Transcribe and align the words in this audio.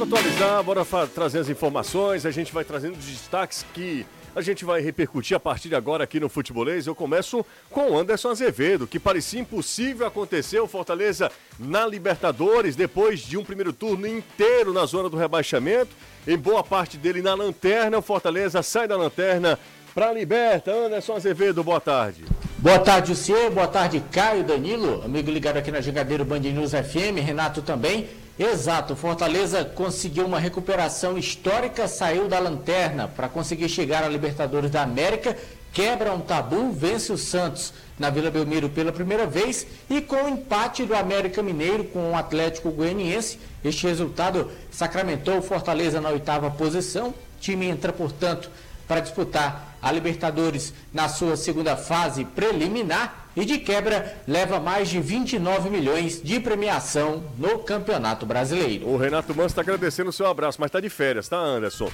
Bora 0.00 0.18
atualizar, 0.18 0.62
bora 0.62 0.86
trazer 1.06 1.40
as 1.40 1.48
informações, 1.50 2.24
a 2.24 2.30
gente 2.30 2.54
vai 2.54 2.64
trazendo 2.64 2.96
os 2.96 3.04
destaques 3.04 3.66
que 3.74 4.06
a 4.34 4.40
gente 4.40 4.64
vai 4.64 4.80
repercutir 4.80 5.36
a 5.36 5.40
partir 5.40 5.68
de 5.68 5.74
agora 5.74 6.04
aqui 6.04 6.18
no 6.18 6.30
Futebolês. 6.30 6.86
Eu 6.86 6.94
começo 6.94 7.44
com 7.68 7.90
o 7.90 7.98
Anderson 7.98 8.30
Azevedo, 8.30 8.86
que 8.86 8.98
parecia 8.98 9.40
impossível 9.40 10.06
acontecer 10.06 10.58
o 10.58 10.66
Fortaleza 10.66 11.30
na 11.58 11.86
Libertadores, 11.86 12.76
depois 12.76 13.20
de 13.20 13.36
um 13.36 13.44
primeiro 13.44 13.74
turno 13.74 14.06
inteiro 14.06 14.72
na 14.72 14.86
zona 14.86 15.10
do 15.10 15.18
rebaixamento, 15.18 15.90
em 16.26 16.38
boa 16.38 16.64
parte 16.64 16.96
dele 16.96 17.20
na 17.20 17.34
lanterna. 17.34 17.98
O 17.98 18.02
Fortaleza 18.02 18.62
sai 18.62 18.88
da 18.88 18.96
lanterna 18.96 19.58
para 19.94 20.08
a 20.08 20.14
Liberta. 20.14 20.72
Anderson 20.72 21.16
Azevedo, 21.16 21.62
boa 21.62 21.80
tarde. 21.80 22.24
Boa 22.56 22.78
tarde, 22.78 23.10
Lucier. 23.10 23.50
Boa 23.50 23.68
tarde, 23.68 24.02
Caio 24.10 24.44
Danilo, 24.44 25.02
amigo 25.04 25.30
ligado 25.30 25.58
aqui 25.58 25.70
na 25.70 25.82
Jangadeiro 25.82 26.24
Band 26.24 26.40
News 26.40 26.70
FM, 26.70 27.22
Renato 27.22 27.60
também. 27.60 28.08
Exato, 28.42 28.96
Fortaleza 28.96 29.66
conseguiu 29.66 30.24
uma 30.24 30.38
recuperação 30.38 31.18
histórica, 31.18 31.86
saiu 31.86 32.26
da 32.26 32.38
lanterna 32.38 33.06
para 33.06 33.28
conseguir 33.28 33.68
chegar 33.68 34.02
à 34.02 34.08
Libertadores 34.08 34.70
da 34.70 34.80
América, 34.80 35.36
quebra 35.74 36.14
um 36.14 36.20
tabu, 36.20 36.72
vence 36.72 37.12
o 37.12 37.18
Santos 37.18 37.70
na 37.98 38.08
Vila 38.08 38.30
Belmiro 38.30 38.70
pela 38.70 38.90
primeira 38.92 39.26
vez 39.26 39.66
e 39.90 40.00
com 40.00 40.16
o 40.24 40.28
empate 40.30 40.86
do 40.86 40.94
América 40.94 41.42
Mineiro 41.42 41.84
com 41.84 42.12
o 42.12 42.16
Atlético 42.16 42.70
Goianiense, 42.70 43.38
este 43.62 43.86
resultado 43.86 44.50
sacramentou 44.70 45.36
o 45.36 45.42
Fortaleza 45.42 46.00
na 46.00 46.08
oitava 46.08 46.50
posição. 46.50 47.08
O 47.08 47.14
time 47.42 47.66
entra, 47.66 47.92
portanto, 47.92 48.50
para 48.88 49.00
disputar 49.00 49.76
a 49.82 49.92
Libertadores 49.92 50.72
na 50.94 51.10
sua 51.10 51.36
segunda 51.36 51.76
fase 51.76 52.24
preliminar 52.24 53.19
e 53.36 53.44
de 53.44 53.58
quebra 53.58 54.16
leva 54.26 54.58
mais 54.58 54.88
de 54.88 55.00
29 55.00 55.70
milhões 55.70 56.20
de 56.22 56.40
premiação 56.40 57.24
no 57.38 57.60
Campeonato 57.60 58.26
Brasileiro. 58.26 58.88
O 58.88 58.96
Renato 58.96 59.34
Manso 59.34 59.48
está 59.48 59.60
agradecendo 59.60 60.10
o 60.10 60.12
seu 60.12 60.26
abraço, 60.26 60.60
mas 60.60 60.68
está 60.68 60.80
de 60.80 60.88
férias, 60.88 61.28
tá, 61.28 61.36
Anderson? 61.36 61.90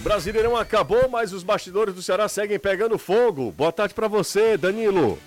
Brasileirão 0.00 0.56
acabou, 0.56 1.08
mas 1.08 1.32
os 1.32 1.42
bastidores 1.42 1.94
do 1.94 2.02
Ceará 2.02 2.28
seguem 2.28 2.58
pegando 2.58 2.98
fogo. 2.98 3.52
Boa 3.52 3.72
tarde 3.72 3.94
para 3.94 4.08
você, 4.08 4.56
Danilo. 4.56 5.18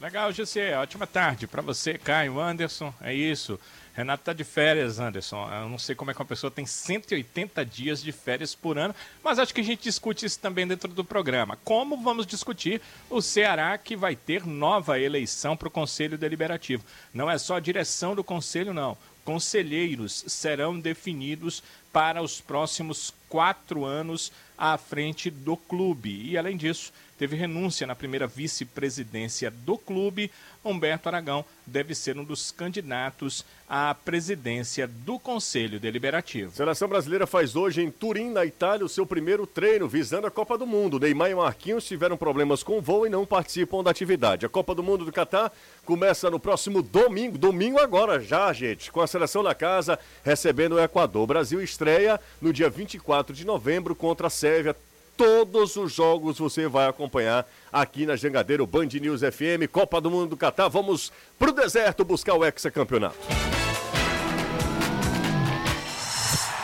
Legal, 0.00 0.32
José. 0.32 0.76
Ótima 0.78 1.06
tarde 1.06 1.46
para 1.46 1.60
você, 1.60 1.98
Caio 1.98 2.40
Anderson. 2.40 2.94
É 3.00 3.12
isso. 3.12 3.58
Renato 3.98 4.22
tá 4.22 4.32
de 4.32 4.44
férias, 4.44 5.00
Anderson. 5.00 5.50
Eu 5.52 5.68
não 5.68 5.76
sei 5.76 5.92
como 5.92 6.08
é 6.08 6.14
que 6.14 6.20
uma 6.20 6.24
pessoa 6.24 6.52
tem 6.52 6.64
180 6.64 7.66
dias 7.66 8.00
de 8.00 8.12
férias 8.12 8.54
por 8.54 8.78
ano, 8.78 8.94
mas 9.24 9.40
acho 9.40 9.52
que 9.52 9.60
a 9.60 9.64
gente 9.64 9.82
discute 9.82 10.24
isso 10.24 10.38
também 10.38 10.68
dentro 10.68 10.88
do 10.94 11.04
programa. 11.04 11.58
Como 11.64 12.00
vamos 12.00 12.24
discutir 12.24 12.80
o 13.10 13.20
Ceará 13.20 13.76
que 13.76 13.96
vai 13.96 14.14
ter 14.14 14.46
nova 14.46 15.00
eleição 15.00 15.56
para 15.56 15.66
o 15.66 15.70
Conselho 15.70 16.16
Deliberativo? 16.16 16.84
Não 17.12 17.28
é 17.28 17.36
só 17.38 17.56
a 17.56 17.60
direção 17.60 18.14
do 18.14 18.22
Conselho, 18.22 18.72
não. 18.72 18.96
Conselheiros 19.24 20.22
serão 20.28 20.78
definidos 20.78 21.60
para 21.92 22.22
os 22.22 22.40
próximos 22.40 23.12
quatro 23.28 23.84
anos 23.84 24.30
à 24.56 24.78
frente 24.78 25.28
do 25.28 25.56
clube. 25.56 26.22
E, 26.24 26.38
além 26.38 26.56
disso, 26.56 26.92
teve 27.18 27.36
renúncia 27.36 27.86
na 27.86 27.96
primeira 27.96 28.26
vice-presidência 28.26 29.50
do 29.50 29.76
clube. 29.76 30.30
Humberto 30.64 31.08
Aragão 31.08 31.44
deve 31.66 31.94
ser 31.94 32.16
um 32.16 32.24
dos 32.24 32.50
candidatos 32.50 33.44
à 33.68 33.94
presidência 33.94 34.86
do 34.86 35.18
Conselho 35.18 35.80
Deliberativo. 35.80 36.54
Seleção 36.54 36.88
brasileira 36.88 37.26
faz 37.26 37.56
hoje 37.56 37.82
em 37.82 37.90
Turim, 37.90 38.30
na 38.30 38.44
Itália, 38.44 38.84
o 38.84 38.88
seu 38.88 39.04
primeiro 39.04 39.46
treino 39.46 39.88
visando 39.88 40.26
a 40.26 40.30
Copa 40.30 40.56
do 40.56 40.66
Mundo. 40.66 40.98
Neymar 40.98 41.30
e 41.30 41.34
Marquinhos 41.34 41.86
tiveram 41.86 42.16
problemas 42.16 42.62
com 42.62 42.78
o 42.78 42.82
voo 42.82 43.06
e 43.06 43.10
não 43.10 43.26
participam 43.26 43.82
da 43.82 43.90
atividade. 43.90 44.46
A 44.46 44.48
Copa 44.48 44.74
do 44.74 44.82
Mundo 44.82 45.04
do 45.04 45.12
Catar 45.12 45.52
começa 45.84 46.30
no 46.30 46.40
próximo 46.40 46.82
domingo, 46.82 47.36
domingo 47.36 47.78
agora 47.78 48.20
já, 48.20 48.52
gente, 48.52 48.92
com 48.92 49.00
a 49.00 49.06
seleção 49.06 49.42
da 49.42 49.54
casa 49.54 49.98
recebendo 50.22 50.76
o 50.76 50.80
Equador. 50.80 51.22
O 51.22 51.26
Brasil 51.26 51.60
estreia 51.60 52.20
no 52.40 52.52
dia 52.52 52.70
24 52.70 53.34
de 53.34 53.44
novembro 53.44 53.94
contra 53.94 54.28
a 54.28 54.30
Sérvia 54.30 54.76
todos 55.18 55.74
os 55.74 55.92
jogos 55.92 56.38
você 56.38 56.68
vai 56.68 56.86
acompanhar 56.86 57.44
aqui 57.72 58.06
na 58.06 58.14
Jangadeiro 58.14 58.64
Band 58.64 58.86
News 58.86 59.20
FM, 59.20 59.68
Copa 59.70 60.00
do 60.00 60.08
Mundo 60.08 60.30
do 60.30 60.36
Catar. 60.36 60.68
Vamos 60.68 61.12
pro 61.36 61.50
deserto 61.50 62.04
buscar 62.04 62.34
o 62.34 62.44
hexacampeonato. 62.44 63.18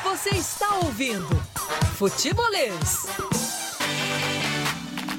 Você 0.05 0.31
está 0.31 0.77
ouvindo 0.77 1.27
Futebolês. 1.97 3.09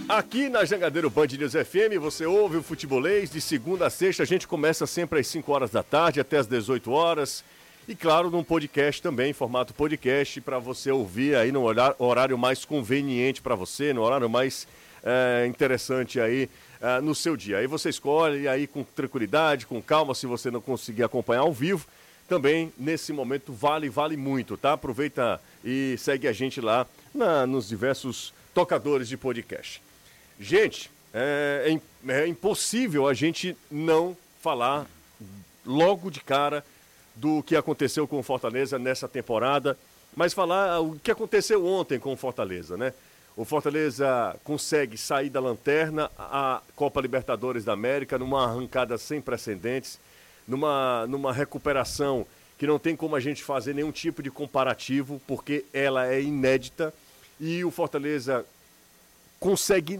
Aqui 0.07 0.47
na 0.47 0.63
Jangadeiro 0.63 1.09
Band 1.09 1.27
News 1.37 1.51
FM, 1.51 1.99
você 1.99 2.25
ouve 2.25 2.55
o 2.55 2.63
Futebolês 2.63 3.31
de 3.31 3.41
segunda 3.41 3.87
a 3.87 3.89
sexta. 3.89 4.23
A 4.23 4.25
gente 4.25 4.47
começa 4.47 4.87
sempre 4.87 5.19
às 5.19 5.27
5 5.27 5.51
horas 5.51 5.71
da 5.71 5.83
tarde 5.83 6.21
até 6.21 6.37
às 6.37 6.47
18 6.47 6.89
horas. 6.89 7.43
E 7.87 7.93
claro, 7.93 8.31
num 8.31 8.43
podcast 8.43 8.99
também, 8.99 9.31
formato 9.31 9.71
podcast, 9.71 10.41
para 10.41 10.57
você 10.57 10.89
ouvir 10.89 11.35
aí 11.35 11.51
no 11.51 11.63
horário 11.99 12.35
mais 12.35 12.65
conveniente 12.65 13.43
para 13.43 13.53
você, 13.53 13.93
no 13.93 14.01
horário 14.01 14.27
mais 14.27 14.67
é, 15.03 15.45
interessante 15.45 16.19
aí 16.19 16.49
é, 16.81 16.99
no 16.99 17.13
seu 17.13 17.37
dia. 17.37 17.59
Aí 17.59 17.67
você 17.67 17.89
escolhe 17.89 18.47
aí 18.47 18.65
com 18.65 18.83
tranquilidade, 18.83 19.67
com 19.67 19.79
calma, 19.83 20.15
se 20.15 20.25
você 20.25 20.49
não 20.49 20.61
conseguir 20.61 21.03
acompanhar 21.03 21.41
ao 21.41 21.53
vivo. 21.53 21.85
Também 22.27 22.73
nesse 22.75 23.13
momento 23.13 23.53
vale, 23.53 23.87
vale 23.87 24.17
muito, 24.17 24.57
tá? 24.57 24.73
Aproveita 24.73 25.39
e 25.63 25.95
segue 25.99 26.27
a 26.27 26.33
gente 26.33 26.59
lá 26.59 26.87
na, 27.13 27.45
nos 27.45 27.67
diversos 27.67 28.33
tocadores 28.51 29.07
de 29.07 29.15
podcast. 29.15 29.79
Gente, 30.39 30.89
é, 31.13 31.77
é, 32.07 32.21
é 32.23 32.27
impossível 32.27 33.07
a 33.07 33.13
gente 33.13 33.55
não 33.69 34.17
falar 34.41 34.87
logo 35.63 36.09
de 36.09 36.21
cara 36.21 36.65
do 37.15 37.41
que 37.43 37.55
aconteceu 37.55 38.07
com 38.07 38.19
o 38.19 38.23
Fortaleza 38.23 38.77
nessa 38.77 39.07
temporada, 39.07 39.77
mas 40.15 40.33
falar 40.33 40.79
o 40.79 40.97
que 40.99 41.11
aconteceu 41.11 41.65
ontem 41.65 41.99
com 41.99 42.13
o 42.13 42.17
Fortaleza, 42.17 42.77
né? 42.77 42.93
O 43.37 43.43
Fortaleza 43.43 44.37
consegue 44.45 44.97
sair 44.97 45.29
da 45.29 45.41
lanterna 45.41 46.09
a 46.17 46.61
Copa 46.73 47.01
Libertadores 47.01 47.65
da 47.65 47.73
América 47.73 48.17
numa 48.17 48.45
arrancada 48.45 48.97
sem 48.97 49.19
precedentes, 49.19 49.99
numa, 50.47 51.05
numa 51.07 51.33
recuperação 51.33 52.25
que 52.57 52.65
não 52.65 52.79
tem 52.79 52.95
como 52.95 53.15
a 53.15 53.19
gente 53.19 53.43
fazer 53.43 53.73
nenhum 53.73 53.91
tipo 53.91 54.23
de 54.23 54.31
comparativo, 54.31 55.21
porque 55.27 55.65
ela 55.73 56.07
é 56.07 56.21
inédita. 56.21 56.93
E 57.37 57.65
o 57.65 57.71
Fortaleza 57.71 58.45
consegue, 59.37 59.99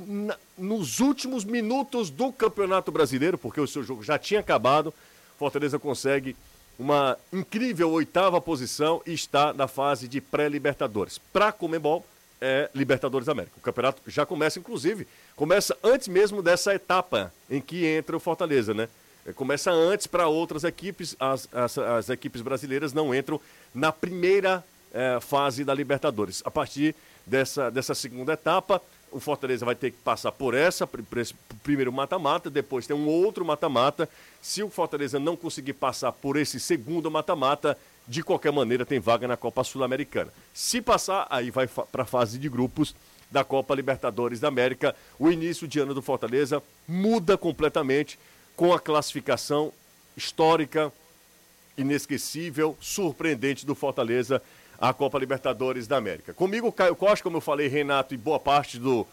nos 0.57 1.01
últimos 1.01 1.43
minutos 1.43 2.09
do 2.09 2.31
Campeonato 2.31 2.89
Brasileiro, 2.89 3.37
porque 3.37 3.59
o 3.59 3.67
seu 3.67 3.83
jogo 3.83 4.01
já 4.01 4.17
tinha 4.17 4.39
acabado, 4.39 4.93
Fortaleza 5.37 5.77
consegue 5.77 6.37
uma 6.77 7.17
incrível 7.31 7.91
oitava 7.91 8.41
posição 8.41 9.01
e 9.05 9.13
está 9.13 9.53
na 9.53 9.67
fase 9.67 10.07
de 10.07 10.19
pré-Libertadores. 10.19 11.17
Para 11.31 11.51
Comembol, 11.51 12.05
é 12.41 12.69
Libertadores 12.75 13.29
América. 13.29 13.55
O 13.57 13.61
campeonato 13.61 14.01
já 14.07 14.25
começa, 14.25 14.59
inclusive, 14.59 15.07
começa 15.35 15.75
antes 15.83 16.07
mesmo 16.07 16.41
dessa 16.41 16.73
etapa 16.75 17.33
em 17.49 17.61
que 17.61 17.85
entra 17.85 18.15
o 18.15 18.19
Fortaleza, 18.19 18.73
né? 18.73 18.89
É, 19.25 19.33
começa 19.33 19.71
antes 19.71 20.05
para 20.05 20.27
outras 20.27 20.63
equipes, 20.63 21.15
as, 21.19 21.47
as, 21.51 21.77
as, 21.77 22.09
equipes 22.09 22.41
brasileiras 22.41 22.93
não 22.93 23.15
entram 23.15 23.41
na 23.73 23.91
primeira 23.91 24.63
é, 24.93 25.19
fase 25.19 25.63
da 25.63 25.73
Libertadores. 25.73 26.43
A 26.45 26.51
partir 26.51 26.95
dessa, 27.25 27.71
dessa 27.71 27.95
segunda 27.95 28.33
etapa, 28.33 28.81
o 29.11 29.19
Fortaleza 29.19 29.65
vai 29.65 29.75
ter 29.75 29.91
que 29.91 29.97
passar 29.97 30.31
por 30.31 30.53
essa, 30.53 30.85
por 30.85 31.17
esse 31.17 31.33
primeiro 31.63 31.91
mata-mata, 31.91 32.49
depois 32.49 32.85
tem 32.85 32.95
um 32.95 33.07
outro 33.07 33.45
mata-mata. 33.45 34.09
Se 34.41 34.61
o 34.61 34.69
Fortaleza 34.69 35.19
não 35.19 35.35
conseguir 35.35 35.73
passar 35.73 36.11
por 36.11 36.37
esse 36.37 36.59
segundo 36.59 37.09
mata-mata, 37.09 37.77
de 38.07 38.23
qualquer 38.23 38.51
maneira 38.51 38.85
tem 38.85 38.99
vaga 38.99 39.27
na 39.27 39.37
Copa 39.37 39.63
Sul-Americana. 39.63 40.31
Se 40.53 40.81
passar, 40.81 41.25
aí 41.29 41.49
vai 41.49 41.67
para 41.67 42.03
a 42.03 42.05
fase 42.05 42.37
de 42.37 42.49
grupos 42.49 42.95
da 43.31 43.43
Copa 43.43 43.73
Libertadores 43.73 44.39
da 44.39 44.47
América. 44.47 44.95
O 45.17 45.31
início 45.31 45.67
de 45.67 45.79
ano 45.79 45.93
do 45.93 46.01
Fortaleza 46.01 46.61
muda 46.87 47.37
completamente 47.37 48.19
com 48.55 48.73
a 48.73 48.79
classificação 48.79 49.73
histórica, 50.15 50.91
inesquecível, 51.77 52.77
surpreendente 52.79 53.65
do 53.65 53.75
Fortaleza 53.75 54.41
a 54.79 54.93
Copa 54.93 55.19
Libertadores 55.19 55.87
da 55.87 55.97
América. 55.97 56.33
Comigo, 56.33 56.71
Caio 56.71 56.95
Costa, 56.95 57.23
como 57.23 57.37
eu 57.37 57.41
falei, 57.41 57.67
Renato 57.67 58.13
e 58.13 58.17
boa 58.17 58.39
parte 58.39 58.77
do, 58.77 59.01
uh, 59.01 59.07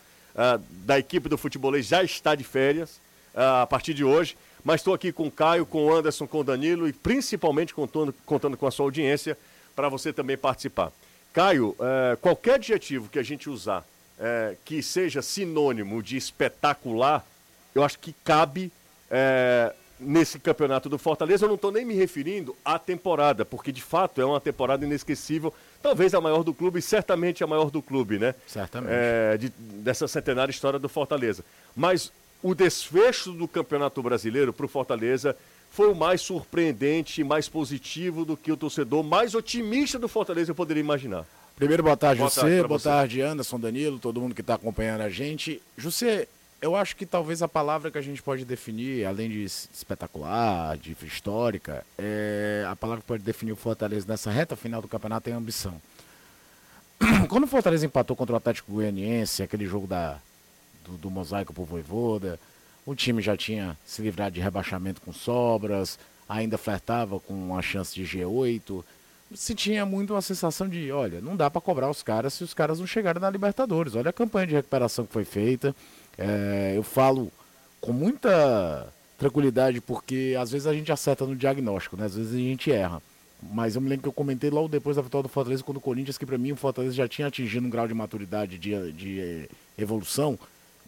da 0.85 0.99
equipe 0.99 1.29
do 1.29 1.38
futebolês 1.38 1.87
já 1.87 2.03
está 2.03 2.35
de 2.35 2.44
férias 2.44 3.00
uh, 3.35 3.62
a 3.62 3.67
partir 3.67 3.94
de 3.94 4.05
hoje, 4.05 4.37
mas 4.64 4.81
estou 4.81 4.94
aqui 4.94 5.12
com 5.12 5.26
o 5.26 5.31
Caio, 5.31 5.67
com 5.67 5.87
o 5.87 5.94
Anderson, 5.94 6.26
com 6.26 6.41
o 6.41 6.44
Danilo 6.44 6.88
e 6.88 6.93
principalmente 6.93 7.75
contando, 7.75 8.14
contando 8.26 8.56
com 8.56 8.67
a 8.67 8.70
sua 8.70 8.87
audiência 8.87 9.37
para 9.75 9.88
você 9.88 10.12
também 10.12 10.37
participar. 10.37 10.93
Caio, 11.32 11.70
uh, 11.70 12.17
qualquer 12.20 12.55
adjetivo 12.55 13.08
que 13.08 13.19
a 13.19 13.23
gente 13.23 13.49
usar 13.49 13.85
eh, 14.25 14.55
que 14.65 14.81
seja 14.85 15.20
sinônimo 15.20 16.00
de 16.00 16.17
espetacular, 16.17 17.26
eu 17.75 17.82
acho 17.82 17.99
que 17.99 18.15
cabe 18.25 18.70
eh, 19.11 19.75
nesse 20.03 20.39
campeonato 20.39 20.89
do 20.89 20.99
Fortaleza, 20.99 21.45
eu 21.45 21.49
não 21.49 21.55
estou 21.57 21.71
nem 21.71 21.85
me 21.85 21.95
referindo 21.95 22.55
à 22.65 22.79
temporada, 22.79 23.45
porque 23.45 23.73
de 23.73 23.83
fato 23.83 24.21
é 24.21 24.25
uma 24.25 24.41
temporada 24.41 24.85
inesquecível, 24.85 25.53
talvez 25.83 26.15
a 26.15 26.21
maior 26.21 26.43
do 26.43 26.53
clube, 26.53 26.83
certamente 26.83 27.43
a 27.43 27.47
maior 27.47 27.71
do 27.71 27.81
clube, 27.81 28.19
né? 28.19 28.35
Certamente. 28.47 28.93
É, 28.93 29.37
de, 29.39 29.49
dessa 29.49 30.07
centenária 30.09 30.51
história 30.51 30.79
do 30.79 30.89
Fortaleza. 30.89 31.45
Mas 31.75 32.13
o 32.43 32.55
desfecho 32.55 33.33
do 33.33 33.47
Campeonato 33.47 34.03
Brasileiro 34.03 34.53
para 34.53 34.67
o 34.67 34.69
Fortaleza 34.69 35.37
foi 35.71 35.91
o 35.91 35.95
mais 35.95 36.21
surpreendente, 36.21 37.25
mais 37.25 37.49
positivo 37.49 38.25
do 38.25 38.37
que 38.37 38.53
o 38.53 38.57
torcedor 38.57 39.03
mais 39.03 39.35
otimista 39.35 39.99
do 39.99 40.09
Fortaleza 40.09 40.51
eu 40.51 40.55
poderia 40.55 40.83
imaginar? 40.83 41.25
Primeiro, 41.57 41.83
boa 41.83 41.97
tarde, 41.97 42.19
boa 42.19 42.29
José. 42.29 42.41
Tarde 42.41 42.69
boa 42.69 42.79
você. 42.79 42.89
tarde, 42.89 43.21
Anderson, 43.23 43.59
Danilo, 43.59 43.99
todo 43.99 44.21
mundo 44.21 44.35
que 44.35 44.41
está 44.41 44.55
acompanhando 44.55 45.03
a 45.03 45.09
gente. 45.09 45.63
José, 45.77 46.27
eu 46.62 46.76
acho 46.76 46.94
que 46.94 47.05
talvez 47.05 47.43
a 47.43 47.49
palavra 47.49 47.91
que 47.91 47.99
a 47.99 48.03
gente 48.03 48.23
pode 48.23 48.44
definir, 48.44 49.05
além 49.05 49.29
de 49.29 49.43
espetacular, 49.43 50.79
de 50.79 50.97
histórica, 51.05 51.85
é 51.99 52.64
a 52.70 52.76
palavra 52.76 53.03
que 53.03 53.09
pode 53.09 53.25
definir 53.25 53.50
o 53.50 53.56
Fortaleza 53.56 54.06
nessa 54.09 54.31
reta 54.31 54.55
final 54.55 54.81
do 54.81 54.87
campeonato 54.87 55.29
é 55.29 55.32
ambição. 55.32 55.75
Quando 57.29 57.44
o 57.44 57.49
Fortaleza 57.49 57.85
empatou 57.85 58.14
contra 58.14 58.35
o 58.35 58.37
Atlético 58.37 58.70
Goianiense, 58.70 59.43
aquele 59.43 59.67
jogo 59.67 59.88
da, 59.88 60.19
do, 60.85 60.93
do 60.93 61.11
mosaico 61.11 61.53
pro 61.53 61.64
Voivoda, 61.64 62.38
o 62.87 62.94
time 62.94 63.20
já 63.20 63.37
tinha 63.37 63.76
se 63.85 64.00
livrado 64.00 64.37
de 64.37 64.41
rebaixamento 64.41 65.00
com 65.00 65.12
sobras, 65.12 65.99
ainda 66.29 66.56
flertava 66.56 67.19
com 67.19 67.35
uma 67.35 67.61
chance 67.61 67.93
de 67.93 68.05
G8. 68.05 68.85
Se 69.35 69.53
tinha 69.53 69.85
muito 69.85 70.15
uma 70.15 70.23
sensação 70.23 70.69
de, 70.69 70.93
olha, 70.93 71.20
não 71.20 71.37
dá 71.37 71.50
para 71.50 71.61
cobrar 71.61 71.91
os 71.91 72.05
caras 72.05 72.35
se 72.35 72.44
os 72.44 72.55
caras 72.55 72.79
não 72.79 72.87
chegarem 72.87 73.20
na 73.20 73.31
Libertadores. 73.31 73.97
Olha 73.97 74.11
a 74.11 74.12
campanha 74.12 74.47
de 74.47 74.55
recuperação 74.55 75.05
que 75.05 75.12
foi 75.12 75.25
feita. 75.25 75.75
É, 76.19 76.75
eu 76.76 76.82
falo 76.82 77.31
com 77.81 77.93
muita 77.93 78.93
tranquilidade 79.19 79.81
porque 79.81 80.37
às 80.38 80.50
vezes 80.50 80.67
a 80.67 80.75
gente 80.75 80.91
acerta 80.93 81.25
no 81.26 81.37
diagnóstico, 81.37 81.97
né? 81.97 82.06
Às 82.06 82.14
vezes 82.14 82.35
a 82.35 82.38
gente 82.38 82.70
erra. 82.70 83.03
Mas 83.43 83.75
eu 83.75 83.81
me 83.81 83.88
lembro 83.88 84.05
que 84.05 84.09
eu 84.09 84.12
comentei 84.12 84.50
logo 84.50 84.69
depois 84.69 84.97
da 84.97 85.03
vitória 85.03 85.25
do 85.25 85.29
Fortaleza 85.29 85.64
quando 85.64 85.79
o 85.79 85.81
Corinthians, 85.81 86.17
que 86.17 86.25
para 86.25 86.38
mim 86.38 86.53
o 86.53 86.56
Fortaleza 86.56 86.94
já 86.94 87.09
tinha 87.09 87.26
atingido 87.26 87.67
um 87.67 87.70
grau 87.70 87.88
de 87.88 87.94
maturidade, 87.94 88.56
de, 88.56 88.93
de 88.93 89.49
evolução, 89.76 90.38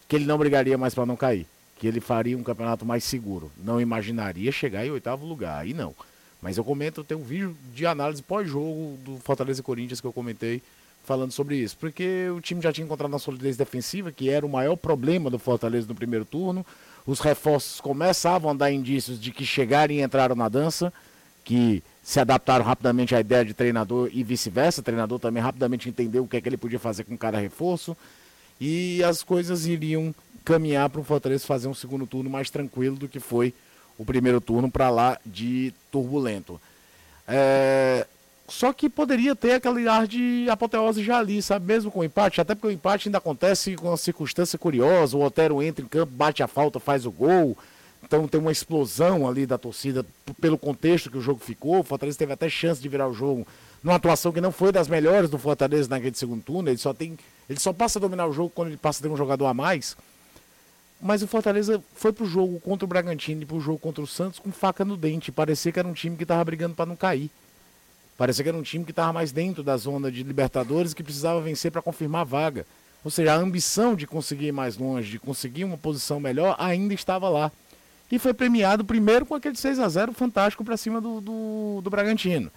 que 0.06 0.14
ele 0.14 0.24
não 0.24 0.38
brigaria 0.38 0.78
mais 0.78 0.94
para 0.94 1.04
não 1.04 1.16
cair. 1.16 1.46
Que 1.76 1.88
ele 1.88 2.00
faria 2.00 2.38
um 2.38 2.44
campeonato 2.44 2.86
mais 2.86 3.02
seguro. 3.02 3.50
Não 3.62 3.80
imaginaria 3.80 4.52
chegar 4.52 4.86
em 4.86 4.90
oitavo 4.90 5.26
lugar. 5.26 5.62
Aí 5.62 5.74
não. 5.74 5.94
Mas 6.40 6.56
eu 6.56 6.62
comento, 6.62 7.02
tem 7.02 7.16
um 7.16 7.24
vídeo 7.24 7.56
de 7.72 7.86
análise 7.86 8.22
pós-jogo 8.22 8.98
do 9.02 9.16
Fortaleza 9.18 9.60
e 9.60 9.64
Corinthians 9.64 10.00
que 10.00 10.06
eu 10.06 10.12
comentei 10.12 10.62
falando 11.04 11.32
sobre 11.32 11.56
isso, 11.56 11.76
porque 11.78 12.28
o 12.30 12.40
time 12.40 12.60
já 12.60 12.72
tinha 12.72 12.84
encontrado 12.84 13.12
uma 13.12 13.18
solidez 13.18 13.56
defensiva, 13.56 14.10
que 14.10 14.30
era 14.30 14.44
o 14.44 14.48
maior 14.48 14.76
problema 14.76 15.30
do 15.30 15.38
Fortaleza 15.38 15.86
no 15.86 15.94
primeiro 15.94 16.24
turno. 16.24 16.64
Os 17.06 17.20
reforços 17.20 17.80
começavam 17.80 18.50
a 18.50 18.54
dar 18.54 18.72
indícios 18.72 19.20
de 19.20 19.30
que 19.30 19.44
chegaram 19.44 19.92
e 19.92 20.02
entraram 20.02 20.34
na 20.34 20.48
dança, 20.48 20.92
que 21.44 21.82
se 22.02 22.18
adaptaram 22.18 22.64
rapidamente 22.64 23.14
à 23.14 23.20
ideia 23.20 23.44
de 23.44 23.52
treinador 23.52 24.08
e 24.12 24.22
vice-versa. 24.22 24.80
O 24.80 24.84
treinador 24.84 25.18
também 25.18 25.42
rapidamente 25.42 25.88
entendeu 25.88 26.24
o 26.24 26.28
que 26.28 26.36
é 26.36 26.40
que 26.40 26.48
ele 26.48 26.56
podia 26.56 26.78
fazer 26.78 27.04
com 27.04 27.16
cada 27.16 27.38
reforço. 27.38 27.96
E 28.60 29.02
as 29.04 29.22
coisas 29.22 29.66
iriam 29.66 30.14
caminhar 30.44 30.88
para 30.88 31.00
o 31.00 31.04
Fortaleza 31.04 31.46
fazer 31.46 31.68
um 31.68 31.74
segundo 31.74 32.06
turno 32.06 32.30
mais 32.30 32.50
tranquilo 32.50 32.96
do 32.96 33.08
que 33.08 33.20
foi 33.20 33.52
o 33.98 34.04
primeiro 34.04 34.40
turno 34.40 34.70
para 34.70 34.90
lá 34.90 35.18
de 35.24 35.72
turbulento. 35.90 36.60
É, 37.26 38.06
só 38.46 38.72
que 38.72 38.90
poderia 38.90 39.34
ter 39.34 39.52
aquele 39.52 39.88
ar 39.88 40.06
de 40.06 40.46
apoteose 40.50 41.02
já 41.02 41.18
ali, 41.18 41.40
sabe? 41.40 41.66
Mesmo 41.66 41.90
com 41.90 42.00
o 42.00 42.04
empate, 42.04 42.40
até 42.40 42.54
porque 42.54 42.68
o 42.68 42.70
empate 42.70 43.08
ainda 43.08 43.18
acontece 43.18 43.74
com 43.74 43.88
uma 43.88 43.96
circunstância 43.96 44.58
curiosa. 44.58 45.16
O 45.16 45.22
Otero 45.22 45.62
entra 45.62 45.84
em 45.84 45.88
campo, 45.88 46.12
bate 46.12 46.42
a 46.42 46.46
falta, 46.46 46.78
faz 46.78 47.06
o 47.06 47.10
gol. 47.10 47.56
Então 48.02 48.28
tem 48.28 48.38
uma 48.38 48.52
explosão 48.52 49.26
ali 49.26 49.46
da 49.46 49.56
torcida 49.56 50.04
pelo 50.38 50.58
contexto 50.58 51.10
que 51.10 51.16
o 51.16 51.22
jogo 51.22 51.40
ficou. 51.40 51.80
O 51.80 51.82
Fortaleza 51.82 52.18
teve 52.18 52.34
até 52.34 52.48
chance 52.50 52.82
de 52.82 52.88
virar 52.88 53.08
o 53.08 53.14
jogo 53.14 53.46
numa 53.82 53.96
atuação 53.96 54.30
que 54.30 54.42
não 54.42 54.52
foi 54.52 54.70
das 54.70 54.88
melhores 54.88 55.30
do 55.30 55.38
Fortaleza 55.38 55.88
naquele 55.88 56.14
segundo 56.14 56.42
turno. 56.42 56.68
Ele 56.68 56.76
só 56.76 56.92
tem, 56.92 57.18
ele 57.48 57.58
só 57.58 57.72
passa 57.72 57.98
a 57.98 58.02
dominar 58.02 58.26
o 58.26 58.32
jogo 58.32 58.50
quando 58.54 58.68
ele 58.68 58.76
passa 58.76 59.00
a 59.00 59.02
ter 59.02 59.08
um 59.08 59.16
jogador 59.16 59.46
a 59.46 59.54
mais. 59.54 59.96
Mas 61.00 61.22
o 61.22 61.26
Fortaleza 61.26 61.82
foi 61.94 62.12
pro 62.12 62.26
jogo 62.26 62.60
contra 62.60 62.84
o 62.84 62.88
Bragantino 62.88 63.42
e 63.42 63.46
pro 63.46 63.58
jogo 63.58 63.78
contra 63.78 64.04
o 64.04 64.06
Santos 64.06 64.38
com 64.38 64.52
faca 64.52 64.84
no 64.84 64.98
dente. 64.98 65.32
Parecia 65.32 65.72
que 65.72 65.78
era 65.78 65.88
um 65.88 65.94
time 65.94 66.14
que 66.16 66.24
estava 66.24 66.44
brigando 66.44 66.74
para 66.74 66.86
não 66.86 66.96
cair. 66.96 67.30
Parecia 68.16 68.44
que 68.44 68.48
era 68.48 68.58
um 68.58 68.62
time 68.62 68.84
que 68.84 68.92
estava 68.92 69.12
mais 69.12 69.32
dentro 69.32 69.62
da 69.62 69.76
zona 69.76 70.10
de 70.10 70.22
Libertadores 70.22 70.92
e 70.92 70.94
que 70.94 71.02
precisava 71.02 71.40
vencer 71.40 71.72
para 71.72 71.82
confirmar 71.82 72.22
a 72.22 72.24
vaga. 72.24 72.66
Ou 73.04 73.10
seja, 73.10 73.34
a 73.34 73.36
ambição 73.36 73.94
de 73.94 74.06
conseguir 74.06 74.46
ir 74.46 74.52
mais 74.52 74.76
longe, 74.76 75.10
de 75.10 75.18
conseguir 75.18 75.64
uma 75.64 75.76
posição 75.76 76.18
melhor, 76.18 76.56
ainda 76.58 76.94
estava 76.94 77.28
lá. 77.28 77.50
E 78.10 78.18
foi 78.18 78.32
premiado 78.32 78.84
primeiro 78.84 79.26
com 79.26 79.34
aquele 79.34 79.56
6 79.56 79.78
a 79.78 79.88
0 79.88 80.12
fantástico 80.12 80.64
para 80.64 80.76
cima 80.76 81.00
do, 81.00 81.20
do, 81.20 81.80
do, 81.82 81.90
Bragantino. 81.90 82.50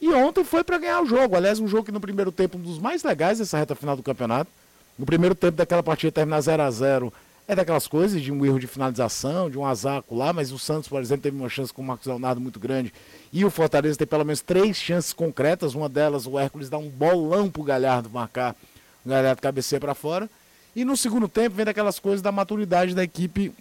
E 0.00 0.08
ontem 0.12 0.42
foi 0.42 0.64
para 0.64 0.76
ganhar 0.76 1.00
o 1.00 1.06
jogo. 1.06 1.36
Aliás, 1.36 1.60
um 1.60 1.68
jogo 1.68 1.84
que 1.84 1.92
no 1.92 2.00
primeiro 2.00 2.32
tempo, 2.32 2.58
um 2.58 2.60
dos 2.60 2.78
mais 2.78 3.02
legais 3.02 3.38
dessa 3.38 3.56
reta 3.56 3.74
final 3.74 3.96
do 3.96 4.02
campeonato. 4.02 4.50
No 4.98 5.06
primeiro 5.06 5.34
tempo 5.34 5.56
daquela 5.56 5.82
partida 5.82 6.12
terminar 6.12 6.40
0 6.40 6.62
a 6.62 6.70
0 6.70 7.12
é 7.46 7.54
daquelas 7.54 7.86
coisas 7.86 8.22
de 8.22 8.32
um 8.32 8.44
erro 8.44 8.58
de 8.58 8.66
finalização, 8.66 9.50
de 9.50 9.58
um 9.58 9.66
azaco 9.66 10.14
lá, 10.14 10.32
mas 10.32 10.50
o 10.50 10.58
Santos, 10.58 10.88
por 10.88 11.00
exemplo, 11.00 11.22
teve 11.22 11.36
uma 11.36 11.48
chance 11.48 11.72
com 11.72 11.82
o 11.82 11.84
Marcos 11.84 12.06
Leonardo 12.06 12.40
muito 12.40 12.58
grande. 12.58 12.92
E 13.32 13.44
o 13.44 13.50
Fortaleza 13.50 13.98
tem 13.98 14.06
pelo 14.06 14.24
menos 14.24 14.40
três 14.40 14.76
chances 14.76 15.12
concretas. 15.12 15.74
Uma 15.74 15.88
delas, 15.88 16.26
o 16.26 16.38
Hércules 16.38 16.70
dá 16.70 16.78
um 16.78 16.88
bolão 16.88 17.50
pro 17.50 17.62
Galhardo 17.62 18.08
marcar. 18.08 18.56
O 19.04 19.08
Galhardo 19.10 19.42
cabeceia 19.42 19.78
para 19.78 19.94
fora. 19.94 20.28
E 20.74 20.84
no 20.84 20.96
segundo 20.96 21.28
tempo 21.28 21.54
vem 21.54 21.66
daquelas 21.66 21.98
coisas 21.98 22.22
da 22.22 22.32
maturidade 22.32 22.94
da 22.94 23.04
equipe 23.04 23.52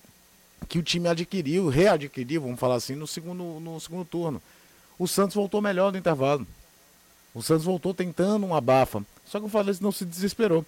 que 0.70 0.80
o 0.80 0.84
time 0.84 1.10
adquiriu, 1.10 1.68
readquiriu, 1.68 2.42
vamos 2.42 2.60
falar 2.60 2.76
assim, 2.76 2.96
no 2.96 3.06
segundo, 3.06 3.60
no 3.60 3.80
segundo 3.80 4.06
turno. 4.06 4.42
O 4.98 5.08
Santos 5.08 5.36
voltou 5.36 5.62
melhor 5.62 5.92
no 5.92 5.98
intervalo. 5.98 6.48
O 7.34 7.42
Santos 7.42 7.66
voltou 7.66 7.94
tentando 7.94 8.46
uma 8.46 8.60
abafa. 8.60 9.04
Só 9.26 9.40
que 9.40 9.46
o 9.46 9.50
Fortaleza 9.50 9.80
não 9.82 9.92
se 9.92 10.06
desesperou. 10.06 10.66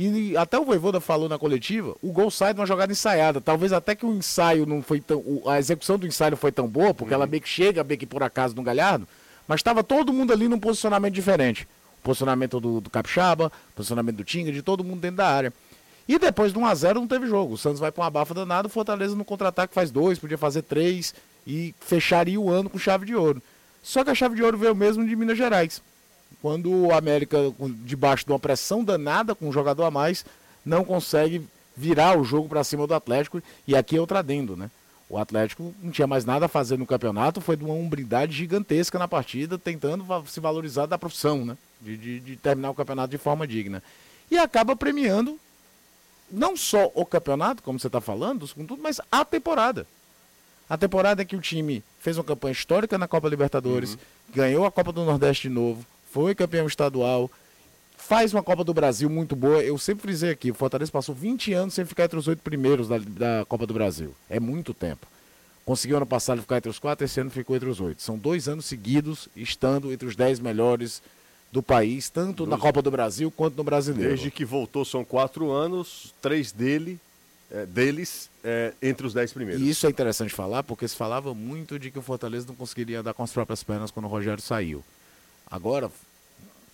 E 0.00 0.36
até 0.36 0.56
o 0.56 0.64
Voivoda 0.64 1.00
falou 1.00 1.28
na 1.28 1.36
coletiva, 1.36 1.96
o 2.00 2.12
gol 2.12 2.30
sai 2.30 2.54
de 2.54 2.60
uma 2.60 2.66
jogada 2.66 2.92
ensaiada. 2.92 3.40
Talvez 3.40 3.72
até 3.72 3.96
que 3.96 4.06
o 4.06 4.14
ensaio 4.14 4.64
não 4.64 4.80
foi 4.80 5.00
tão. 5.00 5.42
A 5.44 5.58
execução 5.58 5.98
do 5.98 6.06
ensaio 6.06 6.30
não 6.30 6.38
foi 6.38 6.52
tão 6.52 6.68
boa, 6.68 6.94
porque 6.94 7.12
uhum. 7.12 7.20
ela 7.20 7.26
meio 7.26 7.42
que 7.42 7.48
chega, 7.48 7.82
meio 7.82 7.98
que 7.98 8.06
por 8.06 8.22
acaso 8.22 8.54
no 8.54 8.62
Galhardo, 8.62 9.08
mas 9.48 9.58
estava 9.58 9.82
todo 9.82 10.12
mundo 10.12 10.32
ali 10.32 10.46
num 10.46 10.60
posicionamento 10.60 11.14
diferente. 11.14 11.66
O 12.00 12.04
posicionamento 12.04 12.60
do, 12.60 12.80
do 12.80 12.88
Capixaba, 12.88 13.50
posicionamento 13.74 14.18
do 14.18 14.24
Tinga, 14.24 14.52
de 14.52 14.62
todo 14.62 14.84
mundo 14.84 15.00
dentro 15.00 15.16
da 15.16 15.26
área. 15.26 15.52
E 16.06 16.16
depois 16.16 16.52
do 16.52 16.60
1x0 16.60 16.94
não 16.94 17.08
teve 17.08 17.26
jogo. 17.26 17.54
O 17.54 17.58
Santos 17.58 17.80
vai 17.80 17.90
para 17.90 18.02
uma 18.02 18.06
abafa 18.06 18.32
danada, 18.32 18.68
o 18.68 18.70
Fortaleza 18.70 19.16
no 19.16 19.24
contra-ataque 19.24 19.74
faz 19.74 19.90
dois, 19.90 20.16
podia 20.16 20.38
fazer 20.38 20.62
três 20.62 21.12
e 21.44 21.74
fecharia 21.80 22.40
o 22.40 22.48
ano 22.48 22.70
com 22.70 22.78
chave 22.78 23.04
de 23.04 23.16
ouro. 23.16 23.42
Só 23.82 24.04
que 24.04 24.10
a 24.10 24.14
chave 24.14 24.36
de 24.36 24.44
ouro 24.44 24.56
veio 24.56 24.76
mesmo 24.76 25.04
de 25.04 25.16
Minas 25.16 25.36
Gerais 25.36 25.82
quando 26.40 26.70
o 26.70 26.92
América, 26.92 27.38
debaixo 27.84 28.24
de 28.24 28.32
uma 28.32 28.38
pressão 28.38 28.84
danada, 28.84 29.34
com 29.34 29.48
um 29.48 29.52
jogador 29.52 29.84
a 29.84 29.90
mais, 29.90 30.24
não 30.64 30.84
consegue 30.84 31.46
virar 31.76 32.18
o 32.18 32.24
jogo 32.24 32.48
para 32.48 32.64
cima 32.64 32.86
do 32.86 32.94
Atlético. 32.94 33.42
E 33.66 33.76
aqui 33.76 33.96
é 33.96 34.00
outro 34.00 34.16
adendo, 34.16 34.56
né? 34.56 34.70
O 35.08 35.16
Atlético 35.16 35.74
não 35.82 35.90
tinha 35.90 36.06
mais 36.06 36.24
nada 36.24 36.46
a 36.46 36.48
fazer 36.48 36.78
no 36.78 36.86
campeonato, 36.86 37.40
foi 37.40 37.56
de 37.56 37.64
uma 37.64 37.74
umbridade 37.74 38.32
gigantesca 38.36 38.98
na 38.98 39.08
partida, 39.08 39.58
tentando 39.58 40.04
se 40.26 40.38
valorizar 40.38 40.86
da 40.86 40.98
profissão, 40.98 41.44
né? 41.44 41.56
De, 41.80 41.96
de, 41.96 42.20
de 42.20 42.36
terminar 42.36 42.70
o 42.70 42.74
campeonato 42.74 43.10
de 43.10 43.18
forma 43.18 43.46
digna. 43.46 43.82
E 44.30 44.36
acaba 44.36 44.76
premiando 44.76 45.38
não 46.30 46.56
só 46.56 46.90
o 46.94 47.06
campeonato, 47.06 47.62
como 47.62 47.78
você 47.78 47.86
está 47.86 48.00
falando, 48.00 48.46
com 48.54 48.66
tudo, 48.66 48.82
mas 48.82 49.00
a 49.10 49.24
temporada. 49.24 49.86
A 50.68 50.76
temporada 50.76 51.22
é 51.22 51.24
que 51.24 51.36
o 51.36 51.40
time 51.40 51.82
fez 51.98 52.18
uma 52.18 52.24
campanha 52.24 52.52
histórica 52.52 52.98
na 52.98 53.08
Copa 53.08 53.28
Libertadores, 53.28 53.94
uhum. 53.94 53.98
ganhou 54.34 54.66
a 54.66 54.70
Copa 54.70 54.92
do 54.92 55.04
Nordeste 55.04 55.48
de 55.48 55.54
novo, 55.54 55.86
foi 56.10 56.34
campeão 56.34 56.66
estadual, 56.66 57.30
faz 57.96 58.32
uma 58.32 58.42
Copa 58.42 58.64
do 58.64 58.72
Brasil 58.72 59.10
muito 59.10 59.36
boa. 59.36 59.62
Eu 59.62 59.76
sempre 59.78 60.02
frisei 60.02 60.30
aqui, 60.30 60.50
o 60.50 60.54
Fortaleza 60.54 60.90
passou 60.90 61.14
20 61.14 61.52
anos 61.52 61.74
sem 61.74 61.84
ficar 61.84 62.04
entre 62.04 62.18
os 62.18 62.28
oito 62.28 62.40
primeiros 62.42 62.88
da, 62.88 62.98
da 62.98 63.44
Copa 63.46 63.66
do 63.66 63.74
Brasil. 63.74 64.14
É 64.28 64.40
muito 64.40 64.72
tempo. 64.72 65.06
Conseguiu 65.64 65.98
ano 65.98 66.06
passado 66.06 66.40
ficar 66.40 66.56
entre 66.56 66.70
os 66.70 66.78
quatro, 66.78 67.04
esse 67.04 67.20
ano 67.20 67.30
ficou 67.30 67.54
entre 67.54 67.68
os 67.68 67.80
oito. 67.80 68.02
São 68.02 68.16
dois 68.16 68.48
anos 68.48 68.64
seguidos 68.64 69.28
estando 69.36 69.92
entre 69.92 70.08
os 70.08 70.16
dez 70.16 70.40
melhores 70.40 71.02
do 71.52 71.62
país, 71.62 72.08
tanto 72.08 72.46
na 72.46 72.56
Copa 72.56 72.80
do 72.80 72.90
Brasil 72.90 73.30
quanto 73.30 73.56
no 73.56 73.64
Brasileiro. 73.64 74.08
Desde 74.08 74.30
que 74.30 74.44
voltou 74.44 74.84
são 74.84 75.04
quatro 75.04 75.50
anos, 75.50 76.14
três 76.20 76.52
dele, 76.52 76.98
é, 77.50 77.66
deles 77.66 78.30
é, 78.44 78.72
entre 78.82 79.06
os 79.06 79.12
dez 79.12 79.32
primeiros. 79.32 79.62
E 79.62 79.68
isso 79.68 79.86
é 79.86 79.90
interessante 79.90 80.32
falar, 80.32 80.62
porque 80.62 80.86
se 80.86 80.96
falava 80.96 81.34
muito 81.34 81.78
de 81.78 81.90
que 81.90 81.98
o 81.98 82.02
Fortaleza 82.02 82.46
não 82.46 82.54
conseguiria 82.54 83.00
andar 83.00 83.14
com 83.14 83.22
as 83.22 83.32
próprias 83.32 83.62
pernas 83.62 83.90
quando 83.90 84.06
o 84.06 84.08
Rogério 84.08 84.42
saiu. 84.42 84.82
Agora, 85.50 85.90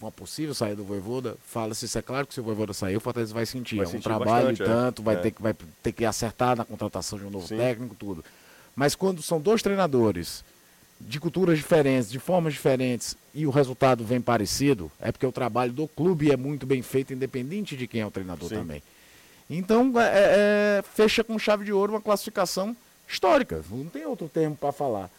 uma 0.01 0.11
possível 0.11 0.55
saída 0.55 0.77
do 0.77 0.85
Voivoda, 0.85 1.37
fala-se, 1.47 1.87
isso 1.87 1.99
é 1.99 2.03
claro 2.03 2.27
que 2.27 2.35
se 2.35 2.41
o 2.41 2.43
Voivoda 2.43 2.73
sair, 2.73 2.97
o 2.97 3.01
Fortaleza 3.01 3.33
vai 3.33 3.47
sentir. 3.47 3.77
Vai 3.77 3.87
é 3.87 3.97
um 3.97 4.01
trabalho 4.01 4.49
bastante, 4.49 4.63
é. 4.63 4.65
tanto, 4.67 5.03
é. 5.03 5.05
vai, 5.05 5.21
Ter 5.21 5.31
que, 5.31 5.43
vai 5.43 5.55
ter 5.83 5.93
que 5.93 6.05
acertar 6.05 6.57
na 6.57 6.65
contratação 6.65 7.19
de 7.19 7.25
um 7.25 7.31
novo 7.31 7.47
Sim. 7.47 7.57
técnico, 7.57 7.95
tudo. 7.95 8.25
Mas 8.75 8.95
quando 8.95 9.23
são 9.23 9.41
dois 9.41 9.63
treinadores 9.63 10.45
de 11.01 11.21
culturas 11.21 11.59
diferentes, 11.59 12.11
de 12.11 12.19
formas 12.19 12.53
diferentes, 12.53 13.17
e 13.33 13.47
o 13.47 13.51
resultado 13.51 14.05
vem 14.05 14.21
parecido, 14.21 14.91
é 15.01 15.11
porque 15.11 15.27
o 15.27 15.33
trabalho 15.33 15.73
do 15.73 15.89
clube 15.89 16.31
é 16.31 16.37
muito 16.37 16.67
bem 16.67 16.83
feito, 16.83 17.13
independente 17.13 17.77
de 17.77 17.87
quem 17.87 18.01
é 18.01 18.07
o 18.07 18.11
treinador 18.11 18.49
Sim. 18.49 18.57
também. 18.57 18.83
Então, 19.49 19.93
é, 20.01 20.05
é, 20.05 20.79
é 20.79 20.83
fecha 20.83 21.23
com 21.23 21.39
chave 21.39 21.65
de 21.65 21.73
ouro 21.73 21.93
uma 21.93 22.01
classificação 22.01 22.77
histórica. 23.09 23.63
Não 23.71 23.87
tem 23.87 24.07
outro 24.07 24.29
termo 24.29 24.57
para 24.57 24.73
falar. 24.73 25.11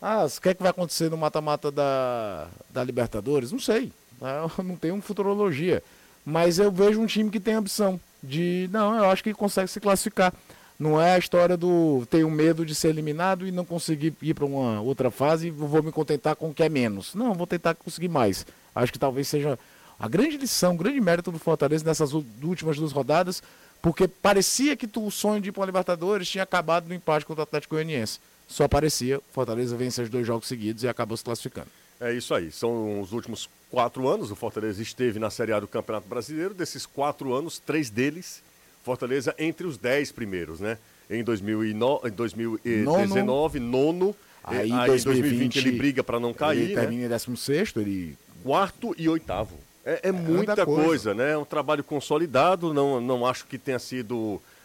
Ah, 0.00 0.26
o 0.26 0.40
que, 0.40 0.48
é 0.50 0.54
que 0.54 0.62
vai 0.62 0.70
acontecer 0.70 1.10
no 1.10 1.16
mata-mata 1.16 1.70
da, 1.70 2.48
da 2.70 2.84
Libertadores? 2.84 3.52
Não 3.52 3.58
sei. 3.58 3.90
Eu 4.20 4.50
não 4.64 4.76
tenho 4.76 5.00
futurologia. 5.00 5.82
Mas 6.24 6.58
eu 6.58 6.70
vejo 6.70 7.00
um 7.00 7.06
time 7.06 7.30
que 7.30 7.40
tem 7.40 7.54
ambição 7.54 8.00
de. 8.22 8.68
Não, 8.72 8.96
eu 8.96 9.10
acho 9.10 9.22
que 9.22 9.34
consegue 9.34 9.68
se 9.68 9.80
classificar. 9.80 10.32
Não 10.78 11.00
é 11.00 11.14
a 11.14 11.18
história 11.18 11.56
do 11.56 12.04
tenho 12.10 12.28
medo 12.30 12.66
de 12.66 12.74
ser 12.74 12.88
eliminado 12.88 13.46
e 13.46 13.52
não 13.52 13.64
conseguir 13.64 14.12
ir 14.20 14.34
para 14.34 14.44
uma 14.44 14.80
outra 14.80 15.10
fase 15.10 15.48
e 15.48 15.50
vou 15.50 15.82
me 15.82 15.92
contentar 15.92 16.34
com 16.34 16.50
o 16.50 16.54
que 16.54 16.62
é 16.62 16.68
menos. 16.68 17.14
Não, 17.14 17.32
vou 17.32 17.46
tentar 17.46 17.74
conseguir 17.74 18.08
mais. 18.08 18.44
Acho 18.74 18.92
que 18.92 18.98
talvez 18.98 19.28
seja 19.28 19.58
a 19.98 20.08
grande 20.08 20.36
lição, 20.36 20.74
o 20.74 20.76
grande 20.76 21.00
mérito 21.00 21.30
do 21.30 21.38
Fortaleza 21.38 21.84
nessas 21.84 22.12
últimas 22.12 22.76
duas 22.76 22.90
rodadas, 22.90 23.40
porque 23.80 24.08
parecia 24.08 24.76
que 24.76 24.88
o 24.96 25.10
sonho 25.10 25.40
de 25.40 25.50
ir 25.50 25.52
para 25.52 25.62
a 25.62 25.66
Libertadores 25.66 26.28
tinha 26.28 26.42
acabado 26.42 26.88
no 26.88 26.94
empate 26.94 27.24
contra 27.24 27.42
o 27.42 27.44
Atlético 27.44 27.76
Goianiense. 27.76 28.18
Só 28.46 28.68
parecia, 28.68 29.20
Fortaleza 29.32 29.76
vence 29.76 30.02
os 30.02 30.08
dois 30.08 30.26
jogos 30.26 30.46
seguidos 30.46 30.82
e 30.82 30.88
acabou 30.88 31.16
se 31.16 31.24
classificando. 31.24 31.68
É 32.00 32.12
isso 32.12 32.34
aí. 32.34 32.50
São 32.50 33.00
os 33.00 33.12
últimos 33.12 33.48
quatro 33.70 34.06
anos. 34.08 34.30
O 34.30 34.36
Fortaleza 34.36 34.82
esteve 34.82 35.18
na 35.18 35.30
Série 35.30 35.52
A 35.52 35.60
do 35.60 35.66
Campeonato 35.66 36.08
Brasileiro. 36.08 36.52
Desses 36.52 36.84
quatro 36.84 37.32
anos, 37.32 37.58
três 37.58 37.88
deles, 37.88 38.42
Fortaleza 38.82 39.34
entre 39.38 39.66
os 39.66 39.78
dez 39.78 40.12
primeiros, 40.12 40.60
né? 40.60 40.78
Em 41.08 41.22
2009, 41.22 42.10
2019, 42.10 43.60
nono. 43.60 43.70
nono 43.70 44.16
aí, 44.42 44.72
aí 44.72 44.86
2020, 44.86 45.04
2020 45.04 45.56
ele 45.58 45.78
briga 45.78 46.04
para 46.04 46.20
não 46.20 46.34
cair. 46.34 46.62
Ele 46.62 46.74
termina 46.74 47.00
né? 47.00 47.06
em 47.06 47.08
16, 47.08 47.74
ele. 47.76 48.18
Quarto 48.42 48.94
e 48.98 49.08
oitavo. 49.08 49.58
É, 49.84 50.00
é, 50.02 50.08
é 50.08 50.12
muita 50.12 50.64
coisa. 50.64 50.82
coisa. 50.82 51.14
né? 51.14 51.32
É 51.32 51.38
um 51.38 51.44
trabalho 51.44 51.82
consolidado. 51.82 52.74
Não, 52.74 53.00
não 53.00 53.24
acho 53.24 53.46
que 53.46 53.56
tenha 53.56 53.78
sido 53.78 54.16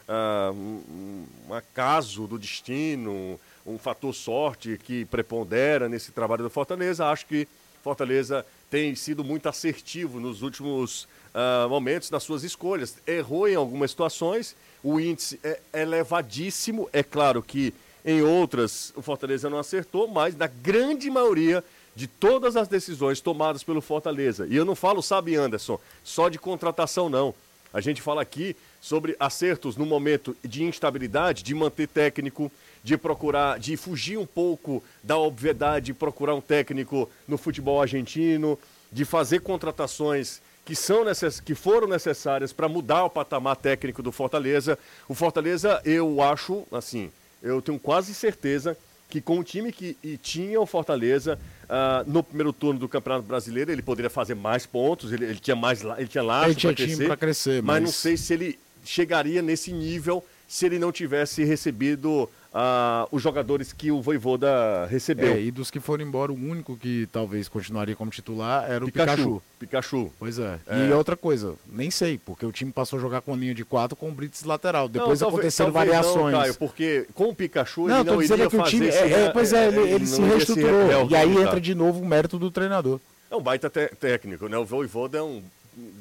uh, 0.09 0.53
um 0.53 1.53
acaso 1.53 2.27
do 2.27 2.37
destino, 2.37 3.39
um 3.69 3.77
fator 3.77 4.13
sorte 4.13 4.79
que 4.83 5.05
prepondera 5.05 5.87
nesse 5.87 6.11
trabalho 6.11 6.43
do 6.43 6.49
Fortaleza. 6.49 7.05
Acho 7.05 7.25
que 7.25 7.47
Fortaleza 7.83 8.45
tem 8.69 8.95
sido 8.95 9.23
muito 9.23 9.47
assertivo 9.47 10.19
nos 10.19 10.41
últimos 10.41 11.03
uh, 11.33 11.69
momentos 11.69 12.09
das 12.09 12.23
suas 12.23 12.43
escolhas. 12.43 12.97
Errou 13.07 13.47
em 13.47 13.55
algumas 13.55 13.91
situações, 13.91 14.55
o 14.83 14.99
índice 14.99 15.39
é 15.43 15.59
elevadíssimo. 15.73 16.89
É 16.91 17.03
claro 17.03 17.41
que 17.41 17.73
em 18.03 18.21
outras 18.21 18.91
o 18.95 19.01
Fortaleza 19.01 19.49
não 19.49 19.59
acertou, 19.59 20.07
mas 20.07 20.35
na 20.35 20.47
grande 20.47 21.09
maioria 21.09 21.63
de 21.95 22.07
todas 22.07 22.55
as 22.55 22.67
decisões 22.67 23.19
tomadas 23.19 23.63
pelo 23.63 23.81
Fortaleza, 23.81 24.47
e 24.49 24.55
eu 24.55 24.63
não 24.63 24.75
falo, 24.75 25.01
sabe, 25.01 25.35
Anderson, 25.35 25.77
só 26.03 26.29
de 26.29 26.39
contratação 26.39 27.09
não. 27.09 27.33
A 27.73 27.81
gente 27.81 28.01
fala 28.01 28.21
aqui 28.21 28.55
sobre 28.81 29.15
acertos 29.19 29.77
no 29.77 29.85
momento 29.85 30.35
de 30.43 30.63
instabilidade, 30.63 31.43
de 31.43 31.53
manter 31.53 31.87
técnico, 31.87 32.51
de 32.83 32.97
procurar, 32.97 33.59
de 33.59 33.77
fugir 33.77 34.17
um 34.17 34.25
pouco 34.25 34.83
da 35.03 35.17
obviedade, 35.17 35.93
procurar 35.93 36.33
um 36.33 36.41
técnico 36.41 37.09
no 37.27 37.37
futebol 37.37 37.81
argentino, 37.81 38.57
de 38.91 39.05
fazer 39.05 39.41
contratações 39.41 40.41
que, 40.65 40.75
são 40.75 41.03
necess... 41.05 41.39
que 41.39 41.53
foram 41.53 41.87
necessárias 41.87 42.51
para 42.51 42.67
mudar 42.67 43.05
o 43.05 43.09
patamar 43.09 43.55
técnico 43.55 44.01
do 44.01 44.11
Fortaleza. 44.11 44.77
O 45.07 45.13
Fortaleza, 45.13 45.81
eu 45.85 46.21
acho, 46.21 46.65
assim, 46.71 47.11
eu 47.41 47.61
tenho 47.61 47.79
quase 47.79 48.13
certeza 48.13 48.77
que 49.09 49.19
com 49.19 49.39
o 49.39 49.43
time 49.43 49.71
que 49.71 49.97
tinha 50.21 50.61
o 50.61 50.65
Fortaleza 50.67 51.39
uh, 51.63 52.09
no 52.09 52.23
primeiro 52.23 52.53
turno 52.53 52.79
do 52.79 52.87
Campeonato 52.87 53.25
Brasileiro, 53.25 53.71
ele 53.71 53.81
poderia 53.81 54.09
fazer 54.09 54.35
mais 54.35 54.67
pontos, 54.67 55.11
ele, 55.11 55.25
ele 55.25 55.39
tinha 55.39 55.55
mais 55.55 55.83
ele 55.97 56.07
tinha 56.07 56.23
laço 56.23 56.55
para 56.59 56.73
crescer, 56.75 57.17
crescer 57.17 57.63
mas... 57.63 57.75
mas 57.75 57.83
não 57.83 57.91
sei 57.91 58.15
se 58.15 58.33
ele 58.33 58.59
chegaria 58.85 59.41
nesse 59.41 59.73
nível 59.73 60.23
se 60.47 60.65
ele 60.65 60.79
não 60.79 60.91
tivesse 60.91 61.43
recebido 61.43 62.29
uh, 62.53 63.07
os 63.11 63.21
jogadores 63.21 63.73
que 63.73 63.91
o 63.91 64.01
Voivoda 64.01 64.85
recebeu. 64.87 65.33
É, 65.33 65.41
e 65.41 65.51
dos 65.51 65.71
que 65.71 65.79
foram 65.79 66.03
embora, 66.03 66.31
o 66.31 66.35
único 66.35 66.75
que 66.77 67.07
talvez 67.11 67.47
continuaria 67.47 67.95
como 67.95 68.11
titular 68.11 68.69
era 68.69 68.83
o 68.83 68.87
Pikachu. 68.87 69.15
Pikachu. 69.15 69.41
Pikachu. 69.59 70.13
Pois 70.19 70.39
é. 70.39 70.59
é. 70.67 70.87
E 70.87 70.91
outra 70.93 71.15
coisa, 71.15 71.55
nem 71.67 71.91
sei, 71.91 72.17
porque 72.17 72.45
o 72.45 72.51
time 72.51 72.71
passou 72.71 72.97
a 72.97 73.01
jogar 73.01 73.21
com 73.21 73.35
linha 73.35 73.53
de 73.53 73.65
quatro 73.65 73.95
com 73.95 74.09
o 74.09 74.11
Brits 74.11 74.43
lateral. 74.43 74.87
Depois 74.87 75.21
não, 75.21 75.29
aconteceram 75.29 75.71
talvez, 75.71 75.95
variações. 75.95 76.33
Não, 76.33 76.41
Caio, 76.41 76.55
porque 76.55 77.07
com 77.13 77.29
o 77.29 77.35
Pikachu 77.35 77.89
ele 77.89 78.03
não, 78.03 78.03
não 78.03 78.21
iria 78.21 78.49
que 78.49 78.57
o 78.57 78.63
time, 78.63 78.87
é, 78.87 79.11
é, 79.11 79.29
Pois 79.31 79.53
é, 79.53 79.67
ele, 79.67 79.79
ele 79.79 80.07
se 80.07 80.21
reestruturou. 80.21 81.09
E 81.09 81.15
aí 81.15 81.37
entra 81.37 81.59
de 81.59 81.75
novo 81.75 82.01
o 82.01 82.05
mérito 82.05 82.37
do 82.39 82.51
treinador. 82.51 82.99
É 83.29 83.35
um 83.35 83.41
baita 83.41 83.69
técnico, 83.69 84.47
né? 84.47 84.57
O 84.57 84.65
Voivoda 84.65 85.19
é 85.19 85.21
um 85.21 85.43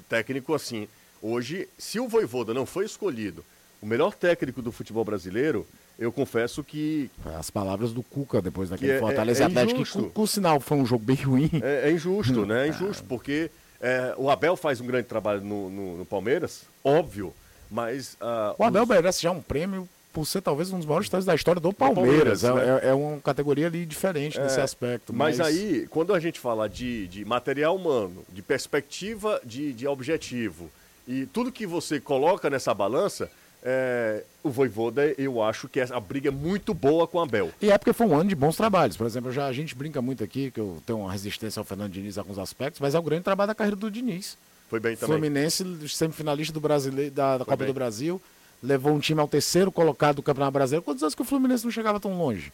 técnico 0.08 0.54
assim. 0.54 0.88
Hoje, 1.20 1.68
se 1.76 2.00
o 2.00 2.08
Voivoda 2.08 2.54
não 2.54 2.64
foi 2.64 2.84
escolhido 2.84 3.44
o 3.82 3.86
melhor 3.86 4.14
técnico 4.14 4.62
do 4.62 4.72
futebol 4.72 5.04
brasileiro, 5.04 5.66
eu 5.98 6.12
confesso 6.12 6.62
que. 6.62 7.10
As 7.38 7.50
palavras 7.50 7.92
do 7.92 8.02
Cuca 8.02 8.40
depois 8.40 8.70
daquele 8.70 8.92
é, 8.92 8.98
Fortaleza 9.00 9.42
é, 9.42 9.44
é 9.44 9.46
Atlético, 9.46 9.84
que 9.84 10.10
por 10.10 10.28
sinal 10.28 10.60
foi 10.60 10.78
um 10.78 10.86
jogo 10.86 11.04
bem 11.04 11.16
ruim. 11.16 11.50
É, 11.62 11.88
é 11.88 11.92
injusto, 11.92 12.44
né? 12.46 12.66
É 12.66 12.68
injusto, 12.68 13.04
porque 13.04 13.50
é, 13.80 14.14
o 14.16 14.30
Abel 14.30 14.56
faz 14.56 14.80
um 14.80 14.86
grande 14.86 15.08
trabalho 15.08 15.40
no, 15.40 15.68
no, 15.68 15.98
no 15.98 16.04
Palmeiras, 16.06 16.62
óbvio, 16.84 17.34
mas. 17.70 18.14
Uh, 18.14 18.54
o 18.58 18.64
Abel 18.64 18.84
os... 18.84 18.88
merece 18.88 19.22
já 19.22 19.32
um 19.32 19.42
prêmio 19.42 19.88
por 20.12 20.24
ser 20.24 20.40
talvez 20.40 20.72
um 20.72 20.78
dos 20.78 20.86
maiores 20.86 21.06
histórias 21.06 21.24
da 21.26 21.34
história 21.34 21.60
do 21.60 21.72
Palmeiras. 21.72 22.42
Palmeiras 22.42 22.82
né? 22.82 22.88
é, 22.88 22.90
é, 22.90 22.94
uma 22.94 23.20
categoria 23.20 23.66
ali 23.66 23.84
diferente 23.84 24.38
nesse 24.40 24.60
aspecto. 24.60 25.12
Mas... 25.12 25.38
mas... 25.38 25.46
aí, 25.48 25.86
quando 25.90 26.14
a 26.14 26.20
gente 26.20 26.38
fala 26.38 26.68
de, 26.68 27.08
de 27.08 27.24
material 27.24 27.76
humano, 27.76 28.24
de 28.32 28.40
perspectiva 28.40 29.40
de, 29.44 29.72
de 29.72 29.86
objetivo, 29.86 30.70
e 31.06 31.26
tudo 31.26 31.50
que 31.50 31.66
você 31.66 31.98
coloca 32.00 32.48
nessa 32.50 32.72
balança 32.72 33.30
é, 33.70 34.24
o 34.42 34.48
Voivoda, 34.48 35.14
eu 35.18 35.42
acho 35.42 35.68
que 35.68 35.78
a 35.78 36.00
briga 36.00 36.28
é 36.28 36.32
muito 36.32 36.72
boa 36.72 37.06
com 37.06 37.20
a 37.20 37.26
Bel. 37.26 37.50
E 37.60 37.70
é 37.70 37.76
porque 37.76 37.92
foi 37.92 38.06
um 38.06 38.16
ano 38.16 38.30
de 38.30 38.34
bons 38.34 38.56
trabalhos. 38.56 38.96
Por 38.96 39.06
exemplo, 39.06 39.30
já, 39.30 39.44
a 39.44 39.52
gente 39.52 39.74
brinca 39.74 40.00
muito 40.00 40.24
aqui, 40.24 40.50
que 40.50 40.58
eu 40.58 40.82
tenho 40.86 41.00
uma 41.00 41.12
resistência 41.12 41.60
ao 41.60 41.64
Fernando 41.64 41.92
Diniz 41.92 42.16
em 42.16 42.20
alguns 42.20 42.38
aspectos, 42.38 42.80
mas 42.80 42.94
é 42.94 42.98
o 42.98 43.02
grande 43.02 43.24
trabalho 43.24 43.48
da 43.48 43.54
carreira 43.54 43.76
do 43.76 43.90
Diniz. 43.90 44.38
Foi 44.70 44.80
bem 44.80 44.96
também. 44.96 45.18
Fluminense, 45.18 45.64
semifinalista 45.86 46.52
do 46.54 46.60
brasileiro, 46.60 47.10
da, 47.10 47.38
da 47.38 47.44
Copa 47.44 47.58
bem. 47.58 47.66
do 47.66 47.74
Brasil, 47.74 48.22
levou 48.62 48.94
um 48.94 49.00
time 49.00 49.20
ao 49.20 49.28
terceiro 49.28 49.70
colocado 49.70 50.16
do 50.16 50.22
Campeonato 50.22 50.52
Brasileiro. 50.52 50.82
Quantos 50.82 51.02
anos 51.02 51.14
que 51.14 51.22
o 51.22 51.24
Fluminense 51.26 51.64
não 51.64 51.70
chegava 51.70 52.00
tão 52.00 52.16
longe? 52.16 52.50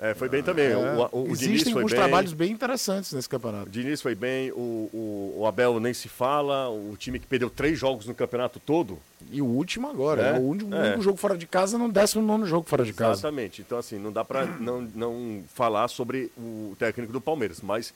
É, 0.00 0.14
foi 0.14 0.28
bem 0.28 0.42
também. 0.44 0.66
É, 0.66 0.76
o, 0.76 1.08
o, 1.10 1.28
o 1.28 1.32
existem 1.32 1.72
alguns 1.72 1.90
bem. 1.90 2.00
trabalhos 2.00 2.32
bem 2.32 2.52
interessantes 2.52 3.12
nesse 3.12 3.28
campeonato. 3.28 3.66
O 3.66 3.70
Diniz 3.70 4.00
foi 4.00 4.14
bem, 4.14 4.52
o, 4.52 5.34
o, 5.36 5.44
Abel 5.46 5.80
nem 5.80 5.92
se 5.92 6.08
fala, 6.08 6.68
o 6.68 6.96
time 6.96 7.18
que 7.18 7.26
perdeu 7.26 7.50
três 7.50 7.76
jogos 7.76 8.06
no 8.06 8.14
campeonato 8.14 8.60
todo. 8.60 8.98
E 9.30 9.42
o 9.42 9.46
último 9.46 9.88
agora, 9.88 10.22
é, 10.22 10.36
é 10.36 10.38
o 10.38 10.42
único, 10.42 10.72
é. 10.72 10.88
único, 10.88 11.02
jogo 11.02 11.16
fora 11.16 11.36
de 11.36 11.46
casa 11.46 11.76
no 11.76 11.90
19 11.90 12.46
jogo 12.46 12.68
fora 12.68 12.84
de 12.84 12.92
casa. 12.92 13.20
Exatamente. 13.20 13.60
Então, 13.60 13.76
assim, 13.76 13.98
não 13.98 14.12
dá 14.12 14.24
para 14.24 14.46
não, 14.46 14.82
não 14.94 15.42
falar 15.52 15.88
sobre 15.88 16.30
o 16.38 16.76
técnico 16.78 17.12
do 17.12 17.20
Palmeiras, 17.20 17.60
mas 17.60 17.92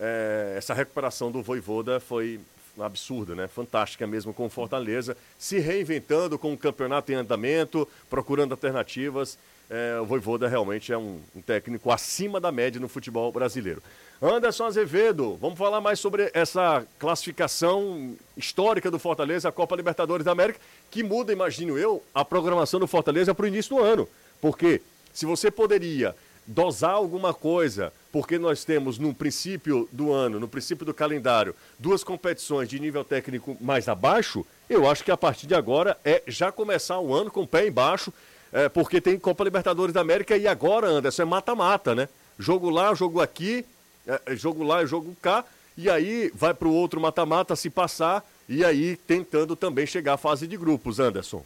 é, 0.00 0.54
essa 0.58 0.74
recuperação 0.74 1.30
do 1.30 1.40
Voivoda 1.40 2.00
foi 2.00 2.40
absurda, 2.80 3.36
né? 3.36 3.46
Fantástica 3.46 4.04
mesmo 4.08 4.34
com 4.34 4.50
Fortaleza, 4.50 5.16
se 5.38 5.60
reinventando 5.60 6.36
com 6.36 6.52
o 6.52 6.58
campeonato 6.58 7.12
em 7.12 7.14
andamento, 7.14 7.88
procurando 8.10 8.50
alternativas 8.50 9.38
é, 9.74 10.00
o 10.00 10.06
Voivoda 10.06 10.46
realmente 10.46 10.92
é 10.92 10.96
um, 10.96 11.20
um, 11.34 11.42
técnico 11.42 11.90
acima 11.90 12.38
da 12.38 12.52
média 12.52 12.80
no 12.80 12.86
futebol 12.86 13.32
brasileiro. 13.32 13.82
Anderson 14.22 14.66
Azevedo, 14.66 15.36
vamos 15.40 15.58
falar 15.58 15.80
mais 15.80 15.98
sobre 15.98 16.30
essa 16.32 16.86
classificação 16.96 18.14
histórica 18.36 18.88
do 18.88 19.00
Fortaleza, 19.00 19.48
a 19.48 19.52
Copa 19.52 19.74
Libertadores 19.74 20.24
da 20.24 20.30
América, 20.30 20.60
que 20.92 21.02
muda, 21.02 21.32
imagino 21.32 21.76
eu, 21.76 22.04
a 22.14 22.24
programação 22.24 22.78
do 22.78 22.86
Fortaleza 22.86 23.34
para 23.34 23.44
o 23.44 23.48
início 23.48 23.74
do 23.74 23.82
ano. 23.82 24.08
Porque 24.40 24.80
se 25.12 25.26
você 25.26 25.50
poderia 25.50 26.14
dosar 26.46 26.92
alguma 26.92 27.34
coisa, 27.34 27.92
porque 28.12 28.38
nós 28.38 28.64
temos 28.64 28.96
no 28.96 29.12
princípio 29.12 29.88
do 29.90 30.12
ano, 30.12 30.38
no 30.38 30.46
princípio 30.46 30.86
do 30.86 30.94
calendário, 30.94 31.52
duas 31.80 32.04
competições 32.04 32.68
de 32.68 32.78
nível 32.78 33.02
técnico 33.02 33.56
mais 33.60 33.88
abaixo, 33.88 34.46
eu 34.70 34.88
acho 34.88 35.02
que 35.02 35.10
a 35.10 35.16
partir 35.16 35.48
de 35.48 35.54
agora 35.54 35.98
é 36.04 36.22
já 36.28 36.52
começar 36.52 37.00
o 37.00 37.12
ano 37.12 37.28
com 37.28 37.42
o 37.42 37.48
pé 37.48 37.66
embaixo 37.66 38.12
é, 38.54 38.68
porque 38.68 39.00
tem 39.00 39.18
Copa 39.18 39.42
Libertadores 39.42 39.92
da 39.92 40.00
América 40.00 40.36
e 40.36 40.46
agora, 40.46 40.86
Anderson, 40.86 41.22
é 41.22 41.24
mata-mata, 41.24 41.92
né? 41.92 42.08
Jogo 42.38 42.70
lá, 42.70 42.94
jogo 42.94 43.20
aqui, 43.20 43.66
é, 44.06 44.20
é 44.26 44.36
jogo 44.36 44.62
lá, 44.62 44.86
jogo 44.86 45.14
cá, 45.20 45.44
e 45.76 45.90
aí 45.90 46.30
vai 46.32 46.54
para 46.54 46.68
o 46.68 46.72
outro 46.72 47.00
mata-mata 47.00 47.56
se 47.56 47.68
passar, 47.68 48.24
e 48.48 48.64
aí 48.64 48.96
tentando 48.96 49.56
também 49.56 49.84
chegar 49.86 50.14
à 50.14 50.16
fase 50.16 50.46
de 50.46 50.56
grupos, 50.56 51.00
Anderson. 51.00 51.42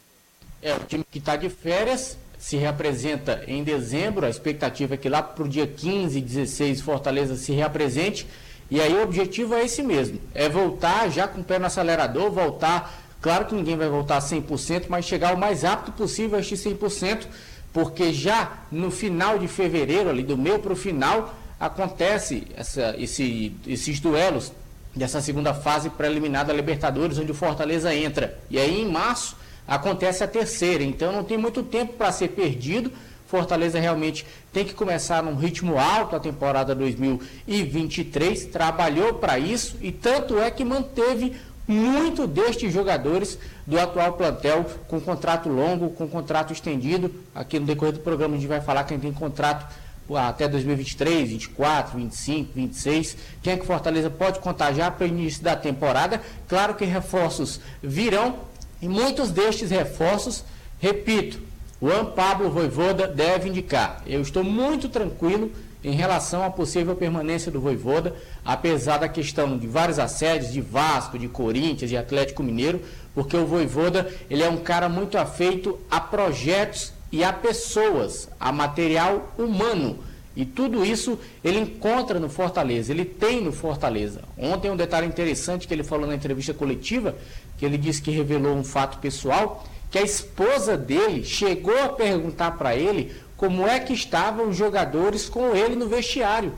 É, 0.60 0.74
o 0.74 0.80
time 0.80 1.02
que 1.10 1.18
está 1.18 1.34
de 1.34 1.48
férias 1.48 2.18
se 2.38 2.58
reapresenta 2.58 3.42
em 3.46 3.64
dezembro, 3.64 4.26
a 4.26 4.30
expectativa 4.30 4.92
é 4.92 4.96
que 4.98 5.08
lá 5.08 5.22
para 5.22 5.44
o 5.44 5.48
dia 5.48 5.66
15, 5.66 6.20
16, 6.20 6.82
Fortaleza 6.82 7.36
se 7.36 7.52
reapresente, 7.52 8.26
e 8.70 8.82
aí 8.82 8.92
o 8.92 9.02
objetivo 9.02 9.54
é 9.54 9.64
esse 9.64 9.82
mesmo, 9.82 10.20
é 10.34 10.46
voltar 10.46 11.08
já 11.08 11.26
com 11.26 11.40
o 11.40 11.44
pé 11.44 11.58
no 11.58 11.64
acelerador, 11.64 12.30
voltar 12.30 13.07
Claro 13.20 13.46
que 13.46 13.54
ninguém 13.54 13.76
vai 13.76 13.88
voltar 13.88 14.16
a 14.16 14.20
100%, 14.20 14.86
mas 14.88 15.04
chegar 15.04 15.34
o 15.34 15.38
mais 15.38 15.62
rápido 15.62 15.92
possível 15.94 16.38
a 16.38 16.40
este 16.40 16.54
100%, 16.54 17.26
porque 17.72 18.12
já 18.12 18.58
no 18.70 18.90
final 18.90 19.38
de 19.38 19.48
fevereiro, 19.48 20.08
ali 20.08 20.22
do 20.22 20.36
meio 20.36 20.58
para 20.60 20.72
o 20.72 20.76
final, 20.76 21.34
acontece 21.58 22.46
essa, 22.56 22.94
esse, 22.96 23.52
esses 23.66 23.98
duelos 23.98 24.52
dessa 24.94 25.20
segunda 25.20 25.52
fase 25.52 25.90
preliminar 25.90 26.46
da 26.46 26.52
Libertadores, 26.52 27.18
onde 27.18 27.32
o 27.32 27.34
Fortaleza 27.34 27.94
entra. 27.94 28.38
E 28.50 28.58
aí 28.58 28.80
em 28.80 28.88
março 28.88 29.36
acontece 29.66 30.24
a 30.24 30.28
terceira, 30.28 30.82
então 30.82 31.12
não 31.12 31.24
tem 31.24 31.36
muito 31.36 31.62
tempo 31.62 31.94
para 31.94 32.12
ser 32.12 32.28
perdido. 32.28 32.90
Fortaleza 33.26 33.78
realmente 33.78 34.24
tem 34.50 34.64
que 34.64 34.72
começar 34.72 35.22
num 35.22 35.34
ritmo 35.34 35.78
alto 35.78 36.16
a 36.16 36.20
temporada 36.20 36.74
2023, 36.74 38.46
trabalhou 38.46 39.14
para 39.14 39.38
isso 39.38 39.76
e 39.82 39.92
tanto 39.92 40.38
é 40.38 40.50
que 40.50 40.64
manteve 40.64 41.36
muito 41.68 42.26
destes 42.26 42.72
jogadores 42.72 43.38
do 43.66 43.78
atual 43.78 44.14
plantel 44.14 44.64
com 44.88 44.98
contrato 44.98 45.50
longo, 45.50 45.90
com 45.90 46.08
contrato 46.08 46.52
estendido. 46.52 47.14
Aqui 47.34 47.60
no 47.60 47.66
decorrer 47.66 47.92
do 47.92 48.00
programa 48.00 48.34
a 48.34 48.38
gente 48.38 48.48
vai 48.48 48.62
falar 48.62 48.84
quem 48.84 48.98
tem 48.98 49.12
contrato 49.12 49.70
até 50.16 50.48
2023, 50.48 51.28
24, 51.28 51.98
25, 51.98 52.52
26. 52.54 53.16
Quem 53.42 53.52
é 53.52 53.56
que 53.58 53.66
Fortaleza 53.66 54.08
pode 54.08 54.38
contar 54.38 54.72
já 54.72 54.90
para 54.90 55.04
o 55.04 55.08
início 55.08 55.42
da 55.42 55.54
temporada? 55.54 56.22
Claro 56.48 56.74
que 56.74 56.86
reforços 56.86 57.60
virão 57.82 58.36
e 58.80 58.88
muitos 58.88 59.30
destes 59.30 59.70
reforços, 59.70 60.44
repito, 60.80 61.38
Juan 61.82 62.06
Pablo 62.06 62.50
Voivoda 62.50 63.06
deve 63.06 63.48
indicar. 63.48 64.02
Eu 64.06 64.22
estou 64.22 64.42
muito 64.42 64.88
tranquilo 64.88 65.52
em 65.82 65.92
relação 65.92 66.42
à 66.44 66.50
possível 66.50 66.96
permanência 66.96 67.52
do 67.52 67.60
Voivoda, 67.60 68.14
apesar 68.44 68.98
da 68.98 69.08
questão 69.08 69.56
de 69.56 69.66
vários 69.66 69.98
assédios 69.98 70.52
de 70.52 70.60
Vasco, 70.60 71.18
de 71.18 71.28
Corinthians, 71.28 71.90
de 71.90 71.96
Atlético 71.96 72.42
Mineiro, 72.42 72.80
porque 73.14 73.36
o 73.36 73.46
Voivoda 73.46 74.12
ele 74.28 74.42
é 74.42 74.48
um 74.48 74.58
cara 74.58 74.88
muito 74.88 75.16
afeito 75.16 75.78
a 75.90 76.00
projetos 76.00 76.92
e 77.12 77.22
a 77.24 77.32
pessoas, 77.32 78.28
a 78.38 78.52
material 78.52 79.32
humano. 79.38 79.98
E 80.36 80.44
tudo 80.44 80.84
isso 80.84 81.18
ele 81.42 81.58
encontra 81.58 82.20
no 82.20 82.28
Fortaleza, 82.28 82.92
ele 82.92 83.04
tem 83.04 83.40
no 83.40 83.50
Fortaleza. 83.50 84.22
Ontem 84.36 84.70
um 84.70 84.76
detalhe 84.76 85.06
interessante 85.06 85.66
que 85.66 85.74
ele 85.74 85.82
falou 85.82 86.06
na 86.06 86.14
entrevista 86.14 86.54
coletiva, 86.54 87.16
que 87.56 87.64
ele 87.64 87.76
disse 87.76 88.00
que 88.00 88.10
revelou 88.10 88.54
um 88.54 88.62
fato 88.62 88.98
pessoal, 88.98 89.64
que 89.90 89.98
a 89.98 90.02
esposa 90.02 90.76
dele 90.76 91.24
chegou 91.24 91.76
a 91.82 91.88
perguntar 91.88 92.52
para 92.52 92.76
ele 92.76 93.12
como 93.38 93.66
é 93.66 93.78
que 93.78 93.94
estavam 93.94 94.48
os 94.50 94.56
jogadores 94.56 95.28
com 95.28 95.54
ele 95.54 95.76
no 95.76 95.88
vestiário. 95.88 96.52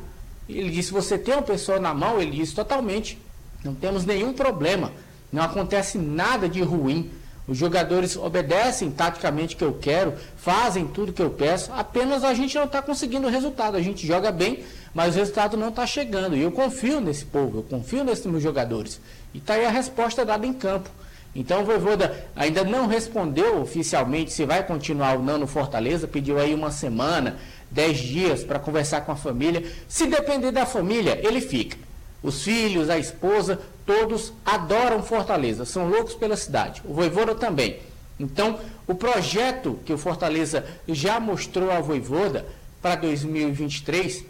Ele 0.48 0.70
disse: 0.70 0.90
Você 0.90 1.16
tem 1.16 1.34
uma 1.34 1.42
pessoa 1.42 1.78
na 1.78 1.94
mão? 1.94 2.20
Ele 2.20 2.32
disse: 2.32 2.54
Totalmente. 2.54 3.16
Não 3.62 3.74
temos 3.74 4.06
nenhum 4.06 4.32
problema. 4.32 4.90
Não 5.30 5.42
acontece 5.42 5.98
nada 5.98 6.48
de 6.48 6.62
ruim. 6.62 7.10
Os 7.46 7.58
jogadores 7.58 8.16
obedecem 8.16 8.90
taticamente 8.90 9.56
que 9.56 9.64
eu 9.64 9.74
quero, 9.74 10.14
fazem 10.36 10.86
tudo 10.86 11.12
que 11.12 11.20
eu 11.20 11.30
peço, 11.30 11.72
apenas 11.72 12.22
a 12.22 12.32
gente 12.32 12.54
não 12.54 12.64
está 12.64 12.80
conseguindo 12.80 13.26
o 13.26 13.30
resultado. 13.30 13.76
A 13.76 13.82
gente 13.82 14.06
joga 14.06 14.30
bem, 14.32 14.64
mas 14.94 15.14
o 15.14 15.18
resultado 15.18 15.56
não 15.56 15.68
está 15.68 15.86
chegando. 15.86 16.36
E 16.36 16.40
eu 16.40 16.52
confio 16.52 17.00
nesse 17.00 17.24
povo, 17.24 17.58
eu 17.58 17.62
confio 17.64 18.04
nesses 18.04 18.24
meus 18.24 18.42
jogadores. 18.42 19.00
E 19.34 19.38
está 19.38 19.54
aí 19.54 19.66
a 19.66 19.70
resposta 19.70 20.24
dada 20.24 20.46
em 20.46 20.52
campo. 20.52 20.88
Então 21.34 21.62
o 21.62 21.64
Voivoda 21.64 22.26
ainda 22.34 22.64
não 22.64 22.86
respondeu 22.86 23.60
oficialmente 23.60 24.32
se 24.32 24.44
vai 24.44 24.66
continuar 24.66 25.16
ou 25.16 25.22
não 25.22 25.38
no 25.38 25.46
Fortaleza, 25.46 26.08
pediu 26.08 26.38
aí 26.38 26.52
uma 26.52 26.70
semana, 26.70 27.36
dez 27.70 27.98
dias 27.98 28.42
para 28.42 28.58
conversar 28.58 29.02
com 29.02 29.12
a 29.12 29.16
família. 29.16 29.64
Se 29.88 30.06
depender 30.06 30.50
da 30.50 30.66
família, 30.66 31.20
ele 31.22 31.40
fica. 31.40 31.76
Os 32.22 32.42
filhos, 32.42 32.90
a 32.90 32.98
esposa, 32.98 33.60
todos 33.86 34.32
adoram 34.44 35.02
Fortaleza, 35.02 35.64
são 35.64 35.88
loucos 35.88 36.14
pela 36.14 36.36
cidade. 36.36 36.82
O 36.84 36.92
Voivoda 36.92 37.34
também. 37.34 37.78
Então, 38.18 38.58
o 38.86 38.94
projeto 38.94 39.78
que 39.86 39.92
o 39.92 39.98
Fortaleza 39.98 40.66
já 40.86 41.18
mostrou 41.18 41.70
ao 41.70 41.82
Voivoda 41.82 42.44
para 42.82 42.96
2023, 42.96 44.24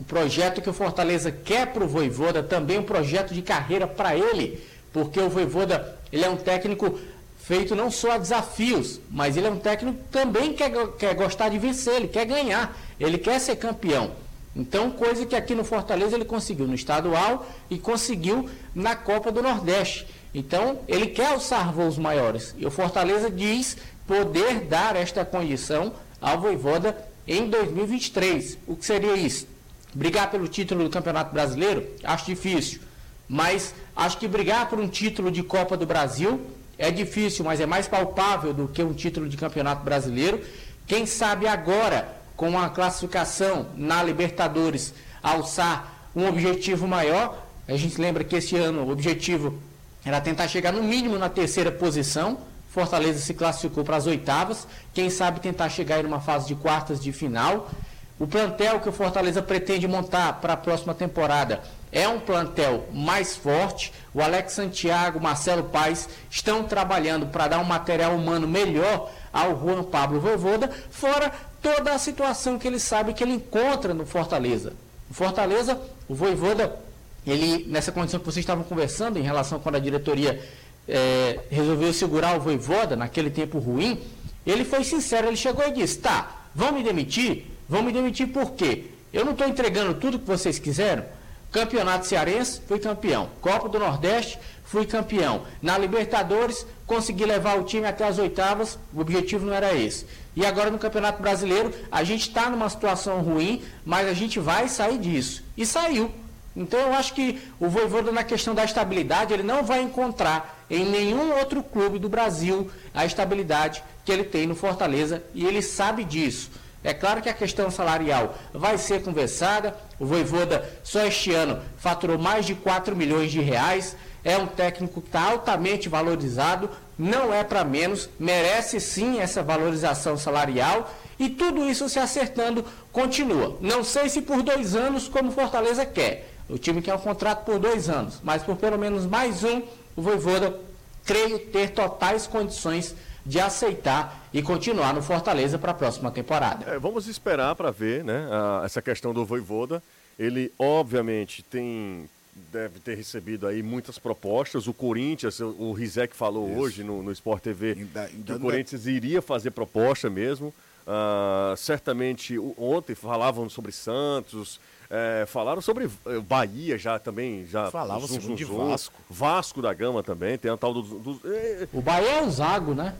o 0.00 0.04
projeto 0.04 0.60
que 0.60 0.68
o 0.68 0.72
Fortaleza 0.72 1.30
quer 1.30 1.72
para 1.72 1.84
o 1.84 1.88
Voivoda, 1.88 2.42
também 2.42 2.78
um 2.78 2.82
projeto 2.82 3.32
de 3.32 3.42
carreira 3.42 3.86
para 3.86 4.16
ele, 4.16 4.60
porque 4.92 5.20
o 5.20 5.30
Voivoda 5.30 5.95
ele 6.12 6.24
é 6.24 6.28
um 6.28 6.36
técnico 6.36 6.98
feito 7.38 7.76
não 7.76 7.90
só 7.90 8.12
a 8.12 8.18
desafios, 8.18 9.00
mas 9.10 9.36
ele 9.36 9.46
é 9.46 9.50
um 9.50 9.58
técnico 9.58 9.98
que 9.98 10.08
também 10.08 10.52
quer, 10.52 10.72
quer 10.98 11.14
gostar 11.14 11.48
de 11.48 11.58
vencer, 11.58 11.94
ele 11.94 12.08
quer 12.08 12.24
ganhar, 12.24 12.76
ele 12.98 13.18
quer 13.18 13.38
ser 13.38 13.56
campeão. 13.56 14.10
Então, 14.54 14.90
coisa 14.90 15.26
que 15.26 15.36
aqui 15.36 15.54
no 15.54 15.62
Fortaleza 15.62 16.16
ele 16.16 16.24
conseguiu 16.24 16.66
no 16.66 16.74
estadual 16.74 17.46
e 17.70 17.78
conseguiu 17.78 18.48
na 18.74 18.96
Copa 18.96 19.30
do 19.30 19.42
Nordeste. 19.42 20.06
Então, 20.34 20.80
ele 20.88 21.08
quer 21.08 21.26
alçar 21.26 21.72
voos 21.72 21.98
maiores. 21.98 22.54
E 22.56 22.66
o 22.66 22.70
Fortaleza 22.70 23.30
diz 23.30 23.76
poder 24.06 24.60
dar 24.60 24.96
esta 24.96 25.24
condição 25.24 25.92
ao 26.20 26.40
Voivoda 26.40 26.96
em 27.28 27.50
2023. 27.50 28.58
O 28.66 28.74
que 28.74 28.86
seria 28.86 29.14
isso? 29.14 29.46
Brigar 29.94 30.30
pelo 30.30 30.48
título 30.48 30.84
do 30.84 30.90
Campeonato 30.90 31.32
Brasileiro? 31.32 31.86
Acho 32.02 32.26
difícil. 32.26 32.80
Mas 33.28 33.74
acho 33.94 34.18
que 34.18 34.28
brigar 34.28 34.68
por 34.68 34.78
um 34.78 34.88
título 34.88 35.30
de 35.30 35.42
Copa 35.42 35.76
do 35.76 35.86
Brasil 35.86 36.40
é 36.78 36.90
difícil, 36.90 37.44
mas 37.44 37.60
é 37.60 37.66
mais 37.66 37.88
palpável 37.88 38.52
do 38.52 38.68
que 38.68 38.82
um 38.82 38.92
título 38.92 39.28
de 39.28 39.36
Campeonato 39.36 39.84
Brasileiro. 39.84 40.40
Quem 40.86 41.06
sabe 41.06 41.48
agora, 41.48 42.16
com 42.36 42.58
a 42.58 42.68
classificação 42.68 43.66
na 43.74 44.02
Libertadores, 44.02 44.94
alçar 45.22 46.10
um 46.14 46.28
objetivo 46.28 46.86
maior. 46.86 47.42
A 47.66 47.76
gente 47.76 48.00
lembra 48.00 48.22
que 48.22 48.36
esse 48.36 48.56
ano 48.56 48.84
o 48.84 48.90
objetivo 48.90 49.58
era 50.04 50.20
tentar 50.20 50.46
chegar 50.46 50.72
no 50.72 50.82
mínimo 50.82 51.18
na 51.18 51.28
terceira 51.28 51.72
posição. 51.72 52.38
Fortaleza 52.70 53.18
se 53.20 53.34
classificou 53.34 53.82
para 53.82 53.96
as 53.96 54.06
oitavas. 54.06 54.68
Quem 54.94 55.10
sabe 55.10 55.40
tentar 55.40 55.68
chegar 55.70 56.04
em 56.04 56.06
uma 56.06 56.20
fase 56.20 56.46
de 56.46 56.54
quartas 56.54 57.02
de 57.02 57.10
final. 57.10 57.70
O 58.18 58.26
plantel 58.26 58.80
que 58.80 58.88
o 58.88 58.92
Fortaleza 58.92 59.42
pretende 59.42 59.88
montar 59.88 60.34
para 60.34 60.52
a 60.52 60.56
próxima 60.56 60.94
temporada 60.94 61.62
é 61.92 62.08
um 62.08 62.20
plantel 62.20 62.86
mais 62.92 63.36
forte. 63.36 63.92
O 64.12 64.20
Alex 64.20 64.52
Santiago, 64.52 65.20
Marcelo 65.20 65.64
Paes 65.64 66.08
estão 66.30 66.64
trabalhando 66.64 67.26
para 67.26 67.48
dar 67.48 67.58
um 67.58 67.64
material 67.64 68.14
humano 68.14 68.46
melhor 68.46 69.10
ao 69.32 69.58
Juan 69.60 69.82
Pablo 69.84 70.20
Voivoda, 70.20 70.70
fora 70.90 71.30
toda 71.60 71.92
a 71.92 71.98
situação 71.98 72.58
que 72.58 72.66
ele 72.66 72.78
sabe 72.78 73.12
que 73.12 73.22
ele 73.22 73.34
encontra 73.34 73.92
no 73.92 74.06
Fortaleza. 74.06 74.72
No 75.08 75.14
Fortaleza, 75.14 75.80
o 76.08 76.14
Voivoda, 76.14 76.78
ele, 77.26 77.66
nessa 77.68 77.92
condição 77.92 78.20
que 78.20 78.26
vocês 78.26 78.42
estavam 78.42 78.64
conversando 78.64 79.18
em 79.18 79.22
relação 79.22 79.58
quando 79.58 79.76
a 79.76 79.80
diretoria 79.80 80.42
é, 80.88 81.40
resolveu 81.50 81.92
segurar 81.92 82.36
o 82.36 82.40
Voivoda 82.40 82.96
naquele 82.96 83.30
tempo 83.30 83.58
ruim, 83.58 84.00
ele 84.46 84.64
foi 84.64 84.84
sincero, 84.84 85.26
ele 85.26 85.36
chegou 85.36 85.66
e 85.66 85.72
disse, 85.72 85.98
tá, 85.98 86.46
vão 86.54 86.72
me 86.72 86.82
demitir? 86.82 87.46
Vão 87.68 87.82
me 87.82 87.92
demitir 87.92 88.28
por 88.28 88.52
quê? 88.52 88.84
Eu 89.12 89.24
não 89.24 89.32
estou 89.32 89.46
entregando 89.46 89.94
tudo 89.94 90.18
que 90.18 90.26
vocês 90.26 90.58
quiseram? 90.58 91.04
Campeonato 91.50 92.06
Cearense, 92.06 92.60
fui 92.66 92.78
campeão. 92.78 93.30
Copa 93.40 93.68
do 93.68 93.78
Nordeste, 93.78 94.38
fui 94.64 94.84
campeão. 94.84 95.42
Na 95.62 95.78
Libertadores, 95.78 96.66
consegui 96.86 97.24
levar 97.24 97.58
o 97.58 97.64
time 97.64 97.86
até 97.86 98.06
as 98.06 98.18
oitavas, 98.18 98.78
o 98.92 99.00
objetivo 99.00 99.46
não 99.46 99.54
era 99.54 99.74
esse. 99.74 100.06
E 100.34 100.44
agora 100.44 100.70
no 100.70 100.78
Campeonato 100.78 101.22
Brasileiro, 101.22 101.72
a 101.90 102.04
gente 102.04 102.28
está 102.28 102.50
numa 102.50 102.68
situação 102.68 103.22
ruim, 103.22 103.62
mas 103.84 104.06
a 104.06 104.12
gente 104.12 104.38
vai 104.38 104.68
sair 104.68 104.98
disso. 104.98 105.42
E 105.56 105.64
saiu. 105.64 106.12
Então 106.54 106.80
eu 106.80 106.94
acho 106.94 107.14
que 107.14 107.40
o 107.60 107.68
Voivoda 107.68 108.10
na 108.10 108.24
questão 108.24 108.54
da 108.54 108.64
estabilidade, 108.64 109.32
ele 109.32 109.42
não 109.42 109.62
vai 109.62 109.82
encontrar 109.82 110.64
em 110.70 110.84
nenhum 110.84 111.36
outro 111.38 111.62
clube 111.62 111.98
do 111.98 112.08
Brasil 112.08 112.70
a 112.94 113.04
estabilidade 113.04 113.84
que 114.04 114.10
ele 114.10 114.24
tem 114.24 114.46
no 114.46 114.54
Fortaleza 114.54 115.22
e 115.34 115.44
ele 115.44 115.60
sabe 115.60 116.02
disso. 116.02 116.50
É 116.86 116.94
claro 116.94 117.20
que 117.20 117.28
a 117.28 117.34
questão 117.34 117.68
salarial 117.68 118.36
vai 118.54 118.78
ser 118.78 119.02
conversada. 119.02 119.76
O 119.98 120.06
Voivoda 120.06 120.64
só 120.84 121.04
este 121.04 121.34
ano 121.34 121.60
faturou 121.76 122.16
mais 122.16 122.46
de 122.46 122.54
4 122.54 122.94
milhões 122.94 123.32
de 123.32 123.40
reais. 123.40 123.96
É 124.22 124.38
um 124.38 124.46
técnico 124.46 125.00
que 125.00 125.08
está 125.08 125.32
altamente 125.32 125.88
valorizado, 125.88 126.70
não 126.96 127.34
é 127.34 127.42
para 127.42 127.64
menos, 127.64 128.08
merece 128.20 128.78
sim 128.80 129.18
essa 129.18 129.42
valorização 129.42 130.16
salarial 130.16 130.88
e 131.18 131.28
tudo 131.28 131.68
isso 131.68 131.88
se 131.88 131.98
acertando 131.98 132.64
continua. 132.92 133.58
Não 133.60 133.82
sei 133.82 134.08
se 134.08 134.22
por 134.22 134.44
dois 134.44 134.76
anos, 134.76 135.08
como 135.08 135.32
Fortaleza 135.32 135.84
quer. 135.84 136.32
O 136.48 136.56
time 136.56 136.80
quer 136.82 136.94
um 136.94 136.98
contrato 136.98 137.44
por 137.44 137.58
dois 137.58 137.88
anos, 137.88 138.20
mas 138.22 138.44
por 138.44 138.56
pelo 138.56 138.78
menos 138.78 139.06
mais 139.06 139.42
um, 139.42 139.60
o 139.96 140.02
Voivoda 140.02 140.60
creio 141.04 141.40
ter 141.40 141.70
totais 141.70 142.28
condições 142.28 142.94
de 143.26 143.40
aceitar 143.40 144.28
e 144.32 144.40
continuar 144.40 144.94
no 144.94 145.02
Fortaleza 145.02 145.58
para 145.58 145.72
a 145.72 145.74
próxima 145.74 146.10
temporada. 146.10 146.70
É, 146.70 146.78
vamos 146.78 147.08
esperar 147.08 147.54
para 147.56 147.70
ver 147.70 148.04
né, 148.04 148.28
a, 148.30 148.62
essa 148.64 148.80
questão 148.80 149.12
do 149.12 149.26
Voivoda. 149.26 149.82
Ele, 150.18 150.52
obviamente, 150.58 151.42
tem 151.42 152.08
deve 152.52 152.78
ter 152.80 152.94
recebido 152.94 153.46
aí 153.46 153.62
muitas 153.62 153.98
propostas. 153.98 154.66
O 154.66 154.74
Corinthians, 154.74 155.40
o, 155.40 155.72
Rizek 155.72 156.14
falou 156.14 156.50
Isso. 156.50 156.60
hoje 156.60 156.84
no, 156.84 157.02
no 157.02 157.10
Sport 157.10 157.42
TV 157.42 157.72
ainda, 157.72 158.02
ainda 158.02 158.24
que 158.24 158.38
o 158.38 158.40
Corinthians 158.40 158.86
iria 158.86 159.22
fazer 159.22 159.50
proposta 159.50 160.10
mesmo. 160.10 160.48
Uh, 160.86 161.56
certamente, 161.56 162.38
ontem 162.58 162.94
falavam 162.94 163.48
sobre 163.48 163.72
Santos, 163.72 164.60
é, 164.88 165.24
falaram 165.26 165.60
sobre 165.60 165.86
eh, 166.06 166.20
Bahia 166.20 166.78
já 166.78 166.98
também. 166.98 167.44
Já, 167.46 167.70
Falavam 167.70 168.06
sobre 168.06 168.34
de 168.34 168.44
Vasco. 168.44 168.94
Vasco 169.10 169.60
da 169.60 169.74
Gama 169.74 170.02
também, 170.02 170.38
tem 170.38 170.50
a 170.50 170.56
tal 170.56 170.72
do. 170.72 170.82
do 170.82 171.20
é... 171.24 171.66
O 171.72 171.82
Bahia 171.82 172.18
é 172.18 172.22
o 172.22 172.30
Zago, 172.30 172.72
né? 172.72 172.94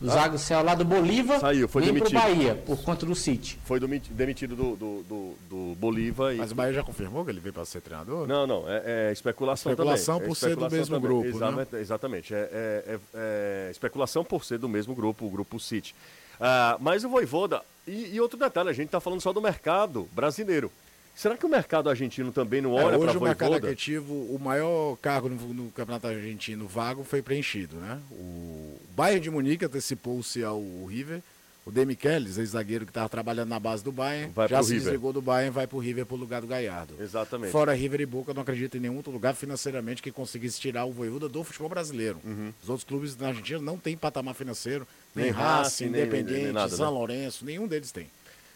O 0.00 0.08
ah? 0.08 0.14
Zago 0.14 0.38
saiu 0.38 0.64
lá 0.64 0.74
do 0.74 0.84
Bolívar 0.84 1.40
Saiu, 1.40 1.68
foi 1.68 1.82
demitido. 1.82 2.10
pro 2.10 2.20
Bahia, 2.20 2.54
por 2.54 2.82
conta 2.82 3.04
do 3.04 3.14
City. 3.14 3.58
Foi 3.64 3.78
demitido 3.78 4.56
do, 4.56 4.76
do, 4.76 5.02
do, 5.02 5.34
do 5.48 5.74
Bolívar. 5.76 6.34
E... 6.34 6.38
Mas 6.38 6.52
o 6.52 6.54
Bahia 6.54 6.72
já 6.72 6.82
confirmou 6.82 7.24
que 7.24 7.30
ele 7.30 7.40
veio 7.40 7.52
para 7.52 7.64
ser 7.66 7.82
treinador? 7.82 8.26
Não, 8.26 8.46
não, 8.46 8.64
é, 8.66 9.08
é 9.08 9.12
especulação, 9.12 9.70
especulação 9.70 10.14
também. 10.14 10.28
por 10.28 10.36
é 10.36 10.40
ser 10.40 10.56
do 10.56 10.70
mesmo 10.70 10.94
também. 10.96 11.10
grupo, 11.10 11.28
exatamente, 11.28 11.74
né? 11.74 11.80
Exatamente, 11.80 12.34
é, 12.34 12.48
é, 12.50 12.98
é, 13.14 13.68
especulação 13.70 14.24
por 14.24 14.44
ser 14.44 14.58
do 14.58 14.68
mesmo 14.68 14.94
grupo, 14.94 15.26
o 15.26 15.30
grupo 15.30 15.60
City. 15.60 15.94
Ah, 16.40 16.78
mas 16.80 17.04
o 17.04 17.08
Voivoda, 17.10 17.62
e, 17.86 18.14
e 18.14 18.20
outro 18.20 18.38
detalhe, 18.38 18.70
a 18.70 18.72
gente 18.72 18.86
está 18.86 19.00
falando 19.00 19.20
só 19.20 19.32
do 19.32 19.42
mercado 19.42 20.08
brasileiro. 20.12 20.72
Será 21.20 21.36
que 21.36 21.44
o 21.44 21.50
mercado 21.50 21.90
argentino 21.90 22.32
também 22.32 22.62
não 22.62 22.72
olha 22.72 22.94
é, 22.94 22.98
para 22.98 23.10
Hoje 23.10 23.18
o 23.18 23.20
mercado 23.20 23.52
argentino, 23.52 24.02
o 24.10 24.38
maior 24.42 24.96
cargo 25.02 25.28
no, 25.28 25.36
no, 25.52 25.70
campeonato 25.70 26.06
argentino 26.06 26.66
vago 26.66 27.04
foi 27.04 27.20
preenchido, 27.20 27.76
né? 27.76 28.00
O 28.10 28.80
Bayern 28.96 29.20
de 29.20 29.30
Munique 29.30 29.66
antecipou-se 29.66 30.42
ao 30.42 30.62
River. 30.86 31.20
O 31.66 31.70
Demichelis, 31.70 32.38
ex-zagueiro 32.38 32.86
que 32.86 32.90
estava 32.90 33.06
trabalhando 33.06 33.50
na 33.50 33.60
base 33.60 33.84
do 33.84 33.92
Bayern, 33.92 34.32
vai 34.32 34.48
já 34.48 34.62
se 34.62 34.70
River. 34.72 34.84
desligou 34.84 35.12
do 35.12 35.20
Bayern 35.20 35.50
vai 35.50 35.66
para 35.66 35.76
o 35.76 35.78
River 35.78 36.06
para 36.06 36.14
o 36.14 36.18
lugar 36.18 36.40
do 36.40 36.46
Galhardo. 36.46 36.94
Exatamente. 36.98 37.52
Fora 37.52 37.74
River 37.74 38.00
e 38.00 38.06
Boca, 38.06 38.32
não 38.32 38.40
acredito 38.40 38.78
em 38.78 38.80
nenhum 38.80 38.96
outro 38.96 39.12
lugar 39.12 39.34
financeiramente 39.34 40.00
que 40.00 40.10
conseguisse 40.10 40.58
tirar 40.58 40.86
o 40.86 40.90
Voivoda 40.90 41.28
do 41.28 41.44
futebol 41.44 41.68
brasileiro. 41.68 42.18
Uhum. 42.24 42.50
Os 42.62 42.70
outros 42.70 42.88
clubes 42.88 43.14
na 43.18 43.28
Argentina 43.28 43.60
não 43.60 43.76
têm 43.76 43.94
patamar 43.94 44.34
financeiro, 44.34 44.88
nem, 45.14 45.26
nem 45.26 45.34
Racing, 45.34 45.88
Independente, 45.88 46.70
São 46.70 46.90
né? 46.90 46.98
Lourenço, 46.98 47.44
nenhum 47.44 47.68
deles 47.68 47.92
tem. 47.92 48.08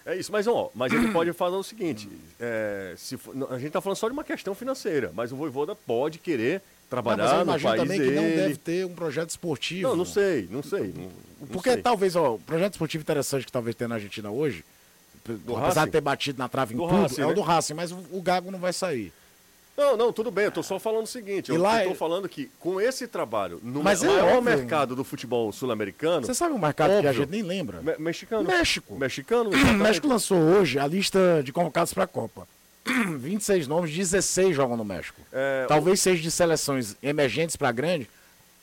É 0.07 0.15
isso, 0.17 0.31
mas 0.31 0.47
ó, 0.47 0.71
mas 0.75 0.93
ele 0.93 1.09
pode 1.13 1.33
fazer 1.33 1.57
o 1.57 1.63
seguinte: 1.63 2.09
é, 2.39 2.95
se, 2.97 3.19
a 3.49 3.55
gente 3.55 3.69
está 3.69 3.81
falando 3.81 3.97
só 3.97 4.07
de 4.07 4.13
uma 4.13 4.25
questão 4.25 4.55
financeira, 4.55 5.11
mas 5.15 5.33
o 5.33 5.37
Voivoda 5.37 5.75
pode 5.75 6.19
querer 6.19 6.61
trabalhar 6.91 7.45
não, 7.45 7.55
no 7.55 7.61
país 7.61 7.81
também 7.81 7.99
dele. 7.99 8.11
que 8.11 8.17
não 8.17 8.23
deve 8.23 8.57
ter 8.57 8.87
um 8.87 8.95
projeto 8.95 9.31
esportivo. 9.31 9.89
Não, 9.89 9.97
não 9.97 10.05
sei, 10.05 10.49
não 10.51 10.63
sei. 10.63 10.93
Não, 10.95 11.11
não 11.41 11.47
Porque 11.49 11.73
sei. 11.73 11.83
talvez, 11.83 12.15
ó, 12.17 12.35
o 12.35 12.39
projeto 12.39 12.75
esportivo 12.75 13.03
interessante 13.03 13.47
que 13.47 13.53
talvez 13.53 13.75
tenha 13.75 13.89
na 13.89 13.95
Argentina 13.97 14.31
hoje, 14.31 14.65
do 15.25 15.57
apesar 15.57 15.81
Racing? 15.81 15.85
de 15.87 15.93
ter 15.93 16.01
batido 16.01 16.39
na 16.39 16.49
trave 16.49 16.75
em 16.75 16.77
do 16.77 16.87
tudo, 16.87 17.01
Racing, 17.01 17.23
é 17.23 17.25
o 17.25 17.29
né? 17.29 17.35
do 17.35 17.41
Racing, 17.41 17.75
mas 17.75 17.91
o, 17.91 17.99
o 18.13 18.21
Gago 18.23 18.51
não 18.51 18.59
vai 18.59 18.73
sair. 18.73 19.13
Não, 19.77 19.97
não, 19.97 20.13
tudo 20.13 20.31
bem, 20.31 20.45
eu 20.45 20.53
tô 20.53 20.63
só 20.63 20.79
falando 20.79 21.05
o 21.05 21.09
seguinte, 21.09 21.51
e 21.51 21.55
eu 21.55 21.57
estou 21.57 21.93
é... 21.93 21.95
falando 21.95 22.29
que 22.29 22.49
com 22.61 22.81
esse 22.81 23.09
trabalho, 23.09 23.61
no 23.63 23.83
Mas 23.83 24.05
é 24.05 24.07
maior 24.07 24.41
mercado 24.41 24.95
do 24.95 25.03
futebol 25.03 25.53
sul-americano... 25.53 26.25
Você 26.25 26.35
sabe 26.35 26.55
um 26.55 26.59
mercado 26.59 26.91
óbvio, 26.91 27.03
que 27.03 27.09
a 27.09 27.13
gente 27.13 27.31
nem 27.31 27.43
lembra? 27.43 27.83
Me 27.83 27.97
mexicano. 27.99 28.45
México. 28.45 28.95
Mexicano, 28.97 29.51
O 29.51 29.75
México 29.75 30.07
lançou 30.07 30.39
hoje 30.39 30.79
a 30.79 30.87
lista 30.87 31.43
de 31.43 31.53
convocados 31.53 31.93
para 31.93 32.05
a 32.05 32.07
Copa. 32.07 32.47
26 33.19 33.67
nomes, 33.67 33.91
16 33.91 34.55
jogam 34.55 34.77
no 34.77 34.85
México. 34.85 35.21
É, 35.33 35.67
Talvez 35.67 35.99
o... 35.99 36.03
seja 36.03 36.23
de 36.23 36.31
seleções 36.31 36.97
emergentes 37.03 37.57
para 37.57 37.73
grande, 37.73 38.09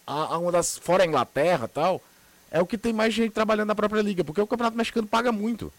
a, 0.08 0.36
a, 0.36 0.38
uma 0.38 0.52
das, 0.52 0.78
fora 0.78 1.04
a 1.04 1.06
Inglaterra 1.06 1.68
tal, 1.68 2.02
é 2.50 2.62
o 2.62 2.66
que 2.66 2.78
tem 2.78 2.94
mais 2.94 3.14
gente 3.14 3.32
trabalhando 3.32 3.68
na 3.68 3.76
própria 3.76 4.02
liga, 4.02 4.24
porque 4.24 4.42
o 4.42 4.48
Campeonato 4.48 4.78
Mexicano 4.78 5.08
paga 5.08 5.32
muito. 5.32 5.74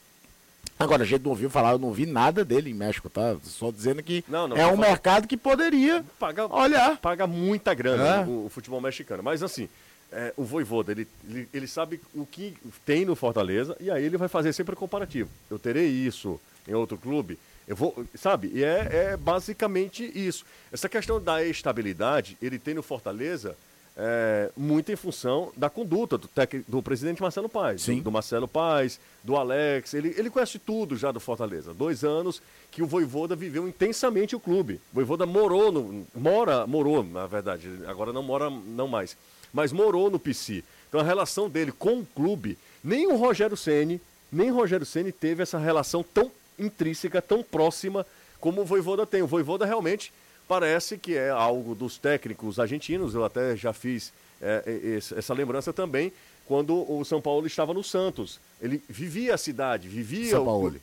Agora, 0.83 1.03
a 1.03 1.07
gente 1.07 1.23
não 1.23 1.31
ouviu 1.31 1.51
falar, 1.51 1.73
eu 1.73 1.79
não 1.79 1.93
vi 1.93 2.07
nada 2.07 2.45
dele 2.45 2.71
em 2.71 2.75
México, 2.75 3.09
tá? 3.09 3.37
Só 3.43 3.71
dizendo 3.71 4.03
que 4.03 4.25
não, 4.29 4.49
não, 4.49 4.57
é 4.57 4.67
um 4.67 4.77
mercado 4.77 5.27
que 5.29 5.37
poderia 5.37 6.05
paga, 6.19 6.47
olhar. 6.47 6.99
Paga 6.99 7.27
muita 7.27 7.75
grana 7.75 8.23
é. 8.23 8.25
o, 8.25 8.47
o, 8.47 8.49
futebol 8.49 8.81
mexicano. 8.81 9.23
Mas 9.23 9.43
assim, 9.43 9.69
é, 10.11 10.33
o 10.37 10.45
Voivoda, 10.45 10.93
ele, 10.93 11.09
ele, 11.29 11.49
ele, 11.53 11.67
sabe 11.67 12.01
o 12.15 12.27
que 12.27 12.55
tem 12.85 13.05
no 13.05 13.17
Fortaleza 13.17 13.77
e 13.81 13.91
aí 13.91 14.05
ele 14.05 14.17
vai 14.17 14.29
fazer 14.29 14.53
sempre 14.53 14.77
comparativo. 14.77 15.31
Eu 15.51 15.59
terei 15.59 15.87
isso 15.87 16.41
em 16.69 16.75
outro 16.75 16.97
clube, 16.97 17.39
eu 17.67 17.77
vou, 17.77 18.05
sabe? 18.15 18.51
E 18.55 18.63
é, 18.63 19.13
é 19.13 19.17
basicamente 19.17 20.05
isso. 20.15 20.45
Essa 20.73 20.89
questão 20.89 21.21
da 21.21 21.45
estabilidade, 21.45 22.37
ele 22.43 22.59
tem 22.59 22.75
no 22.75 22.83
Fortaleza 22.83 23.57
é, 23.97 24.51
muito 24.57 24.91
em 24.91 24.97
função 24.97 25.53
da 25.57 25.69
conduta 25.69 26.17
do, 26.17 26.27
tec, 26.27 26.65
do 26.67 26.83
presidente 26.83 27.21
Marcelo 27.21 27.49
Paes, 27.49 27.85
do, 27.85 28.01
do, 28.01 28.13
Marcelo 28.13 28.49
Paes, 28.49 28.99
do 29.23 29.37
Alex. 29.37 29.95
Ele, 29.95 30.15
ele 30.17 30.31
conhece 30.31 30.59
tudo 30.59 30.97
já 30.97 31.13
do 31.13 31.21
Fortaleza. 31.21 31.75
Dois 31.75 32.03
anos 32.03 32.41
que 32.71 32.83
o 32.83 32.87
Voivoda 32.87 33.37
viveu 33.37 33.69
intensamente 33.69 34.35
o 34.35 34.41
clube. 34.41 34.75
O 34.93 34.95
Voivoda 34.95 35.27
morou, 35.27 35.71
no, 35.71 36.07
mora, 36.15 36.67
morou, 36.67 37.05
na 37.05 37.27
verdade, 37.27 37.69
agora 37.87 38.13
não 38.13 38.23
mora 38.23 38.49
não 38.49 38.89
mais, 38.89 39.17
mas 39.53 39.73
morou 39.73 40.11
no 40.11 40.19
PC. 40.19 40.65
Então 40.89 41.01
a 41.01 41.05
relação 41.05 41.49
dele 41.49 41.73
com 41.73 42.01
o 42.01 42.07
clube, 42.07 42.59
nem 42.83 43.07
o 43.07 43.17
Rogério 43.17 43.57
Ceni, 43.57 44.01
nem 44.31 44.51
o 44.51 44.55
Rogério 44.55 44.87
Ceni 44.87 45.13
teve 45.13 45.43
essa 45.43 45.59
relação 45.59 46.03
tão 46.03 46.31
intrínseca, 46.59 47.21
tão 47.21 47.43
próxima 47.43 48.07
como 48.41 48.63
o 48.63 48.65
Voivoda 48.65 49.07
tem. 49.07 49.23
O 49.23 49.27
Voivoda 49.27 49.67
realmente 49.67 50.13
parece 50.53 50.99
que 50.99 51.17
é 51.17 51.31
algo 51.31 51.75
dos 51.75 51.97
técnicos 51.97 52.61
argentinos. 52.61 53.15
Eu 53.15 53.25
até 53.25 53.57
já 53.57 53.73
fiz 53.73 54.13
é, 54.39 54.99
essa 55.17 55.33
lembrança 55.33 55.73
também 55.73 56.13
quando 56.45 56.75
o 56.93 57.03
São 57.07 57.23
Paulo 57.23 57.47
estava 57.47 57.73
no 57.73 57.83
Santos. 57.83 58.39
Ele 58.61 58.83
vivia 58.87 59.35
a 59.35 59.39
cidade, 59.39 59.89
vivia. 59.89 60.29
São 60.29 60.45
Paulo. 60.45 60.77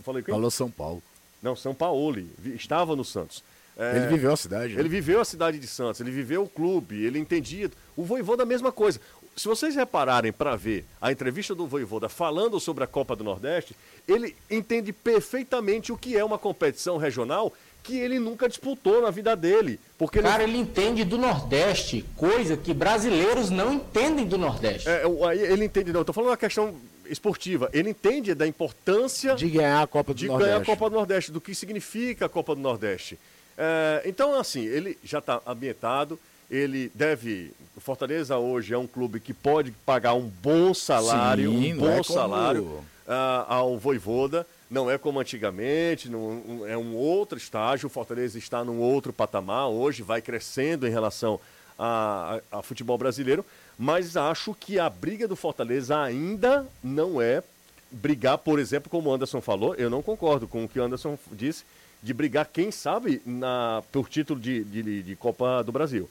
O... 0.00 0.02
Falei 0.02 0.24
quem? 0.24 0.34
Falou 0.34 0.50
São 0.50 0.68
Paulo. 0.68 1.00
Não, 1.40 1.54
São 1.54 1.72
Paulo. 1.72 2.18
Estava 2.46 2.96
no 2.96 3.04
Santos. 3.04 3.44
É, 3.76 3.98
ele 3.98 4.08
viveu 4.08 4.32
a 4.32 4.36
cidade. 4.36 4.74
Né? 4.74 4.80
Ele 4.80 4.88
viveu 4.88 5.20
a 5.20 5.24
cidade 5.24 5.56
de 5.56 5.68
Santos, 5.68 6.00
ele 6.00 6.10
viveu 6.10 6.42
o 6.42 6.48
clube, 6.48 7.04
ele 7.04 7.20
entendia. 7.20 7.70
O 7.96 8.02
Voivô 8.02 8.36
da 8.36 8.44
mesma 8.44 8.72
coisa. 8.72 9.00
Se 9.36 9.46
vocês 9.46 9.76
repararem 9.76 10.32
para 10.32 10.56
ver 10.56 10.84
a 11.00 11.12
entrevista 11.12 11.54
do 11.54 11.66
Voivoda 11.66 12.08
falando 12.08 12.58
sobre 12.58 12.82
a 12.82 12.88
Copa 12.88 13.14
do 13.14 13.22
Nordeste, 13.22 13.76
ele 14.06 14.36
entende 14.50 14.92
perfeitamente 14.92 15.92
o 15.92 15.96
que 15.96 16.18
é 16.18 16.24
uma 16.24 16.38
competição 16.38 16.96
regional 16.96 17.52
que 17.82 17.98
ele 17.98 18.18
nunca 18.18 18.48
disputou 18.48 19.02
na 19.02 19.10
vida 19.10 19.34
dele. 19.34 19.80
Porque 19.98 20.20
Cara, 20.20 20.42
ele 20.42 20.56
entende 20.56 21.04
do 21.04 21.18
Nordeste, 21.18 22.04
coisa 22.16 22.56
que 22.56 22.72
brasileiros 22.72 23.50
não 23.50 23.74
entendem 23.74 24.26
do 24.26 24.38
Nordeste. 24.38 24.88
É, 24.88 25.02
ele 25.50 25.64
entende, 25.64 25.92
não, 25.92 26.00
eu 26.00 26.04
tô 26.04 26.12
falando 26.12 26.30
da 26.30 26.36
questão 26.36 26.74
esportiva. 27.06 27.68
Ele 27.72 27.90
entende 27.90 28.34
da 28.34 28.46
importância 28.46 29.34
de 29.34 29.48
ganhar 29.48 29.82
a 29.82 29.86
Copa 29.86 30.14
do 30.14 30.16
de 30.16 30.26
Nordeste. 30.26 30.50
ganhar 30.50 30.62
a 30.62 30.64
Copa 30.64 30.88
do 30.88 30.96
Nordeste, 30.96 31.32
do 31.32 31.40
que 31.40 31.54
significa 31.54 32.26
a 32.26 32.28
Copa 32.28 32.54
do 32.54 32.60
Nordeste. 32.60 33.18
É, 33.58 34.02
então, 34.06 34.38
assim, 34.38 34.64
ele 34.64 34.96
já 35.04 35.18
está 35.18 35.40
ambientado, 35.46 36.18
ele 36.50 36.90
deve. 36.94 37.52
O 37.76 37.80
Fortaleza 37.80 38.36
hoje 38.36 38.74
é 38.74 38.78
um 38.78 38.86
clube 38.86 39.18
que 39.18 39.32
pode 39.32 39.72
pagar 39.84 40.14
um 40.14 40.30
bom 40.42 40.72
salário, 40.72 41.50
Sim, 41.50 41.74
um 41.74 41.78
bom 41.78 41.88
é 41.88 42.02
salário 42.02 42.62
como... 42.62 42.76
uh, 42.76 43.44
ao 43.48 43.78
Voivoda 43.78 44.46
não 44.72 44.90
é 44.90 44.96
como 44.96 45.20
antigamente, 45.20 46.08
não, 46.08 46.66
é 46.66 46.78
um 46.78 46.96
outro 46.96 47.36
estágio. 47.36 47.88
O 47.88 47.90
Fortaleza 47.90 48.38
está 48.38 48.64
num 48.64 48.78
outro 48.78 49.12
patamar, 49.12 49.68
hoje 49.68 50.02
vai 50.02 50.22
crescendo 50.22 50.86
em 50.86 50.90
relação 50.90 51.38
a, 51.78 52.40
a, 52.50 52.58
a, 52.58 52.62
futebol 52.62 52.96
brasileiro, 52.96 53.44
mas 53.78 54.16
acho 54.16 54.54
que 54.54 54.78
a 54.78 54.88
briga 54.88 55.28
do 55.28 55.36
Fortaleza 55.36 56.00
ainda 56.00 56.66
não 56.82 57.20
é 57.20 57.42
brigar, 57.90 58.38
por 58.38 58.58
exemplo, 58.58 58.88
como 58.88 59.10
o 59.10 59.12
Anderson 59.12 59.42
falou, 59.42 59.74
eu 59.74 59.90
não 59.90 60.00
concordo 60.00 60.48
com 60.48 60.64
o 60.64 60.68
que 60.68 60.80
o 60.80 60.82
Anderson 60.82 61.18
disse, 61.30 61.64
de 62.02 62.14
brigar, 62.14 62.48
quem 62.50 62.70
sabe, 62.70 63.20
na, 63.26 63.82
por 63.92 64.08
título 64.08 64.40
de, 64.40 64.64
de, 64.64 65.02
de 65.02 65.16
Copa 65.16 65.62
do 65.62 65.70
Brasil. 65.70 66.08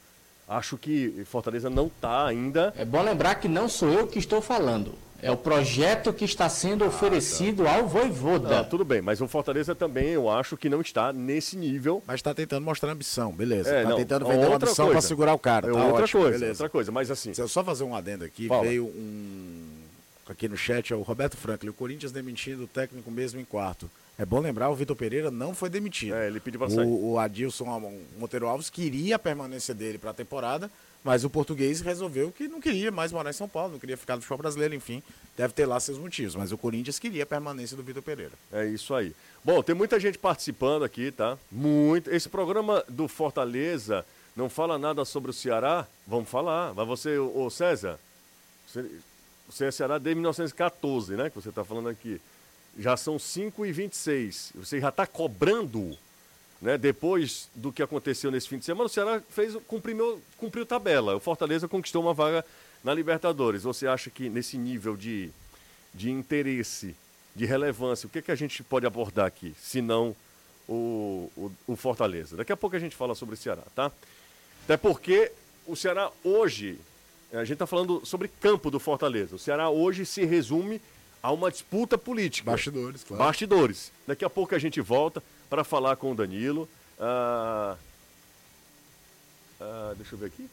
Acho 0.47 0.77
que 0.77 1.23
Fortaleza 1.25 1.69
não 1.69 1.87
está 1.87 2.27
ainda. 2.27 2.73
É 2.77 2.85
bom 2.85 3.01
lembrar 3.01 3.35
que 3.35 3.47
não 3.47 3.67
sou 3.67 3.89
eu 3.89 4.05
que 4.05 4.19
estou 4.19 4.39
falando. 4.39 4.93
É 5.21 5.31
o 5.31 5.37
projeto 5.37 6.11
que 6.11 6.25
está 6.25 6.49
sendo 6.49 6.85
oferecido 6.85 7.67
ao 7.67 7.87
Voivoda. 7.87 8.63
tudo 8.63 8.83
bem, 8.83 9.01
mas 9.01 9.21
o 9.21 9.27
Fortaleza 9.27 9.75
também 9.75 10.09
eu 10.09 10.29
acho 10.29 10.57
que 10.57 10.67
não 10.67 10.81
está 10.81 11.13
nesse 11.13 11.55
nível. 11.55 12.01
Mas 12.07 12.15
está 12.15 12.33
tentando 12.33 12.63
mostrar 12.63 12.91
ambição, 12.91 13.31
beleza. 13.31 13.69
Está 13.69 13.79
é, 13.79 13.83
tá 13.83 13.95
tentando 13.95 14.27
vender 14.27 14.47
uma 14.47 14.55
ambição 14.55 14.89
para 14.89 15.01
segurar 15.01 15.33
o 15.33 15.39
cara. 15.39 15.69
É 15.69 15.71
tá 15.71 15.85
outra 15.85 16.03
ótimo, 16.03 16.21
coisa, 16.23 16.39
beleza. 16.39 16.63
outra 16.63 16.69
coisa, 16.69 16.91
mas 16.91 17.11
assim. 17.11 17.33
Se 17.33 17.41
eu 17.41 17.47
só 17.47 17.63
fazer 17.63 17.83
um 17.83 17.95
adendo 17.95 18.25
aqui, 18.25 18.47
Fala. 18.47 18.63
veio 18.63 18.85
um. 18.85 19.81
Aqui 20.27 20.47
no 20.47 20.55
chat 20.55 20.93
é 20.93 20.95
o 20.95 21.01
Roberto 21.01 21.35
Franklin, 21.35 21.69
o 21.69 21.73
Corinthians 21.73 22.11
demitindo 22.11 22.63
o 22.63 22.67
técnico 22.67 23.11
mesmo 23.11 23.39
em 23.39 23.43
quarto. 23.43 23.89
É 24.17 24.25
bom 24.25 24.39
lembrar, 24.39 24.69
o 24.69 24.75
Vitor 24.75 24.95
Pereira 24.95 25.29
não 25.29 25.53
foi 25.53 25.69
demitido. 25.69 26.15
É, 26.15 26.27
ele 26.27 26.39
pediu 26.39 26.59
para 26.59 26.69
sair. 26.69 26.85
O, 26.85 27.11
o 27.11 27.19
Adilson 27.19 27.65
Monteiro 28.17 28.47
Alves 28.47 28.69
queria 28.69 29.17
a 29.17 29.19
permanência 29.19 29.73
dele 29.73 29.97
para 29.97 30.11
a 30.11 30.13
temporada, 30.13 30.71
mas 31.03 31.23
o 31.23 31.29
português 31.29 31.81
resolveu 31.81 32.31
que 32.31 32.47
não 32.47 32.61
queria 32.61 32.91
mais 32.91 33.11
morar 33.11 33.31
em 33.31 33.33
São 33.33 33.49
Paulo, 33.49 33.73
não 33.73 33.79
queria 33.79 33.97
ficar 33.97 34.15
no 34.15 34.21
futebol 34.21 34.37
brasileiro, 34.37 34.75
enfim. 34.75 35.01
Deve 35.35 35.53
ter 35.53 35.65
lá 35.65 35.79
seus 35.79 35.97
motivos. 35.97 36.35
Mas 36.35 36.51
o 36.51 36.57
Corinthians 36.57 36.99
queria 36.99 37.23
a 37.23 37.25
permanência 37.25 37.75
do 37.75 37.81
Vitor 37.81 38.03
Pereira. 38.03 38.33
É 38.51 38.65
isso 38.67 38.93
aí. 38.93 39.15
Bom, 39.43 39.63
tem 39.63 39.73
muita 39.73 39.99
gente 39.99 40.19
participando 40.19 40.83
aqui, 40.83 41.11
tá? 41.11 41.37
Muito. 41.51 42.11
Esse 42.11 42.29
programa 42.29 42.83
do 42.87 43.07
Fortaleza 43.07 44.05
não 44.35 44.49
fala 44.49 44.77
nada 44.77 45.03
sobre 45.03 45.31
o 45.31 45.33
Ceará? 45.33 45.87
Vamos 46.05 46.29
falar. 46.29 46.73
Mas 46.75 46.87
você, 46.87 47.17
ô 47.17 47.49
César, 47.49 47.99
você, 49.47 49.65
é 49.65 49.71
Ceará 49.71 49.97
desde 49.97 50.19
1914, 50.19 51.15
né? 51.15 51.29
Que 51.29 51.35
você 51.35 51.49
está 51.49 51.63
falando 51.63 51.89
aqui. 51.89 52.21
Já 52.77 52.95
são 52.95 53.19
5 53.19 53.65
e 53.65 53.71
26 53.73 54.53
Você 54.55 54.79
já 54.79 54.87
está 54.87 55.05
cobrando 55.05 55.97
né? 56.61 56.77
Depois 56.77 57.49
do 57.55 57.71
que 57.71 57.81
aconteceu 57.81 58.29
nesse 58.29 58.47
fim 58.47 58.57
de 58.57 58.65
semana, 58.65 58.85
o 58.85 58.89
Ceará 58.89 59.21
fez, 59.29 59.55
cumpriu, 59.67 60.21
cumpriu 60.37 60.65
tabela. 60.65 61.15
O 61.15 61.19
Fortaleza 61.19 61.67
conquistou 61.67 62.03
uma 62.03 62.13
vaga 62.13 62.45
na 62.83 62.93
Libertadores. 62.93 63.63
Você 63.63 63.87
acha 63.87 64.09
que 64.09 64.29
nesse 64.29 64.57
nível 64.57 64.95
de, 64.95 65.31
de 65.93 66.11
interesse, 66.11 66.95
de 67.35 67.45
relevância, 67.45 68.05
o 68.05 68.09
que, 68.09 68.19
é 68.19 68.21
que 68.21 68.31
a 68.31 68.35
gente 68.35 68.63
pode 68.63 68.85
abordar 68.85 69.25
aqui, 69.25 69.55
se 69.59 69.81
não 69.81 70.15
o, 70.67 71.31
o, 71.35 71.51
o 71.67 71.75
Fortaleza? 71.75 72.37
Daqui 72.37 72.51
a 72.51 72.57
pouco 72.57 72.75
a 72.75 72.79
gente 72.79 72.95
fala 72.95 73.15
sobre 73.15 73.33
o 73.33 73.37
Ceará, 73.37 73.63
tá? 73.75 73.91
Até 74.65 74.77
porque 74.77 75.31
o 75.65 75.75
Ceará 75.75 76.11
hoje, 76.23 76.77
a 77.33 77.39
gente 77.39 77.53
está 77.53 77.65
falando 77.65 78.05
sobre 78.05 78.27
campo 78.27 78.69
do 78.69 78.79
Fortaleza. 78.79 79.35
O 79.35 79.39
Ceará 79.39 79.69
hoje 79.69 80.05
se 80.05 80.25
resume 80.25 80.79
a 81.23 81.31
uma 81.31 81.49
disputa 81.51 81.97
política. 81.97 82.51
Bastidores, 82.51 83.03
claro. 83.03 83.23
Bastidores. 83.23 83.91
Daqui 84.07 84.25
a 84.25 84.29
pouco 84.29 84.53
a 84.53 84.59
gente 84.59 84.79
volta 84.81 85.23
para 85.51 85.65
falar 85.65 85.97
com 85.97 86.13
o 86.13 86.15
Danilo. 86.15 86.67
Ah, 86.97 87.75
ah, 89.59 89.93
deixa 89.97 90.15
eu 90.15 90.19
ver 90.19 90.27
aqui. 90.27 90.49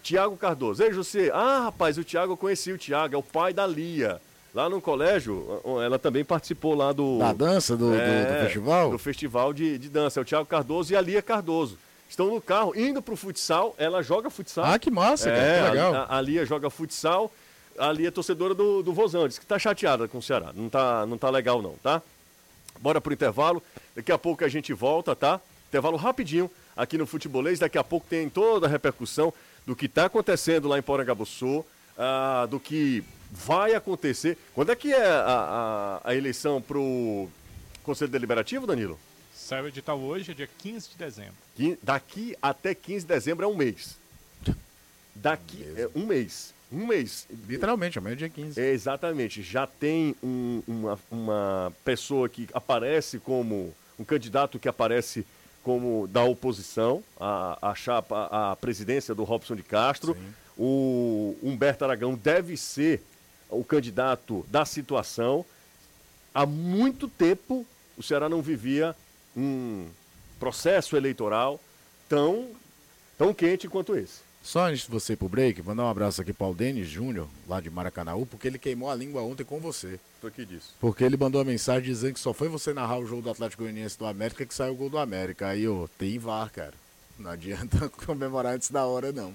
Tiago 0.00 0.36
Cardoso. 0.36 0.80
Ei, 0.80 0.92
José. 0.92 1.32
Ah, 1.34 1.62
rapaz, 1.64 1.98
o 1.98 2.04
Tiago 2.04 2.34
eu 2.34 2.36
conheci 2.36 2.70
o 2.70 2.78
Tiago, 2.78 3.16
é 3.16 3.18
o 3.18 3.22
pai 3.22 3.52
da 3.52 3.66
Lia. 3.66 4.20
Lá 4.54 4.70
no 4.70 4.80
colégio, 4.80 5.60
ela 5.84 5.98
também 5.98 6.24
participou 6.24 6.76
lá 6.76 6.92
do. 6.92 7.18
Da 7.18 7.32
dança 7.32 7.76
do, 7.76 7.92
é, 7.92 8.24
do, 8.24 8.32
do 8.32 8.40
festival? 8.44 8.90
Do 8.92 8.98
festival 8.98 9.52
de, 9.52 9.76
de 9.76 9.88
dança. 9.88 10.20
É 10.20 10.22
o 10.22 10.24
Thiago 10.24 10.46
Cardoso 10.46 10.92
e 10.92 10.96
a 10.96 11.00
Lia 11.00 11.20
Cardoso. 11.20 11.76
Estão 12.08 12.28
no 12.28 12.40
carro, 12.40 12.72
indo 12.76 13.02
pro 13.02 13.16
futsal. 13.16 13.74
Ela 13.76 14.02
joga 14.02 14.30
futsal. 14.30 14.66
Ah, 14.66 14.78
que 14.78 14.88
massa, 14.88 15.28
é, 15.28 15.34
cara. 15.34 15.70
Que 15.70 15.76
legal. 15.76 15.94
A, 15.94 16.16
a 16.16 16.20
Lia 16.20 16.46
joga 16.46 16.70
futsal. 16.70 17.30
A 17.76 17.90
Lia 17.90 18.08
é 18.08 18.10
torcedora 18.12 18.54
do, 18.54 18.84
do 18.84 18.92
Vozão. 18.92 19.26
Diz 19.26 19.40
que 19.40 19.44
tá 19.44 19.58
chateada 19.58 20.06
com 20.06 20.18
o 20.18 20.22
Ceará. 20.22 20.52
Não 20.54 20.68
tá, 20.68 21.04
não 21.04 21.18
tá 21.18 21.28
legal, 21.28 21.60
não, 21.60 21.74
tá? 21.82 22.00
Bora 22.80 23.00
pro 23.00 23.12
intervalo. 23.12 23.62
Daqui 23.96 24.12
a 24.12 24.18
pouco 24.18 24.44
a 24.44 24.48
gente 24.48 24.72
volta, 24.72 25.16
tá? 25.16 25.40
Intervalo 25.68 25.96
rapidinho 25.96 26.50
aqui 26.76 26.96
no 26.96 27.06
Futebolês. 27.06 27.58
Daqui 27.58 27.78
a 27.78 27.82
pouco 27.82 28.06
tem 28.08 28.28
toda 28.28 28.66
a 28.66 28.70
repercussão 28.70 29.32
do 29.66 29.74
que 29.74 29.86
está 29.86 30.04
acontecendo 30.04 30.68
lá 30.68 30.78
em 30.78 30.82
Porangabuçu, 30.82 31.58
uh, 31.58 32.46
do 32.48 32.60
que 32.60 33.02
vai 33.32 33.74
acontecer. 33.74 34.38
Quando 34.54 34.70
é 34.70 34.76
que 34.76 34.92
é 34.92 35.06
a, 35.06 36.00
a, 36.04 36.10
a 36.10 36.14
eleição 36.14 36.62
para 36.62 36.78
o 36.78 37.28
Conselho 37.82 38.10
Deliberativo, 38.10 38.66
Danilo? 38.66 38.98
Saiu 39.34 39.64
o 39.64 39.68
edital 39.68 39.98
hoje, 39.98 40.30
é 40.30 40.34
dia 40.34 40.48
15 40.58 40.90
de 40.90 40.96
dezembro. 40.96 41.34
Daqui 41.82 42.36
até 42.40 42.74
15 42.74 43.06
de 43.06 43.08
dezembro 43.12 43.44
é 43.44 43.48
um 43.48 43.56
mês. 43.56 43.96
Daqui 45.14 45.64
é 45.76 45.88
um 45.94 46.04
mês. 46.06 46.54
Um 46.70 46.86
mês. 46.86 47.26
Literalmente, 47.48 47.98
amanhã 47.98 48.14
é 48.14 48.16
dia 48.16 48.28
15. 48.28 48.60
É, 48.60 48.72
exatamente. 48.72 49.42
Já 49.42 49.66
tem 49.66 50.14
um, 50.22 50.62
uma, 50.66 50.98
uma 51.10 51.72
pessoa 51.84 52.28
que 52.28 52.48
aparece 52.52 53.18
como. 53.18 53.74
Um 53.98 54.04
candidato 54.04 54.58
que 54.58 54.68
aparece 54.68 55.26
como 55.62 56.06
da 56.06 56.22
oposição, 56.22 57.02
a, 57.18 57.70
a 57.70 57.74
chapa, 57.74 58.28
a 58.30 58.56
presidência 58.56 59.14
do 59.14 59.24
Robson 59.24 59.56
de 59.56 59.62
Castro. 59.62 60.14
Sim. 60.14 60.34
O 60.56 61.36
Humberto 61.42 61.84
Aragão 61.84 62.14
deve 62.14 62.56
ser 62.56 63.02
o 63.50 63.64
candidato 63.64 64.46
da 64.48 64.64
situação. 64.64 65.44
Há 66.32 66.46
muito 66.46 67.08
tempo 67.08 67.66
o 67.96 68.02
Ceará 68.02 68.28
não 68.28 68.42
vivia 68.42 68.94
um 69.36 69.88
processo 70.38 70.96
eleitoral 70.96 71.58
tão, 72.08 72.50
tão 73.16 73.32
quente 73.32 73.68
quanto 73.68 73.96
esse. 73.96 74.20
Só 74.46 74.68
antes 74.68 74.84
de 74.84 74.90
você 74.92 75.14
ir 75.14 75.16
pro 75.16 75.28
break, 75.28 75.60
mandar 75.60 75.82
um 75.82 75.88
abraço 75.88 76.22
aqui 76.22 76.32
para 76.32 76.46
o 76.46 76.54
Denis 76.54 76.86
Júnior, 76.86 77.26
lá 77.48 77.60
de 77.60 77.68
Maracanaú, 77.68 78.24
porque 78.24 78.46
ele 78.46 78.60
queimou 78.60 78.88
a 78.88 78.94
língua 78.94 79.20
ontem 79.20 79.42
com 79.42 79.58
você. 79.58 79.98
Tô 80.20 80.28
aqui 80.28 80.46
disso. 80.46 80.72
Porque 80.78 81.02
ele 81.02 81.16
mandou 81.16 81.40
uma 81.40 81.50
mensagem 81.50 81.82
dizendo 81.82 82.14
que 82.14 82.20
só 82.20 82.32
foi 82.32 82.46
você 82.46 82.72
narrar 82.72 83.00
o 83.00 83.04
jogo 83.04 83.22
do 83.22 83.30
Atlético 83.30 83.64
Goianiense 83.64 83.98
do 83.98 84.06
América 84.06 84.46
que 84.46 84.54
saiu 84.54 84.74
o 84.74 84.76
gol 84.76 84.88
do 84.88 84.98
América. 84.98 85.48
Aí, 85.48 85.66
ó, 85.66 85.88
tem 85.98 86.16
VAR, 86.16 86.48
cara. 86.52 86.74
Não 87.18 87.28
adianta 87.28 87.88
comemorar 88.06 88.54
antes 88.54 88.70
da 88.70 88.86
hora, 88.86 89.10
não. 89.10 89.34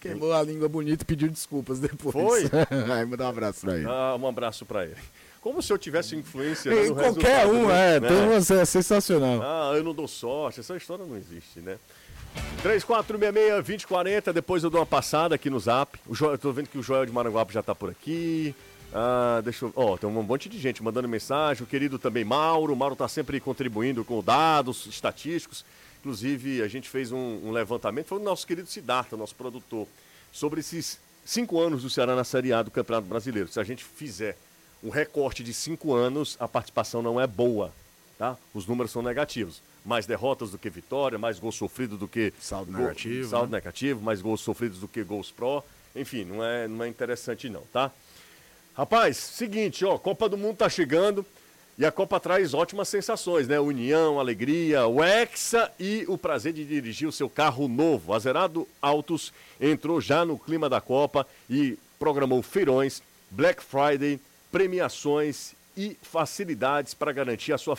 Queimou 0.00 0.32
a 0.32 0.40
língua 0.44 0.68
bonita 0.68 1.02
e 1.02 1.06
pediu 1.06 1.28
desculpas 1.28 1.80
depois. 1.80 2.12
Foi? 2.12 2.48
Aí 2.96 3.04
mandar 3.04 3.24
um 3.24 3.30
abraço 3.30 3.62
pra 3.62 3.76
ele. 3.76 3.86
Ah, 3.88 4.14
um 4.14 4.28
abraço 4.28 4.64
pra 4.64 4.84
ele. 4.84 4.96
Como 5.40 5.60
se 5.60 5.72
eu 5.72 5.78
tivesse 5.78 6.14
influência 6.14 6.72
né, 6.72 6.88
no 6.88 6.94
Qualquer 6.94 7.48
um, 7.48 7.68
é. 7.68 7.98
Né? 7.98 8.06
Então 8.06 8.30
você 8.30 8.60
é 8.60 8.64
sensacional. 8.64 9.42
Ah, 9.42 9.76
eu 9.76 9.82
não 9.82 9.92
dou 9.92 10.06
sorte. 10.06 10.60
Essa 10.60 10.76
história 10.76 11.04
não 11.04 11.16
existe, 11.16 11.58
né? 11.58 11.78
3466-2040, 12.62 14.32
depois 14.32 14.62
eu 14.62 14.70
dou 14.70 14.80
uma 14.80 14.86
passada 14.86 15.34
aqui 15.34 15.50
no 15.50 15.58
zap. 15.58 15.98
O. 16.06 16.14
Eu 16.24 16.38
tô 16.38 16.52
vendo 16.52 16.68
que 16.68 16.78
o 16.78 16.82
Joel 16.82 17.04
de 17.04 17.12
Maranguape 17.12 17.52
já 17.52 17.62
tá 17.62 17.74
por 17.74 17.90
aqui. 17.90 18.54
Ah, 18.94 19.40
deixa 19.42 19.64
eu. 19.64 19.72
Ó, 19.74 19.94
oh, 19.94 19.98
tem 19.98 20.08
um 20.08 20.22
monte 20.22 20.48
de 20.48 20.58
gente 20.58 20.82
mandando 20.82 21.08
mensagem. 21.08 21.64
O 21.64 21.66
querido 21.66 21.98
também 21.98 22.24
Mauro. 22.24 22.72
O 22.72 22.76
Mauro 22.76 22.94
tá 22.94 23.08
sempre 23.08 23.40
contribuindo 23.40 24.04
com 24.04 24.22
dados 24.22 24.86
estatísticos. 24.86 25.64
Inclusive, 26.00 26.62
a 26.62 26.68
gente 26.68 26.88
fez 26.88 27.12
um, 27.12 27.40
um 27.44 27.52
levantamento, 27.52 28.06
foi 28.06 28.18
o 28.18 28.22
nosso 28.22 28.44
querido 28.44 28.68
Siddhartha, 28.68 29.16
nosso 29.16 29.36
produtor, 29.36 29.86
sobre 30.32 30.58
esses 30.58 30.98
cinco 31.24 31.60
anos 31.60 31.82
do 31.82 31.90
Ceará 31.90 32.16
na 32.16 32.24
Série 32.24 32.52
A 32.52 32.60
do 32.60 32.72
Campeonato 32.72 33.06
Brasileiro. 33.06 33.48
Se 33.48 33.60
a 33.60 33.64
gente 33.64 33.84
fizer 33.84 34.36
um 34.82 34.90
recorte 34.90 35.44
de 35.44 35.54
cinco 35.54 35.94
anos, 35.94 36.36
a 36.40 36.48
participação 36.48 37.02
não 37.02 37.20
é 37.20 37.26
boa, 37.26 37.72
tá? 38.18 38.36
Os 38.52 38.66
números 38.66 38.90
são 38.90 39.00
negativos. 39.00 39.62
Mais 39.84 40.06
derrotas 40.06 40.50
do 40.50 40.58
que 40.58 40.70
vitória, 40.70 41.18
mais 41.18 41.38
gols 41.38 41.56
sofridos 41.56 41.98
do 41.98 42.06
que... 42.06 42.32
Saldo 42.40 42.70
gol, 42.70 42.82
negativo. 42.82 43.28
Saldo 43.28 43.50
né? 43.50 43.58
negativo, 43.58 44.00
mais 44.00 44.20
gols 44.20 44.40
sofridos 44.40 44.78
do 44.78 44.88
que 44.88 45.02
gols 45.02 45.30
pró. 45.30 45.64
Enfim, 45.94 46.24
não 46.24 46.44
é, 46.44 46.68
não 46.68 46.84
é 46.84 46.88
interessante 46.88 47.48
não, 47.48 47.62
tá? 47.72 47.90
Rapaz, 48.74 49.16
seguinte, 49.16 49.84
ó, 49.84 49.98
Copa 49.98 50.28
do 50.28 50.38
Mundo 50.38 50.56
tá 50.56 50.68
chegando. 50.68 51.26
E 51.78 51.86
a 51.86 51.90
Copa 51.90 52.20
traz 52.20 52.52
ótimas 52.52 52.88
sensações, 52.88 53.48
né? 53.48 53.58
União, 53.58 54.20
alegria, 54.20 54.86
o 54.86 55.02
Hexa 55.02 55.72
e 55.80 56.04
o 56.06 56.18
prazer 56.18 56.52
de 56.52 56.64
dirigir 56.64 57.08
o 57.08 57.12
seu 57.12 57.30
carro 57.30 57.66
novo. 57.66 58.12
A 58.12 58.18
Zerado 58.18 58.68
Autos 58.80 59.32
entrou 59.60 60.00
já 60.00 60.24
no 60.24 60.38
clima 60.38 60.68
da 60.68 60.80
Copa 60.80 61.26
e 61.48 61.78
programou 61.98 62.42
feirões, 62.42 63.02
Black 63.30 63.62
Friday, 63.62 64.20
premiações 64.50 65.54
e 65.76 65.96
facilidades 66.02 66.94
para 66.94 67.12
garantir 67.12 67.52
a 67.52 67.58
sua 67.58 67.76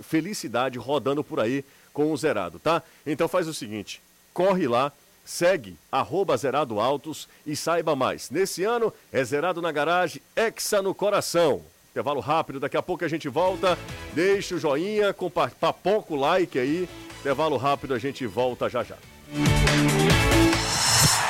felicidade 0.00 0.78
rodando 0.78 1.22
por 1.22 1.40
aí 1.40 1.64
com 1.92 2.12
o 2.12 2.16
Zerado, 2.16 2.58
tá? 2.58 2.82
Então 3.06 3.28
faz 3.28 3.48
o 3.48 3.54
seguinte, 3.54 4.00
corre 4.32 4.68
lá, 4.68 4.92
segue 5.24 5.76
arroba 5.90 6.36
Zerado 6.36 6.80
Autos 6.80 7.28
e 7.46 7.54
saiba 7.56 7.94
mais. 7.96 8.30
Nesse 8.30 8.64
ano 8.64 8.92
é 9.12 9.22
Zerado 9.24 9.60
na 9.60 9.72
garagem, 9.72 10.22
Hexa 10.36 10.80
no 10.80 10.94
coração. 10.94 11.62
Intervalo 11.90 12.20
rápido, 12.20 12.60
daqui 12.60 12.76
a 12.76 12.82
pouco 12.82 13.04
a 13.04 13.08
gente 13.08 13.28
volta. 13.28 13.76
Deixa 14.12 14.54
o 14.54 14.58
joinha, 14.58 15.14
papoca 15.60 16.14
o 16.14 16.16
like 16.16 16.58
aí. 16.58 16.88
Intervalo 17.20 17.56
rápido, 17.56 17.94
a 17.94 17.98
gente 17.98 18.26
volta 18.26 18.68
já 18.68 18.84
já. 18.84 18.96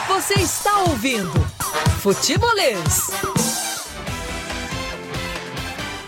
Você 0.08 0.34
está 0.34 0.80
ouvindo 0.80 1.32
Futebolês. 2.00 3.47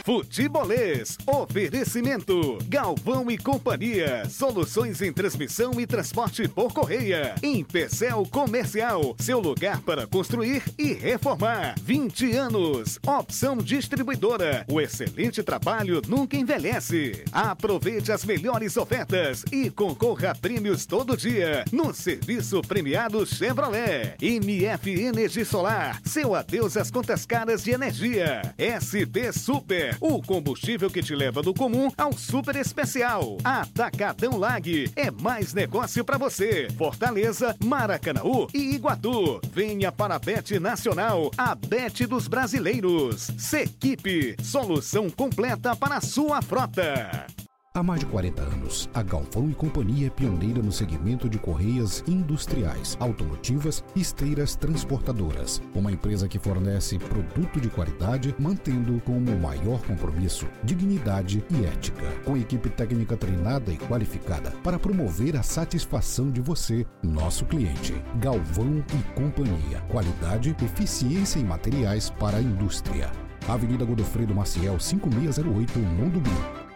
Futebolês. 0.04 1.18
Oferecimento. 1.26 2.58
Galvão 2.66 3.30
e 3.30 3.36
Companhia. 3.36 4.28
Soluções 4.28 5.02
em 5.02 5.12
transmissão 5.12 5.78
e 5.80 5.86
transporte 5.86 6.48
por 6.48 6.72
correia. 6.72 7.34
Empecel 7.42 8.26
Comercial. 8.30 9.14
Seu 9.18 9.38
lugar 9.38 9.80
para 9.82 10.06
construir 10.06 10.62
e 10.78 10.92
reformar. 10.92 11.74
20 11.82 12.32
anos. 12.36 12.98
Opção 13.06 13.56
distribuidora. 13.58 14.64
O 14.70 14.80
excelente 14.80 15.42
trabalho 15.42 16.00
nunca 16.08 16.36
envelhece. 16.36 17.24
Aproveite 17.32 18.10
as 18.10 18.24
melhores 18.24 18.76
ofertas 18.76 19.44
e 19.52 19.70
concorra 19.70 20.30
a 20.30 20.34
prêmios 20.34 20.86
todo 20.86 21.16
dia. 21.16 21.64
No 21.72 21.92
serviço 21.92 22.62
premiado 22.62 23.24
Chevrolet. 23.26 24.16
MF 24.20 24.90
Energia 24.90 25.44
Solar. 25.44 26.00
Seu 26.04 26.34
adeus 26.34 26.76
às 26.76 26.90
contas 26.90 27.26
caras 27.26 27.62
de 27.62 27.72
energia. 27.72 28.42
SP 28.56 29.32
Super 29.32 29.90
o 30.00 30.22
combustível 30.22 30.90
que 30.90 31.02
te 31.02 31.14
leva 31.14 31.42
do 31.42 31.52
comum 31.52 31.90
ao 31.96 32.12
super 32.12 32.56
especial. 32.56 33.36
Atacadão 33.44 34.38
Lag 34.38 34.90
é 34.96 35.10
mais 35.10 35.52
negócio 35.52 36.04
para 36.04 36.18
você. 36.18 36.68
Fortaleza, 36.76 37.54
Maracanaú 37.62 38.48
e 38.54 38.74
Iguatu. 38.74 39.40
Venha 39.52 39.92
para 39.92 40.14
a 40.14 40.18
Bet 40.18 40.58
Nacional, 40.58 41.30
a 41.36 41.54
Bet 41.54 42.06
dos 42.06 42.26
brasileiros. 42.26 43.30
Sequipe, 43.38 44.36
solução 44.42 45.10
completa 45.10 45.76
para 45.76 45.96
a 45.96 46.00
sua 46.00 46.40
frota. 46.40 47.26
Há 47.72 47.84
mais 47.84 48.00
de 48.00 48.06
40 48.06 48.42
anos, 48.42 48.90
a 48.92 49.00
Galvão 49.00 49.48
e 49.48 49.54
Companhia 49.54 50.08
é 50.08 50.10
pioneira 50.10 50.60
no 50.60 50.72
segmento 50.72 51.28
de 51.28 51.38
correias 51.38 52.02
industriais, 52.04 52.96
automotivas 52.98 53.84
e 53.94 54.00
esteiras 54.00 54.56
transportadoras. 54.56 55.62
Uma 55.72 55.92
empresa 55.92 56.26
que 56.26 56.36
fornece 56.36 56.98
produto 56.98 57.60
de 57.60 57.70
qualidade, 57.70 58.34
mantendo 58.40 59.00
como 59.02 59.38
maior 59.38 59.80
compromisso 59.82 60.48
dignidade 60.64 61.44
e 61.48 61.64
ética. 61.64 62.10
Com 62.24 62.36
equipe 62.36 62.68
técnica 62.70 63.16
treinada 63.16 63.72
e 63.72 63.76
qualificada 63.76 64.50
para 64.64 64.76
promover 64.76 65.36
a 65.36 65.42
satisfação 65.44 66.28
de 66.28 66.40
você, 66.40 66.84
nosso 67.04 67.44
cliente. 67.44 67.94
Galvão 68.16 68.84
e 68.92 69.14
Companhia. 69.14 69.80
Qualidade, 69.88 70.56
eficiência 70.60 71.38
em 71.38 71.44
materiais 71.44 72.10
para 72.10 72.38
a 72.38 72.42
indústria. 72.42 73.12
Avenida 73.46 73.84
Godofredo 73.84 74.34
Maciel, 74.34 74.80
5608, 74.80 75.78
Mundo 75.78 76.20
Bim. 76.20 76.69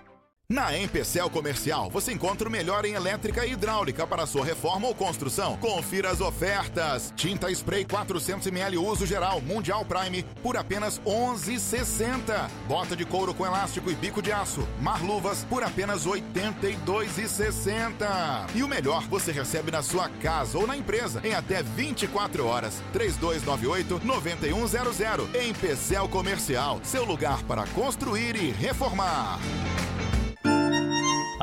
Na 0.47 0.77
Empecel 0.77 1.31
Comercial, 1.31 1.89
você 1.89 2.13
encontra 2.13 2.47
o 2.47 2.53
melhor 2.53 2.85
em 2.85 2.93
elétrica 2.93 3.47
e 3.47 3.53
hidráulica 3.53 4.07
para 4.07 4.27
sua 4.27 4.45
reforma 4.45 4.87
ou 4.87 4.95
construção. 4.95 5.57
Confira 5.57 6.11
as 6.11 6.21
ofertas. 6.21 7.11
Tinta 7.17 7.51
spray 7.51 7.87
400ml 7.87 8.77
uso 8.77 9.07
geral 9.07 9.41
Mundial 9.41 9.87
Prime 9.87 10.23
por 10.43 10.59
apenas 10.59 11.01
11,60. 11.01 12.51
Bota 12.69 12.95
de 12.95 13.07
couro 13.07 13.33
com 13.33 13.47
elástico 13.47 13.91
e 13.91 13.95
bico 13.95 14.21
de 14.21 14.33
aço. 14.33 14.69
Marluvas 14.83 15.45
por 15.45 15.63
apenas 15.63 16.07
82,60. 16.07 18.51
E 18.55 18.63
o 18.63 18.69
melhor, 18.69 19.09
você 19.09 19.33
recebe 19.33 19.71
na 19.71 19.83
sua 19.83 20.11
casa 20.11 20.59
ou 20.59 20.67
na 20.67 20.77
empresa 20.77 21.23
em 21.25 21.33
até 21.33 21.63
24 21.63 22.47
horas. 22.47 22.83
3298-9100. 22.93 25.49
Empecel 25.49 26.07
Comercial, 26.07 26.81
seu 26.83 27.07
lugar 27.07 27.43
para 27.45 27.67
construir 27.69 28.37
e 28.37 28.51
reformar. 28.51 29.41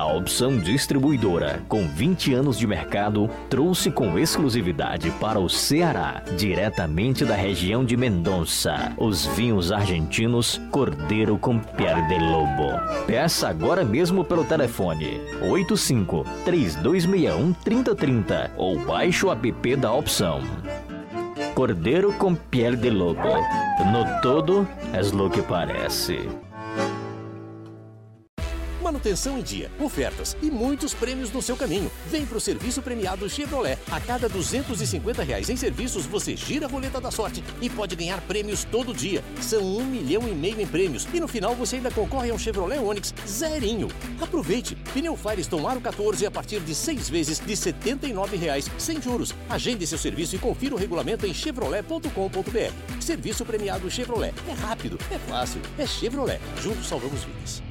A 0.01 0.13
opção 0.13 0.57
distribuidora, 0.57 1.61
com 1.69 1.87
20 1.87 2.33
anos 2.33 2.57
de 2.57 2.65
mercado, 2.65 3.29
trouxe 3.47 3.91
com 3.91 4.17
exclusividade 4.17 5.11
para 5.19 5.39
o 5.39 5.47
Ceará, 5.47 6.23
diretamente 6.35 7.23
da 7.23 7.35
região 7.35 7.85
de 7.85 7.95
Mendonça, 7.95 8.93
os 8.97 9.27
vinhos 9.27 9.71
argentinos 9.71 10.59
Cordeiro 10.71 11.37
com 11.37 11.59
Pele 11.59 12.01
de 12.07 12.17
Lobo. 12.17 12.79
Peça 13.05 13.47
agora 13.47 13.85
mesmo 13.85 14.25
pelo 14.25 14.43
telefone 14.43 15.21
85 15.39 16.25
3261 16.45 17.53
3030 17.53 18.53
ou 18.57 18.79
baixe 18.79 19.23
o 19.23 19.31
app 19.31 19.75
da 19.75 19.93
opção. 19.93 20.41
Cordeiro 21.53 22.11
com 22.13 22.33
Pele 22.33 22.75
de 22.75 22.89
Lobo. 22.89 23.35
No 23.91 24.19
todo, 24.23 24.67
é 24.93 25.01
lo 25.15 25.29
que 25.29 25.43
parece 25.43 26.27
manutenção 28.91 29.39
em 29.39 29.41
dia, 29.41 29.71
ofertas 29.79 30.35
e 30.41 30.51
muitos 30.51 30.93
prêmios 30.93 31.31
no 31.31 31.41
seu 31.41 31.55
caminho. 31.55 31.89
Vem 32.07 32.25
pro 32.25 32.41
serviço 32.41 32.81
premiado 32.81 33.29
Chevrolet. 33.29 33.79
A 33.89 34.01
cada 34.01 34.27
250 34.27 35.23
reais 35.23 35.49
em 35.49 35.55
serviços, 35.55 36.05
você 36.05 36.35
gira 36.35 36.65
a 36.65 36.69
roleta 36.69 36.99
da 36.99 37.09
sorte 37.09 37.41
e 37.61 37.69
pode 37.69 37.95
ganhar 37.95 38.19
prêmios 38.21 38.65
todo 38.65 38.93
dia. 38.93 39.23
São 39.39 39.63
um 39.63 39.85
milhão 39.85 40.27
e 40.27 40.33
meio 40.33 40.59
em 40.59 40.67
prêmios 40.67 41.07
e 41.13 41.21
no 41.21 41.27
final 41.27 41.55
você 41.55 41.77
ainda 41.77 41.89
concorre 41.89 42.31
a 42.31 42.33
um 42.33 42.37
Chevrolet 42.37 42.79
Onix 42.79 43.13
zerinho. 43.25 43.87
Aproveite! 44.19 44.75
Pneu 44.93 45.15
Firestone 45.15 45.65
Aro 45.65 45.79
14 45.79 46.25
a 46.25 46.31
partir 46.31 46.59
de 46.59 46.75
seis 46.75 47.09
vezes 47.09 47.39
de 47.39 47.55
79 47.55 48.35
reais, 48.35 48.69
sem 48.77 49.01
juros. 49.01 49.33
Agende 49.49 49.87
seu 49.87 49.97
serviço 49.97 50.35
e 50.35 50.39
confira 50.39 50.75
o 50.75 50.77
regulamento 50.77 51.25
em 51.25 51.33
chevrolet.com.br. 51.33 52.99
Serviço 52.99 53.45
premiado 53.45 53.89
Chevrolet. 53.89 54.33
É 54.49 54.53
rápido, 54.53 54.99
é 55.09 55.17
fácil, 55.17 55.61
é 55.77 55.85
Chevrolet. 55.85 56.41
Juntos 56.61 56.87
salvamos 56.87 57.23
vidas. 57.23 57.70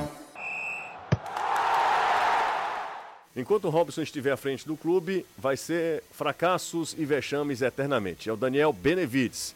Enquanto 3.35 3.65
o 3.65 3.69
Robson 3.69 4.01
estiver 4.01 4.31
à 4.31 4.37
frente 4.37 4.67
do 4.67 4.75
clube, 4.75 5.25
vai 5.37 5.55
ser 5.55 6.03
fracassos 6.11 6.93
e 6.97 7.05
vexames 7.05 7.61
eternamente. 7.61 8.29
É 8.29 8.33
o 8.33 8.37
Daniel 8.37 8.73
Benevides. 8.73 9.55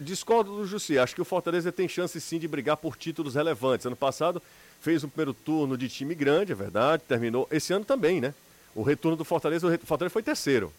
Discordo 0.00 0.56
do 0.56 0.66
Jussi. 0.66 0.98
Acho 0.98 1.14
que 1.14 1.20
o 1.20 1.24
Fortaleza 1.24 1.70
tem 1.70 1.88
chance 1.88 2.18
sim 2.20 2.38
de 2.38 2.48
brigar 2.48 2.76
por 2.76 2.96
títulos 2.96 3.34
relevantes. 3.34 3.86
Ano 3.86 3.96
passado 3.96 4.42
fez 4.80 5.04
um 5.04 5.08
primeiro 5.08 5.34
turno 5.34 5.76
de 5.76 5.88
time 5.88 6.14
grande, 6.14 6.52
é 6.52 6.54
verdade. 6.54 7.02
Terminou. 7.06 7.46
Esse 7.50 7.72
ano 7.72 7.84
também, 7.84 8.20
né? 8.20 8.34
O 8.74 8.82
retorno 8.82 9.16
do 9.16 9.24
Fortaleza, 9.24 9.66
o 9.66 9.86
Fortaleza 9.86 10.12
foi 10.12 10.22
terceiro. 10.22 10.72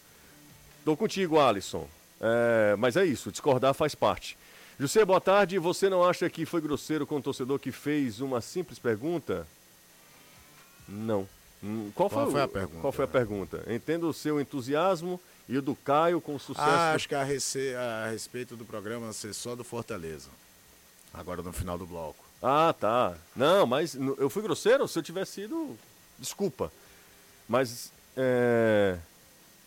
Estou 0.78 0.96
contigo, 0.96 1.38
Alisson. 1.38 1.86
É, 2.20 2.74
mas 2.76 2.96
é 2.96 3.04
isso, 3.04 3.30
discordar 3.30 3.72
faz 3.72 3.94
parte. 3.94 4.36
José, 4.78 5.04
boa 5.04 5.20
tarde. 5.20 5.58
Você 5.58 5.88
não 5.88 6.02
acha 6.02 6.28
que 6.30 6.46
foi 6.46 6.60
grosseiro 6.60 7.06
com 7.06 7.16
o 7.16 7.22
torcedor 7.22 7.58
que 7.58 7.70
fez 7.70 8.20
uma 8.20 8.40
simples 8.40 8.78
pergunta? 8.78 9.46
Não. 10.88 11.28
Hum, 11.62 11.90
qual, 11.94 12.08
qual 12.08 12.24
foi, 12.24 12.32
foi, 12.32 12.42
a 12.42 12.48
pergunta? 12.48 12.80
Qual 12.80 12.92
foi 12.92 13.04
a 13.04 13.08
pergunta? 13.08 13.64
Entendo 13.68 14.08
o 14.08 14.14
seu 14.14 14.40
entusiasmo 14.40 15.20
e 15.48 15.58
o 15.58 15.62
do 15.62 15.74
Caio 15.74 16.20
com 16.20 16.38
sucesso. 16.38 16.66
Ah, 16.66 16.92
acho 16.94 17.08
que 17.08 17.14
a, 17.14 17.22
rece... 17.22 17.74
a 17.74 18.08
respeito 18.10 18.56
do 18.56 18.64
programa 18.64 19.12
ser 19.12 19.34
só 19.34 19.54
do 19.54 19.64
Fortaleza. 19.64 20.28
Agora 21.12 21.42
no 21.42 21.52
final 21.52 21.76
do 21.76 21.86
bloco. 21.86 22.24
Ah, 22.42 22.74
tá. 22.78 23.16
Não, 23.36 23.66
mas 23.66 23.94
eu 23.94 24.30
fui 24.30 24.42
grosseiro? 24.42 24.88
Se 24.88 24.98
eu 24.98 25.02
tivesse 25.02 25.32
sido. 25.32 25.76
Desculpa. 26.18 26.72
Mas. 27.48 27.92
É... 28.16 28.96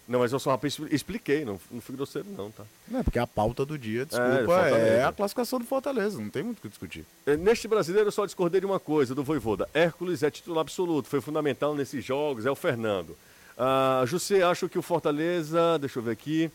Não, 0.07 0.19
mas 0.19 0.33
eu 0.33 0.39
só 0.39 0.59
expliquei, 0.91 1.45
não, 1.45 1.57
não 1.71 1.79
fui 1.79 1.95
grosseiro, 1.95 2.27
não, 2.35 2.51
tá? 2.51 2.63
Não, 2.89 2.99
é 2.99 3.03
porque 3.03 3.19
a 3.19 3.25
pauta 3.25 3.65
do 3.65 3.77
dia, 3.77 4.05
desculpa, 4.05 4.67
é, 4.67 4.97
é, 4.97 5.03
a 5.05 5.13
classificação 5.13 5.59
do 5.59 5.65
Fortaleza, 5.65 6.19
não 6.19 6.29
tem 6.29 6.43
muito 6.43 6.57
o 6.57 6.61
que 6.61 6.67
discutir. 6.67 7.05
É, 7.25 7.37
neste 7.37 7.69
brasileiro, 7.69 8.09
eu 8.09 8.11
só 8.11 8.25
discordei 8.25 8.59
de 8.59 8.65
uma 8.65 8.81
coisa, 8.81 9.15
do 9.15 9.23
Voivoda. 9.23 9.69
Hércules 9.73 10.21
é 10.21 10.29
titular 10.29 10.61
absoluto, 10.61 11.07
foi 11.07 11.21
fundamental 11.21 11.73
nesses 11.73 12.03
jogos, 12.03 12.45
é 12.45 12.51
o 12.51 12.55
Fernando. 12.55 13.17
Ah, 13.57 14.03
José, 14.05 14.41
acho 14.43 14.67
que 14.67 14.77
o 14.77 14.81
Fortaleza, 14.81 15.77
deixa 15.79 15.99
eu 15.99 16.03
ver 16.03 16.11
aqui. 16.11 16.51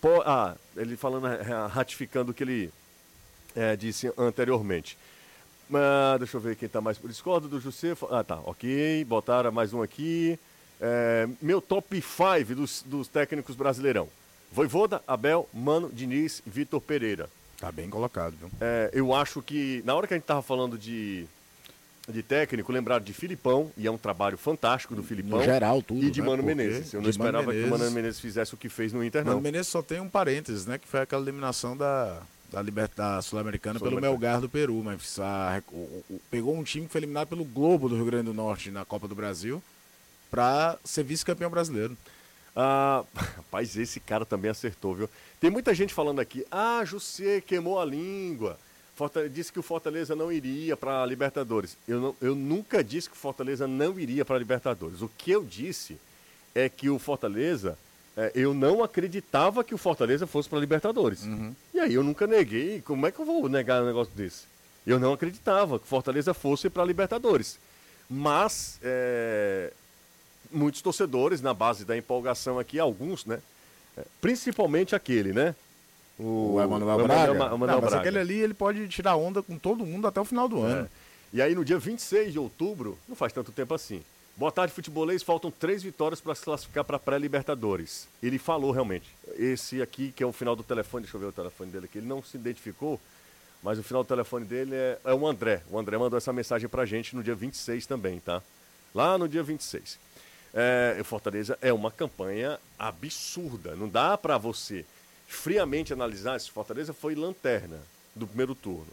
Pô, 0.00 0.22
ah, 0.24 0.56
ele 0.76 0.96
falando, 0.96 1.26
ratificando 1.68 2.30
o 2.30 2.34
que 2.34 2.44
ele 2.44 2.72
é, 3.54 3.76
disse 3.76 4.10
anteriormente. 4.16 4.96
Ah, 5.72 6.16
deixa 6.18 6.36
eu 6.36 6.40
ver 6.40 6.56
quem 6.56 6.66
está 6.66 6.80
mais. 6.80 6.98
Discordo 6.98 7.48
do 7.48 7.60
José. 7.60 7.94
Ah, 8.10 8.22
tá, 8.22 8.38
ok. 8.44 9.04
Botaram 9.04 9.50
mais 9.52 9.72
um 9.72 9.82
aqui. 9.82 10.38
É, 10.86 11.26
meu 11.40 11.62
top 11.62 11.98
5 11.98 12.54
dos, 12.54 12.84
dos 12.84 13.08
técnicos 13.08 13.56
brasileirão. 13.56 14.06
Voivoda, 14.52 15.02
Abel, 15.08 15.48
Mano, 15.50 15.90
Diniz, 15.90 16.42
Vitor 16.44 16.78
Pereira. 16.78 17.30
Tá 17.58 17.72
bem 17.72 17.88
colocado, 17.88 18.34
viu? 18.38 18.50
É, 18.60 18.90
eu 18.92 19.14
acho 19.14 19.40
que, 19.40 19.82
na 19.86 19.94
hora 19.94 20.06
que 20.06 20.12
a 20.12 20.16
gente 20.18 20.26
tava 20.26 20.42
falando 20.42 20.76
de, 20.76 21.24
de 22.06 22.22
técnico, 22.22 22.70
lembraram 22.70 23.02
de 23.02 23.14
Filipão, 23.14 23.72
e 23.78 23.86
é 23.86 23.90
um 23.90 23.96
trabalho 23.96 24.36
fantástico 24.36 24.94
do 24.94 25.02
Filipão. 25.02 25.38
No 25.38 25.44
geral, 25.44 25.80
tudo. 25.80 26.04
E 26.04 26.10
de 26.10 26.20
né? 26.20 26.26
Mano 26.26 26.42
Porque 26.42 26.54
Menezes. 26.54 26.92
Eu 26.92 27.00
não 27.00 27.08
esperava 27.08 27.46
Menezes... 27.46 27.62
que 27.62 27.74
o 27.74 27.78
Mano 27.78 27.90
Menezes 27.90 28.20
fizesse 28.20 28.52
o 28.52 28.58
que 28.58 28.68
fez 28.68 28.92
no 28.92 29.02
Inter, 29.02 29.24
não. 29.24 29.32
Mano 29.32 29.42
Menezes 29.42 29.68
só 29.68 29.80
tem 29.80 30.00
um 30.00 30.08
parênteses, 30.08 30.66
né? 30.66 30.76
Que 30.76 30.86
foi 30.86 31.00
aquela 31.00 31.22
eliminação 31.22 31.74
da, 31.74 32.20
da, 32.52 32.62
da 32.94 33.22
Sul-Americana 33.22 33.78
Sul 33.78 33.88
pelo 33.88 33.98
Melgar 34.02 34.38
do 34.38 34.50
Peru. 34.50 34.82
Mas 34.84 35.18
a, 35.18 35.62
o, 35.72 36.04
o, 36.10 36.20
pegou 36.30 36.54
um 36.54 36.62
time 36.62 36.84
que 36.84 36.92
foi 36.92 36.98
eliminado 36.98 37.28
pelo 37.28 37.42
Globo 37.42 37.88
do 37.88 37.96
Rio 37.96 38.04
Grande 38.04 38.26
do 38.26 38.34
Norte 38.34 38.70
na 38.70 38.84
Copa 38.84 39.08
do 39.08 39.14
Brasil 39.14 39.62
para 40.34 40.76
ser 40.82 41.04
vice-campeão 41.04 41.48
brasileiro. 41.48 41.96
Ah, 42.56 43.04
rapaz, 43.14 43.76
esse 43.76 44.00
cara 44.00 44.24
também 44.24 44.50
acertou, 44.50 44.92
viu? 44.96 45.08
Tem 45.38 45.48
muita 45.48 45.72
gente 45.72 45.94
falando 45.94 46.20
aqui, 46.20 46.44
ah, 46.50 46.82
José 46.84 47.40
queimou 47.40 47.78
a 47.78 47.84
língua. 47.84 48.58
Fortaleza, 48.96 49.32
disse 49.32 49.52
que 49.52 49.60
o 49.60 49.62
Fortaleza 49.62 50.16
não 50.16 50.32
iria 50.32 50.76
para 50.76 51.02
a 51.02 51.06
Libertadores. 51.06 51.76
Eu, 51.86 52.00
não, 52.00 52.16
eu 52.20 52.34
nunca 52.34 52.82
disse 52.82 53.08
que 53.08 53.14
o 53.14 53.18
Fortaleza 53.18 53.68
não 53.68 53.98
iria 53.98 54.24
para 54.24 54.34
a 54.34 54.38
Libertadores. 54.38 55.02
O 55.02 55.08
que 55.16 55.30
eu 55.30 55.44
disse 55.44 55.96
é 56.52 56.68
que 56.68 56.90
o 56.90 56.98
Fortaleza, 56.98 57.78
é, 58.16 58.32
eu 58.34 58.52
não 58.52 58.82
acreditava 58.82 59.62
que 59.62 59.74
o 59.74 59.78
Fortaleza 59.78 60.26
fosse 60.26 60.48
para 60.48 60.58
a 60.58 60.60
Libertadores. 60.60 61.22
Uhum. 61.22 61.54
E 61.72 61.78
aí 61.78 61.94
eu 61.94 62.02
nunca 62.02 62.26
neguei. 62.26 62.80
Como 62.82 63.06
é 63.06 63.12
que 63.12 63.20
eu 63.20 63.24
vou 63.24 63.48
negar 63.48 63.82
um 63.82 63.86
negócio 63.86 64.12
desse? 64.14 64.46
Eu 64.84 64.98
não 64.98 65.12
acreditava 65.12 65.78
que 65.78 65.84
o 65.84 65.88
Fortaleza 65.88 66.34
fosse 66.34 66.68
para 66.68 66.82
a 66.82 66.86
Libertadores. 66.86 67.56
Mas 68.08 68.78
é, 68.82 69.72
muitos 70.54 70.80
torcedores 70.80 71.40
na 71.40 71.52
base 71.52 71.84
da 71.84 71.96
empolgação 71.96 72.58
aqui, 72.58 72.78
alguns, 72.78 73.26
né? 73.26 73.40
É, 73.96 74.02
principalmente 74.20 74.94
aquele, 74.94 75.32
né? 75.32 75.54
O, 76.18 76.54
o 76.54 76.62
Emanuel 76.62 76.98
Braga. 76.98 77.32
Emanuel, 77.32 77.54
Emanuel 77.54 77.58
Não, 77.58 77.80
mas 77.80 77.90
Braga. 77.90 77.96
aquele 77.98 78.18
ali 78.18 78.38
ele 78.38 78.54
pode 78.54 78.86
tirar 78.88 79.16
onda 79.16 79.42
com 79.42 79.58
todo 79.58 79.84
mundo 79.84 80.06
até 80.06 80.20
o 80.20 80.24
final 80.24 80.48
do 80.48 80.58
é. 80.66 80.70
ano. 80.70 80.90
E 81.32 81.42
aí 81.42 81.54
no 81.54 81.64
dia 81.64 81.78
26 81.78 82.32
de 82.32 82.38
outubro, 82.38 82.96
não 83.08 83.16
faz 83.16 83.32
tanto 83.32 83.50
tempo 83.50 83.74
assim. 83.74 84.02
Boa 84.36 84.50
tarde, 84.50 84.72
futebolês. 84.72 85.22
Faltam 85.22 85.50
três 85.50 85.82
vitórias 85.82 86.20
para 86.20 86.34
se 86.34 86.42
classificar 86.42 86.84
para 86.84 86.98
pré-Libertadores. 86.98 88.08
Ele 88.20 88.36
falou 88.36 88.72
realmente. 88.72 89.06
Esse 89.36 89.80
aqui, 89.80 90.10
que 90.10 90.24
é 90.24 90.26
o 90.26 90.32
final 90.32 90.56
do 90.56 90.62
telefone, 90.64 91.04
deixa 91.04 91.16
eu 91.16 91.20
ver 91.20 91.26
o 91.26 91.32
telefone 91.32 91.70
dele 91.70 91.84
aqui, 91.86 91.98
ele 91.98 92.06
não 92.06 92.20
se 92.22 92.36
identificou, 92.36 93.00
mas 93.62 93.78
o 93.78 93.82
final 93.82 94.02
do 94.02 94.08
telefone 94.08 94.44
dele 94.44 94.74
é, 94.74 94.98
é 95.04 95.14
o 95.14 95.26
André. 95.26 95.62
O 95.70 95.78
André 95.78 95.96
mandou 95.98 96.16
essa 96.16 96.32
mensagem 96.32 96.68
para 96.68 96.84
gente 96.84 97.14
no 97.14 97.22
dia 97.22 97.34
26 97.34 97.86
também, 97.86 98.18
tá? 98.18 98.42
Lá 98.92 99.16
no 99.16 99.28
dia 99.28 99.42
26. 99.42 99.98
É, 100.54 100.96
o 101.00 101.04
Fortaleza 101.04 101.58
é 101.60 101.72
uma 101.72 101.90
campanha 101.90 102.60
absurda. 102.78 103.74
Não 103.74 103.88
dá 103.88 104.16
para 104.16 104.38
você 104.38 104.84
friamente 105.26 105.92
analisar 105.92 106.40
se 106.40 106.50
Fortaleza 106.50 106.92
foi 106.92 107.16
lanterna 107.16 107.80
do 108.14 108.26
primeiro 108.26 108.54
turno. 108.54 108.86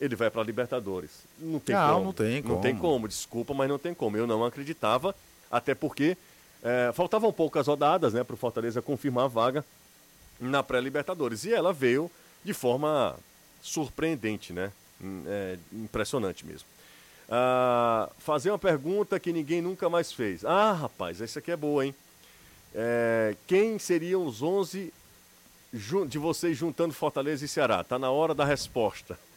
Ele 0.00 0.16
vai 0.16 0.28
para 0.28 0.42
Libertadores. 0.42 1.10
Não 1.38 1.60
tem 1.60 1.76
não, 1.76 1.94
como. 1.94 2.04
Não 2.06 2.12
tem 2.12 2.42
como. 2.42 2.54
Não 2.54 2.60
tem 2.60 2.76
como, 2.76 3.08
desculpa, 3.08 3.54
mas 3.54 3.68
não 3.68 3.78
tem 3.78 3.94
como. 3.94 4.16
Eu 4.16 4.26
não 4.26 4.44
acreditava, 4.44 5.14
até 5.48 5.74
porque 5.74 6.16
é, 6.62 6.90
faltavam 6.92 7.32
poucas 7.32 7.68
rodadas 7.68 8.12
né, 8.12 8.24
para 8.24 8.34
o 8.34 8.36
Fortaleza 8.36 8.82
confirmar 8.82 9.26
a 9.26 9.28
vaga 9.28 9.64
na 10.40 10.62
pré-Libertadores. 10.62 11.44
E 11.44 11.54
ela 11.54 11.72
veio 11.72 12.10
de 12.44 12.52
forma 12.52 13.16
surpreendente, 13.62 14.52
né? 14.52 14.72
Hum, 15.00 15.22
é, 15.26 15.58
impressionante 15.72 16.44
mesmo. 16.44 16.66
Ah, 17.36 18.08
fazer 18.18 18.52
uma 18.52 18.58
pergunta 18.60 19.18
que 19.18 19.32
ninguém 19.32 19.60
nunca 19.60 19.90
mais 19.90 20.12
fez. 20.12 20.44
Ah, 20.44 20.70
rapaz, 20.72 21.20
essa 21.20 21.40
aqui 21.40 21.50
é 21.50 21.56
boa, 21.56 21.84
hein? 21.84 21.92
É, 22.72 23.34
quem 23.48 23.76
seriam 23.76 24.24
os 24.24 24.40
11 24.40 24.94
de 26.08 26.16
vocês 26.16 26.56
juntando 26.56 26.94
Fortaleza 26.94 27.44
e 27.44 27.48
Ceará? 27.48 27.82
Tá 27.82 27.98
na 27.98 28.08
hora 28.08 28.34
da 28.34 28.44
resposta. 28.44 29.18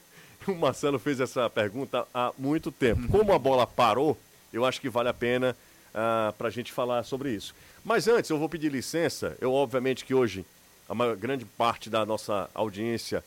O 0.47 0.53
Marcelo 0.53 0.97
fez 0.99 1.19
essa 1.19 1.49
pergunta 1.49 2.07
há 2.13 2.31
muito 2.37 2.71
tempo. 2.71 3.07
Como 3.09 3.33
a 3.33 3.39
bola 3.39 3.65
parou, 3.65 4.15
eu 4.53 4.63
acho 4.63 4.79
que 4.79 4.87
vale 4.87 5.09
a 5.09 5.13
pena 5.13 5.57
uh, 5.89 6.31
para 6.33 6.47
a 6.47 6.51
gente 6.51 6.71
falar 6.71 7.03
sobre 7.03 7.31
isso. 7.33 7.53
Mas 7.83 8.07
antes, 8.07 8.29
eu 8.29 8.37
vou 8.37 8.47
pedir 8.47 8.71
licença. 8.71 9.35
Eu, 9.41 9.51
obviamente, 9.51 10.05
que 10.05 10.13
hoje 10.13 10.45
a 10.87 10.93
maior, 10.93 11.17
grande 11.17 11.43
parte 11.43 11.89
da 11.89 12.05
nossa 12.05 12.47
audiência 12.53 13.23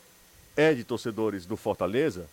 é 0.56 0.72
de 0.72 0.84
torcedores 0.84 1.44
do 1.44 1.56
Fortaleza. 1.56 2.26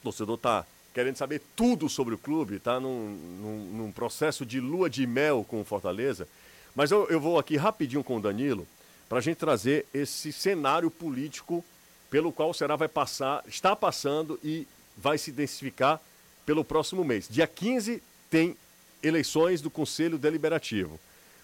O 0.00 0.04
torcedor 0.04 0.34
está 0.34 0.66
querendo 0.98 1.16
saber 1.16 1.40
tudo 1.54 1.88
sobre 1.88 2.12
o 2.12 2.18
clube, 2.18 2.56
está 2.56 2.80
num, 2.80 3.16
num, 3.40 3.84
num, 3.84 3.92
processo 3.92 4.44
de 4.44 4.58
lua 4.58 4.90
de 4.90 5.06
mel 5.06 5.46
com 5.48 5.60
o 5.60 5.64
Fortaleza. 5.64 6.26
Mas 6.74 6.90
eu, 6.90 7.06
eu 7.08 7.20
vou 7.20 7.38
aqui 7.38 7.56
rapidinho 7.56 8.02
com 8.02 8.16
o 8.16 8.20
Danilo 8.20 8.66
para 9.08 9.18
a 9.18 9.20
gente 9.20 9.36
trazer 9.36 9.86
esse 9.94 10.32
cenário 10.32 10.90
político 10.90 11.64
pelo 12.10 12.32
qual 12.32 12.50
o 12.50 12.52
Ceará 12.52 12.74
vai 12.74 12.88
passar, 12.88 13.44
está 13.46 13.76
passando 13.76 14.40
e 14.42 14.66
vai 14.96 15.16
se 15.18 15.30
intensificar 15.30 16.00
pelo 16.44 16.64
próximo 16.64 17.04
mês. 17.04 17.28
Dia 17.30 17.46
15 17.46 18.02
tem 18.28 18.56
eleições 19.00 19.60
do 19.60 19.70
Conselho 19.70 20.18
Deliberativo. 20.18 20.98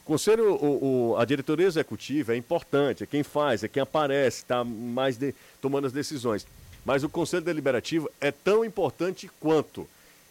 Conselho, 0.05 0.57
o, 0.57 1.13
o, 1.13 1.17
a 1.17 1.25
diretoria 1.25 1.69
executiva 1.69 2.35
é 2.35 2.37
importante, 2.37 3.05
é 3.05 3.07
quem 3.07 3.23
faz, 3.23 3.63
é 3.63 3.69
quem 3.69 3.85
aparece, 3.85 4.39
está 4.39 4.65
mais 4.65 5.17
de, 5.17 5.33
tomando 5.63 5.87
as 5.87 5.93
decisões. 5.93 6.45
Mas 6.85 7.03
o 7.03 7.09
Conselho 7.09 7.45
Deliberativo 7.45 8.11
é 8.21 8.31
tão 8.31 8.65
importante 8.65 9.31
quanto. 9.41 9.89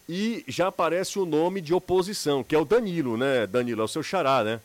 E 0.08 0.44
já 0.48 0.68
aparece 0.68 1.18
o 1.18 1.26
nome 1.26 1.62
de 1.62 1.74
oposição, 1.74 2.44
que 2.44 2.54
é 2.54 2.60
o 2.60 2.66
Danilo, 2.66 3.18
né? 3.18 3.48
Danilo, 3.48 3.82
é 3.82 3.86
o 3.86 3.88
seu 3.88 4.04
xará, 4.04 4.44
né? 4.44 4.60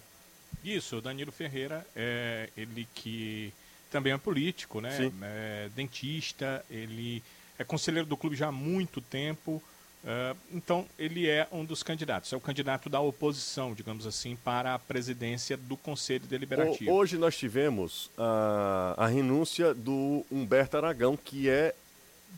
Isso, 0.64 0.96
o 0.96 1.00
Danilo 1.00 1.30
Ferreira, 1.30 1.86
é 1.94 2.50
ele 2.56 2.86
que 2.94 3.52
também 3.90 4.12
é 4.12 4.18
político, 4.18 4.80
né? 4.80 5.12
É 5.22 5.70
dentista, 5.74 6.64
ele 6.68 7.22
é 7.58 7.64
conselheiro 7.64 8.06
do 8.06 8.16
clube 8.16 8.36
já 8.36 8.48
há 8.48 8.52
muito 8.52 9.00
tempo. 9.00 9.62
Uh, 10.04 10.36
então, 10.52 10.86
ele 10.98 11.28
é 11.28 11.46
um 11.50 11.64
dos 11.64 11.82
candidatos, 11.82 12.32
é 12.32 12.36
o 12.36 12.40
candidato 12.40 12.88
da 12.88 13.00
oposição, 13.00 13.74
digamos 13.74 14.06
assim, 14.06 14.36
para 14.36 14.74
a 14.74 14.78
presidência 14.78 15.56
do 15.56 15.76
Conselho 15.76 16.24
Deliberativo. 16.26 16.90
Hoje 16.90 17.18
nós 17.18 17.36
tivemos 17.36 18.10
a, 18.16 18.94
a 18.96 19.06
renúncia 19.08 19.74
do 19.74 20.24
Humberto 20.30 20.76
Aragão, 20.76 21.16
que 21.16 21.48
é. 21.48 21.74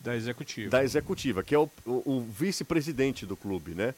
Da 0.03 0.15
executiva. 0.15 0.71
Da 0.71 0.83
executiva, 0.83 1.43
que 1.43 1.53
é 1.53 1.59
o, 1.59 1.69
o, 1.85 2.17
o 2.17 2.21
vice-presidente 2.21 3.25
do 3.25 3.37
clube, 3.37 3.75
né? 3.75 3.93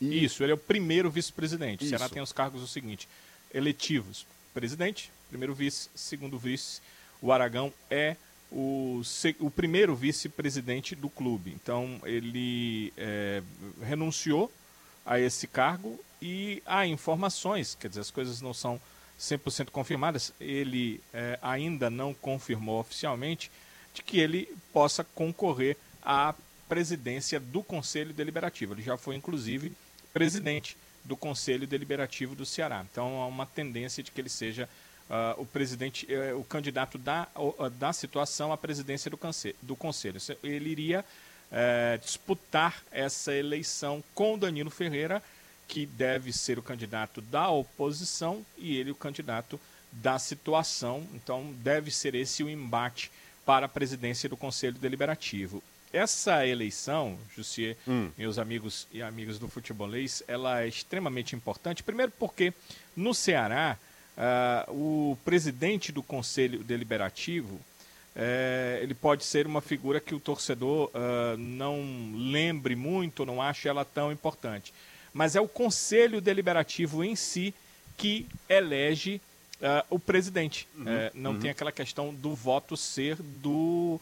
E... 0.00 0.24
Isso, 0.24 0.42
ele 0.42 0.52
é 0.52 0.54
o 0.54 0.58
primeiro 0.58 1.10
vice-presidente. 1.10 1.84
O 1.84 1.88
Ceará 1.88 2.08
tem 2.08 2.22
os 2.22 2.32
cargos 2.32 2.62
o 2.62 2.68
seguinte: 2.68 3.08
eletivos, 3.52 4.26
presidente, 4.54 5.10
primeiro 5.28 5.54
vice, 5.54 5.88
segundo 5.94 6.38
vice. 6.38 6.80
O 7.20 7.32
Aragão 7.32 7.72
é 7.90 8.16
o, 8.52 9.00
o 9.40 9.50
primeiro 9.50 9.96
vice-presidente 9.96 10.94
do 10.94 11.08
clube. 11.08 11.52
Então, 11.52 12.00
ele 12.04 12.92
é, 12.96 13.42
renunciou 13.82 14.52
a 15.04 15.18
esse 15.18 15.46
cargo 15.46 15.98
e 16.20 16.62
há 16.66 16.86
informações, 16.86 17.74
quer 17.74 17.88
dizer, 17.88 18.00
as 18.00 18.10
coisas 18.10 18.40
não 18.40 18.52
são 18.52 18.80
100% 19.18 19.70
confirmadas, 19.70 20.32
ele 20.40 21.00
é, 21.12 21.38
ainda 21.40 21.88
não 21.88 22.12
confirmou 22.12 22.78
oficialmente 22.78 23.50
de 23.94 24.02
que 24.02 24.20
ele 24.20 24.48
possa 24.72 25.02
concorrer 25.02 25.76
à 26.02 26.34
presidência 26.68 27.40
do 27.40 27.62
Conselho 27.62 28.12
Deliberativo. 28.12 28.74
Ele 28.74 28.82
já 28.82 28.96
foi, 28.96 29.16
inclusive, 29.16 29.72
presidente 30.12 30.76
do 31.04 31.16
Conselho 31.16 31.66
Deliberativo 31.66 32.34
do 32.34 32.46
Ceará. 32.46 32.84
Então, 32.90 33.20
há 33.20 33.26
uma 33.26 33.46
tendência 33.46 34.02
de 34.02 34.10
que 34.10 34.20
ele 34.20 34.28
seja 34.28 34.68
uh, 35.12 35.40
o 35.40 35.44
presidente, 35.44 36.06
uh, 36.06 36.40
o 36.40 36.44
candidato 36.44 36.96
da, 36.96 37.28
uh, 37.36 37.68
da 37.70 37.92
situação 37.92 38.52
à 38.52 38.56
presidência 38.56 39.10
do, 39.10 39.18
conselho. 39.18 39.56
Do 39.60 39.76
conselho. 39.76 40.18
Ele 40.42 40.70
iria 40.70 41.04
eh, 41.54 41.98
disputar 42.02 42.82
essa 42.90 43.34
eleição 43.34 44.02
com 44.14 44.38
Danilo 44.38 44.70
Ferreira, 44.70 45.22
que 45.68 45.84
deve 45.84 46.32
ser 46.32 46.58
o 46.58 46.62
candidato 46.62 47.20
da 47.20 47.50
oposição 47.50 48.42
e 48.56 48.74
ele 48.78 48.90
o 48.90 48.94
candidato 48.94 49.60
da 49.92 50.18
situação. 50.18 51.06
Então, 51.12 51.54
deve 51.58 51.90
ser 51.90 52.14
esse 52.14 52.42
o 52.42 52.48
embate 52.48 53.12
para 53.44 53.66
a 53.66 53.68
presidência 53.68 54.30
do 54.30 54.36
Conselho 54.36 54.78
Deliberativo. 54.78 55.62
Essa 55.92 56.46
eleição, 56.46 57.18
Jussier, 57.36 57.76
hum. 57.86 58.10
meus 58.16 58.38
amigos 58.38 58.88
e 58.90 59.02
amigas 59.02 59.38
do 59.38 59.46
futebolês, 59.46 60.22
ela 60.26 60.62
é 60.62 60.68
extremamente 60.68 61.36
importante. 61.36 61.82
Primeiro 61.82 62.12
porque 62.18 62.54
no 62.96 63.12
Ceará 63.12 63.76
Uh, 64.16 64.72
o 65.12 65.18
presidente 65.24 65.90
do 65.90 66.02
Conselho 66.02 66.62
Deliberativo 66.62 67.54
uh, 67.54 68.82
ele 68.82 68.92
pode 68.92 69.24
ser 69.24 69.46
uma 69.46 69.62
figura 69.62 70.00
que 70.00 70.14
o 70.14 70.20
torcedor 70.20 70.90
uh, 70.90 71.36
não 71.38 71.80
lembre 72.14 72.76
muito, 72.76 73.24
não 73.24 73.40
ache 73.40 73.68
ela 73.68 73.86
tão 73.86 74.12
importante. 74.12 74.72
Mas 75.14 75.34
é 75.34 75.40
o 75.40 75.48
Conselho 75.48 76.20
Deliberativo 76.20 77.02
em 77.02 77.16
si 77.16 77.54
que 77.96 78.26
elege 78.48 79.20
ah, 79.60 79.84
o 79.90 79.98
presidente. 79.98 80.66
Uhum, 80.74 80.88
eh, 80.88 81.12
não 81.14 81.32
uhum. 81.32 81.38
tem 81.38 81.50
aquela 81.50 81.70
questão 81.70 82.12
do 82.12 82.34
voto 82.34 82.78
ser 82.78 83.16
do 83.16 84.00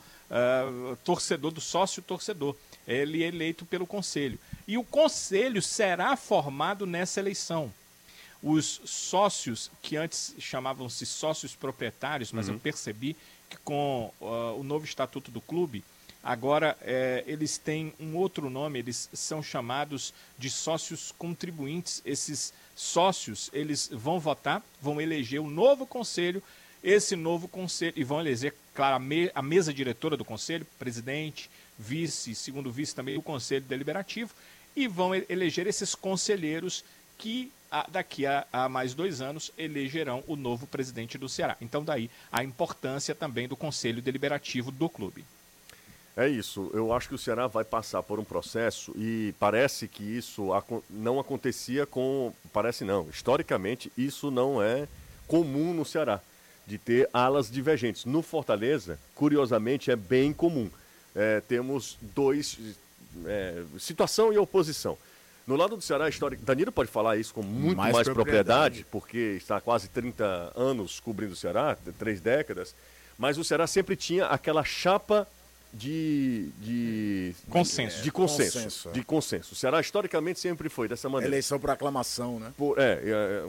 torcedor, 1.03 1.51
do 1.51 1.61
sócio 1.61 2.01
torcedor. 2.01 2.55
Ele 2.87 3.25
é 3.25 3.27
eleito 3.27 3.67
pelo 3.67 3.89
Conselho. 3.89 4.39
E 4.69 4.79
o 4.79 4.85
Conselho 4.85 5.61
será 5.61 6.17
formado 6.17 6.87
nessa 6.87 7.19
eleição 7.19 7.73
os 8.43 8.81
sócios, 8.85 9.71
que 9.83 9.97
antes 9.97 10.35
chamavam-se 10.39 11.05
sócios 11.05 11.55
proprietários, 11.55 12.33
mas 12.33 12.49
uhum. 12.49 12.55
eu 12.55 12.61
percebi 12.61 13.17
que 13.49 13.57
com 13.59 14.13
uh, 14.21 14.59
o 14.59 14.63
novo 14.63 14.85
estatuto 14.85 15.31
do 15.31 15.41
clube, 15.41 15.85
agora 16.23 16.77
é, 16.81 17.25
eles 17.27 17.59
têm 17.59 17.93
um 17.99 18.17
outro 18.17 18.49
nome, 18.49 18.79
eles 18.79 19.09
são 19.13 19.43
chamados 19.43 20.15
de 20.39 20.49
sócios 20.49 21.13
contribuintes. 21.19 22.01
Esses 22.05 22.53
sócios, 22.75 23.51
eles 23.53 23.89
vão 23.93 24.21
votar, 24.21 24.63
vão 24.81 25.01
eleger 25.01 25.41
um 25.41 25.51
novo 25.51 25.87
conselho, 25.87 26.43
esse 26.83 27.17
novo 27.17 27.49
conselho, 27.49 27.93
e 27.97 28.05
vão 28.05 28.21
eleger, 28.21 28.55
claro, 28.75 28.97
a, 28.97 28.99
me, 28.99 29.31
a 29.35 29.43
mesa 29.43 29.73
diretora 29.73 30.17
do 30.17 30.25
conselho, 30.25 30.67
presidente, 30.79 31.51
vice, 31.79 32.35
segundo 32.35 32.71
vice 32.71 32.95
também, 32.95 33.19
o 33.19 33.23
conselho 33.23 33.65
deliberativo, 33.65 34.33
e 34.75 34.87
vão 34.87 35.15
eleger 35.15 35.67
esses 35.67 35.95
conselheiros 35.95 36.85
que 37.19 37.53
daqui 37.91 38.27
a, 38.27 38.47
a, 38.53 38.69
mais 38.69 38.95
dois 38.95 39.21
anos 39.21 39.53
elegerão 39.57 40.25
o 40.27 40.37
novo 40.37 40.67
presidente 40.67 41.17
do 41.17 41.29
Ceará. 41.29 41.57
Então, 41.61 41.85
daí 41.85 42.11
a 42.31 42.43
importância 42.43 43.15
também 43.15 43.47
do 43.47 43.57
Conselho 43.57 44.03
Deliberativo 44.03 44.71
do 44.71 44.89
clube. 44.89 45.25
É 46.17 46.29
isso. 46.29 46.71
Eu 46.75 46.93
acho 46.93 47.09
que 47.09 47.15
o 47.15 47.19
Ceará 47.19 47.47
vai 47.47 47.65
passar 47.65 48.03
por 48.03 48.19
um 48.19 48.25
processo 48.25 48.93
e 48.97 49.33
parece 49.39 49.87
que 49.87 50.03
isso 50.03 50.49
não 50.91 51.21
acontecia 51.21 51.87
com. 51.87 52.33
Parece 52.53 52.85
não. 52.85 53.09
Historicamente, 53.09 53.93
isso 53.97 54.31
não 54.31 54.63
é 54.63 54.89
comum 55.27 55.73
no 55.73 55.85
Ceará, 55.85 56.21
de 56.67 56.77
ter 56.77 57.09
alas 57.13 57.51
divergentes. 57.51 58.05
No 58.05 58.21
Fortaleza, 58.21 58.99
curiosamente, 59.15 59.91
é 59.91 59.97
bem 59.97 60.33
comum. 60.33 60.69
É, 61.15 61.41
temos 61.41 61.97
dois. 62.01 62.59
É, 63.25 63.63
situação 63.79 64.33
e 64.33 64.39
oposição. 64.39 64.99
No 65.51 65.57
lado 65.57 65.75
do 65.75 65.83
Ceará, 65.83 66.05
a 66.05 66.09
história. 66.09 66.39
Danilo 66.41 66.71
pode 66.71 66.89
falar 66.89 67.17
isso 67.17 67.35
com 67.35 67.43
muito 67.43 67.77
mais, 67.77 67.93
mais 67.93 68.05
propriedade. 68.09 68.85
propriedade, 68.85 68.87
porque 68.89 69.35
está 69.37 69.57
há 69.57 69.61
quase 69.61 69.89
30 69.89 70.53
anos 70.55 71.01
cobrindo 71.01 71.33
o 71.33 71.37
Ceará, 71.37 71.77
três 71.99 72.21
décadas. 72.21 72.73
Mas 73.19 73.37
o 73.37 73.43
Ceará 73.43 73.67
sempre 73.67 73.97
tinha 73.97 74.27
aquela 74.27 74.63
chapa 74.63 75.27
de, 75.75 76.51
de 76.61 77.35
consenso. 77.49 78.01
De, 78.01 78.13
consenso, 78.13 78.53
consenso. 78.53 78.91
De 78.93 79.03
consenso. 79.03 79.53
O 79.55 79.57
Ceará 79.57 79.81
historicamente 79.81 80.39
sempre 80.39 80.69
foi 80.69 80.87
dessa 80.87 81.09
maneira. 81.09 81.35
Eleição 81.35 81.59
por 81.59 81.71
aclamação, 81.71 82.39
né? 82.39 82.53
Por, 82.57 82.79
é, 82.79 83.01
é, 83.05 83.49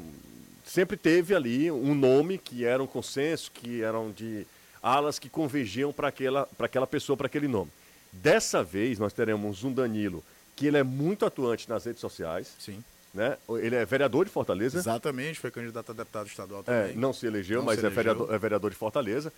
sempre 0.65 0.97
teve 0.97 1.35
ali 1.35 1.69
um 1.69 1.93
nome 1.93 2.39
que 2.39 2.65
era 2.65 2.81
um 2.81 2.87
consenso, 2.87 3.51
que 3.51 3.83
eram 3.83 4.09
de 4.09 4.47
alas 4.81 5.19
que 5.19 5.29
convergiam 5.29 5.93
para 5.93 6.07
aquela, 6.07 6.49
aquela 6.57 6.87
pessoa, 6.87 7.15
para 7.15 7.27
aquele 7.27 7.47
nome. 7.47 7.69
Dessa 8.11 8.63
vez 8.63 8.97
nós 8.97 9.13
teremos 9.13 9.63
um 9.63 9.71
Danilo 9.71 10.23
que 10.55 10.67
ele 10.67 10.77
é 10.77 10.83
muito 10.83 11.25
atuante 11.25 11.69
nas 11.69 11.85
redes 11.85 12.01
sociais. 12.01 12.55
Sim. 12.59 12.83
Né? 13.13 13.37
Ele 13.61 13.75
é 13.75 13.85
vereador 13.85 14.25
de 14.25 14.31
Fortaleza. 14.31 14.77
Exatamente, 14.77 15.39
foi 15.39 15.51
candidato 15.51 15.91
a 15.91 15.93
deputado 15.93 16.27
estadual 16.27 16.61
é, 16.61 16.63
também. 16.63 16.91
É, 16.91 16.95
não 16.95 17.11
se 17.11 17.25
elegeu, 17.25 17.59
não 17.59 17.65
mas 17.65 17.79
se 17.79 17.85
é, 17.85 17.87
elegeu. 17.87 18.03
Vereador, 18.03 18.33
é 18.33 18.37
vereador 18.37 18.71
de 18.71 18.77
Fortaleza. 18.77 19.33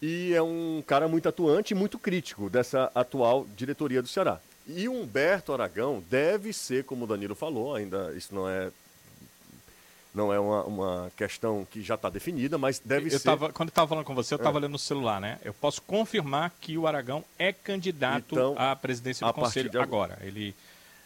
E 0.00 0.34
é 0.34 0.42
um 0.42 0.82
cara 0.84 1.06
muito 1.06 1.28
atuante 1.28 1.72
e 1.72 1.76
muito 1.76 1.98
crítico 1.98 2.50
dessa 2.50 2.90
atual 2.94 3.46
diretoria 3.56 4.02
do 4.02 4.08
Ceará. 4.08 4.40
E 4.66 4.88
Humberto 4.88 5.52
Aragão 5.52 6.02
deve 6.10 6.52
ser, 6.52 6.84
como 6.84 7.04
o 7.04 7.06
Danilo 7.06 7.34
falou, 7.34 7.74
ainda 7.74 8.12
isso 8.16 8.34
não 8.34 8.48
é 8.48 8.70
não 10.14 10.32
é 10.32 10.38
uma, 10.38 10.64
uma 10.64 11.12
questão 11.16 11.66
que 11.70 11.82
já 11.82 11.94
está 11.94 12.10
definida, 12.10 12.58
mas 12.58 12.78
deve 12.78 13.06
eu 13.06 13.18
ser. 13.18 13.24
Tava, 13.24 13.52
quando 13.52 13.68
eu 13.68 13.72
estava 13.72 13.88
falando 13.88 14.04
com 14.04 14.14
você, 14.14 14.34
eu 14.34 14.36
estava 14.36 14.58
é. 14.58 14.62
lendo 14.62 14.72
no 14.72 14.78
celular, 14.78 15.20
né? 15.20 15.38
Eu 15.42 15.54
posso 15.54 15.80
confirmar 15.82 16.52
que 16.60 16.76
o 16.76 16.86
Aragão 16.86 17.24
é 17.38 17.52
candidato 17.52 18.34
então, 18.34 18.54
à 18.58 18.76
presidência 18.76 19.26
do 19.26 19.32
Conselho 19.32 19.80
agora. 19.80 20.18
Ele 20.20 20.54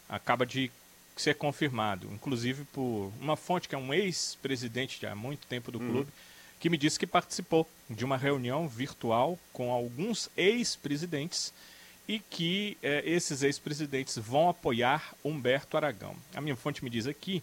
acaba 0.09 0.44
de 0.44 0.70
ser 1.16 1.34
confirmado, 1.34 2.09
inclusive 2.12 2.64
por 2.66 3.11
uma 3.20 3.36
fonte 3.36 3.68
que 3.68 3.74
é 3.74 3.78
um 3.78 3.94
ex-presidente 3.94 5.07
há 5.07 5.14
muito 5.14 5.46
tempo 5.46 5.72
do 5.72 5.78
uhum. 5.78 5.90
clube, 5.90 6.12
que 6.61 6.68
me 6.68 6.76
disse 6.76 6.98
que 6.98 7.07
participou 7.07 7.66
de 7.88 8.04
uma 8.04 8.16
reunião 8.16 8.68
virtual 8.68 9.38
com 9.52 9.72
alguns 9.72 10.28
ex-presidentes 10.36 11.54
e 12.09 12.18
que 12.18 12.76
é, 12.82 13.02
esses 13.04 13.42
ex-presidentes 13.42 14.18
vão 14.18 14.48
apoiar 14.48 15.14
Humberto 15.24 15.76
Aragão. 15.76 16.14
A 16.34 16.40
minha 16.40 16.57
fonte 16.57 16.84
me 16.84 16.90
diz 16.90 17.07
aqui 17.07 17.42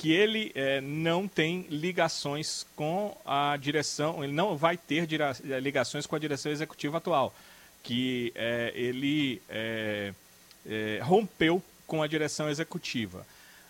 que 0.00 0.10
ele 0.10 0.50
é, 0.54 0.80
não 0.80 1.28
tem 1.28 1.66
ligações 1.68 2.66
com 2.74 3.14
a 3.22 3.54
direção, 3.58 4.24
ele 4.24 4.32
não 4.32 4.56
vai 4.56 4.74
ter 4.74 5.06
ligações 5.60 6.06
com 6.06 6.16
a 6.16 6.18
direção 6.18 6.50
executiva 6.50 6.96
atual, 6.96 7.34
que 7.82 8.32
é, 8.34 8.72
ele 8.74 9.42
é, 9.46 10.14
é, 10.66 11.00
rompeu 11.02 11.62
com 11.86 12.02
a 12.02 12.06
direção 12.06 12.48
executiva. 12.48 13.26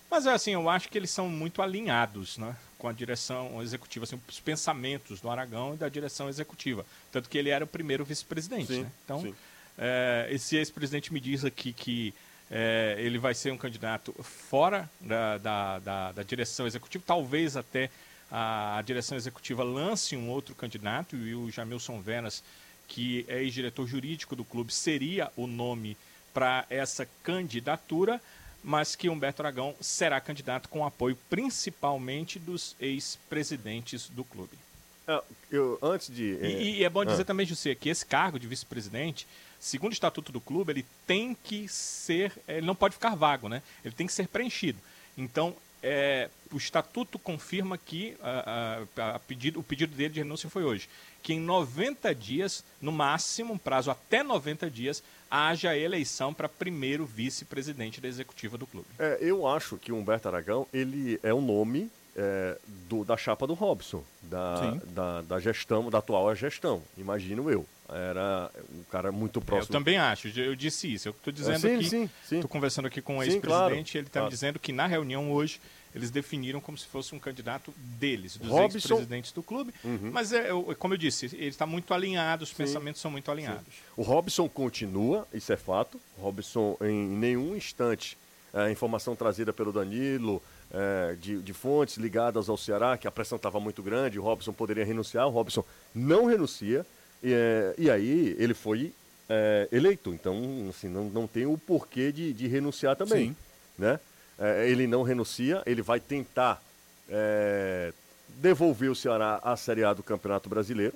Mas 0.09 0.25
assim, 0.25 0.53
eu 0.53 0.71
acho 0.71 0.89
que 0.89 0.97
eles 0.97 1.11
são 1.11 1.29
muito 1.29 1.63
alinhados 1.63 2.39
né, 2.39 2.55
com 2.79 2.87
a 2.87 2.93
direção 2.93 3.61
executiva, 3.61 4.05
assim, 4.05 4.21
os 4.29 4.39
pensamentos 4.39 5.21
do 5.21 5.29
Aragão 5.29 5.75
e 5.75 5.79
da 5.79 5.89
direção 5.89 6.29
executiva. 6.29 6.87
Tanto 7.11 7.29
que 7.29 7.39
ele 7.39 7.51
era 7.51 7.65
o 7.65 7.69
primeiro 7.69 8.05
vice-presidente. 8.05 8.73
Né? 8.73 8.93
Então, 9.05 9.35
é, 9.77 10.29
esse 10.31 10.57
ex-presidente 10.57 11.13
me 11.13 11.19
diz 11.19 11.45
aqui 11.45 11.73
que 11.73 12.15
é, 12.51 12.97
ele 12.99 13.19
vai 13.19 13.33
ser 13.33 13.53
um 13.53 13.57
candidato 13.57 14.13
fora 14.23 14.91
da, 15.01 15.39
da, 15.39 15.79
da, 15.79 16.13
da 16.13 16.23
direção 16.23 16.67
executiva, 16.67 17.05
talvez 17.07 17.57
até 17.57 17.91
a, 18.31 18.79
a, 18.79 18.83
direção 18.83 19.17
executiva 19.17 19.63
lance 19.63 20.17
um 20.17 20.29
outro 20.29 20.55
candidato, 20.55 21.17
e 21.17 21.35
o 21.35 21.49
Jamilson 21.51 22.01
Venas, 22.01 22.43
que 22.89 23.25
é 23.29 23.43
ex-diretor 23.43 23.87
jurídico 23.87 24.35
do 24.35 24.45
clube, 24.45 24.73
seria 24.73 25.31
o 25.37 25.47
nome 25.47 25.97
para 26.35 26.67
essa 26.69 27.07
candidatura, 27.23 28.21
mas 28.63 28.97
que 28.97 29.09
Humberto 29.09 29.43
Aragão 29.43 29.75
será 29.81 30.21
candidato 30.21 30.69
com 30.69 30.85
apoio 30.85 31.17
principalmente 31.29 32.39
dos 32.39 32.75
ex-presidentes 32.81 34.09
do 34.09 34.25
clube. 34.25 34.59
É, 35.07 35.23
eu, 35.51 35.79
antes 35.83 36.13
de. 36.13 36.37
É... 36.41 36.51
E, 36.51 36.79
e, 36.79 36.85
é 36.85 36.91
bom 36.91 37.05
dizer 37.05 37.23
ah. 37.23 37.25
também, 37.25 37.47
José, 37.47 37.75
que 37.75 37.89
esse 37.89 38.05
cargo 38.05 38.39
de 38.39 38.47
vice-presidente 38.47 39.27
segundo 39.61 39.91
o 39.91 39.95
estatuto 39.95 40.33
do 40.33 40.41
clube, 40.41 40.73
ele 40.73 40.87
tem 41.07 41.37
que 41.45 41.69
ser, 41.69 42.33
ele 42.49 42.67
não 42.67 42.75
pode 42.75 42.95
ficar 42.95 43.15
vago, 43.15 43.49
né? 43.49 43.63
Ele 43.85 43.95
tem 43.95 44.07
que 44.07 44.13
ser 44.13 44.27
preenchido. 44.27 44.79
Então, 45.17 45.55
é, 45.83 46.29
o 46.53 46.57
estatuto 46.57 47.19
confirma 47.19 47.79
que 47.79 48.17
a, 48.23 48.83
a, 48.97 49.11
a 49.15 49.19
pedido, 49.19 49.61
o 49.61 49.63
pedido 49.63 49.95
dele 49.95 50.15
de 50.15 50.21
renúncia 50.21 50.49
foi 50.49 50.65
hoje. 50.65 50.89
Que 51.23 51.35
em 51.35 51.41
90 51.41 52.15
dias, 52.15 52.65
no 52.81 52.91
máximo, 52.91 53.55
um 53.55 53.59
prazo 53.59 53.91
até 53.91 54.23
90 54.23 54.71
dias, 54.71 55.03
haja 55.31 55.77
eleição 55.77 56.35
para 56.35 56.49
primeiro 56.49 57.07
vice-presidente 57.07 58.01
da 58.01 58.09
executiva 58.09 58.59
do 58.59 58.67
clube. 58.67 58.89
É, 58.99 59.19
eu 59.21 59.47
acho 59.47 59.77
que 59.77 59.93
o 59.93 59.97
Humberto 59.97 60.29
Aragão 60.29 60.67
ele 60.73 61.21
é 61.23 61.33
o 61.33 61.41
nome 61.41 61.91
é, 62.17 62.59
do, 62.89 63.05
da 63.05 63.17
chapa 63.17 63.47
do 63.47 63.55
Robson, 63.55 64.03
da, 64.23 64.77
da, 64.87 65.23
da, 65.23 65.41
gestão, 65.41 65.91
da 65.91 65.99
atual 65.99 66.35
gestão, 66.35 66.83
imagino 66.97 67.51
eu. 67.51 67.67
Era 67.89 68.51
um 68.73 68.85
cara 68.85 69.11
muito 69.11 69.41
próximo. 69.41 69.75
Eu 69.75 69.79
também 69.79 69.99
acho, 69.99 70.29
eu 70.39 70.55
disse 70.55 70.93
isso. 70.93 71.09
Eu 71.09 71.13
estou 71.13 71.33
dizendo 71.33 71.59
sim, 71.59 72.05
aqui, 72.05 72.11
estou 72.31 72.49
conversando 72.49 72.87
aqui 72.87 73.03
com 73.03 73.19
o 73.19 73.23
ex-presidente, 73.23 73.49
claro, 73.49 73.75
ele 73.75 73.83
está 73.83 74.11
claro. 74.13 74.27
me 74.27 74.31
dizendo 74.31 74.59
que 74.61 74.73
na 74.73 74.87
reunião 74.87 75.33
hoje 75.33 75.61
eles 75.95 76.11
definiram 76.11 76.61
como 76.61 76.79
se 76.79 76.87
fosse 76.87 77.15
um 77.15 77.19
candidato 77.19 77.75
deles, 77.77 78.37
dos 78.37 78.51
ex-presidentes 78.53 79.33
do 79.33 79.43
clube. 79.43 79.75
Uhum. 79.83 80.11
Mas, 80.13 80.33
é, 80.33 80.49
como 80.79 80.95
eu 80.95 80.99
disse, 80.99 81.27
ele 81.27 81.47
está 81.47 81.67
muito 81.67 81.93
alinhado, 81.93 82.45
os 82.45 82.51
sim. 82.51 82.57
pensamentos 82.57 83.01
são 83.01 83.11
muito 83.11 83.31
alinhados. 83.31 83.65
Sim. 83.75 83.83
O 83.97 84.03
Robson 84.03 84.49
continua, 84.49 85.27
isso 85.35 85.53
é 85.53 85.57
fato. 85.57 86.01
O 86.17 86.23
Robson, 86.23 86.77
em 86.81 87.09
nenhum 87.09 87.57
instante, 87.57 88.17
a 88.55 88.71
informação 88.71 89.17
trazida 89.17 89.53
pelo 89.53 89.73
Danilo, 89.73 90.43
é, 90.73 91.17
de, 91.21 91.41
de, 91.41 91.53
fontes 91.53 91.97
ligadas 91.97 92.49
ao 92.49 92.57
Ceará, 92.57 92.97
que 92.97 93.09
a 93.09 93.11
pressão 93.11 93.37
estava 93.37 93.59
muito 93.59 93.83
grande, 93.83 94.19
o 94.19 94.23
Robson 94.23 94.53
poderia 94.53 94.85
renunciar, 94.85 95.27
o 95.27 95.31
Robson 95.31 95.65
não 95.95 96.27
renuncia, 96.27 96.87
e, 97.23 97.33
é, 97.33 97.75
e 97.77 97.91
aí 97.91 98.37
ele 98.39 98.55
foi 98.55 98.93
é, 99.29 99.69
eleito, 99.71 100.13
então 100.13 100.67
assim, 100.69 100.89
não, 100.89 101.05
não 101.05 101.27
tem 101.27 101.47
o 101.47 101.59
porquê 101.59 102.13
de, 102.13 102.33
de 102.33 102.47
renunciar 102.47 102.97
também. 102.97 103.29
Sim. 103.29 103.37
Né? 103.79 103.99
É, 104.39 104.69
ele 104.69 104.87
não 104.87 105.03
renuncia, 105.03 105.63
ele 105.67 105.83
vai 105.83 106.01
tentar 106.01 106.63
é, 107.09 107.93
devolver 108.29 108.91
o 108.91 108.95
Ceará 108.95 109.41
à 109.43 109.57
Série 109.57 109.85
A 109.85 109.93
do 109.93 110.03
Campeonato 110.03 110.49
Brasileiro. 110.49 110.95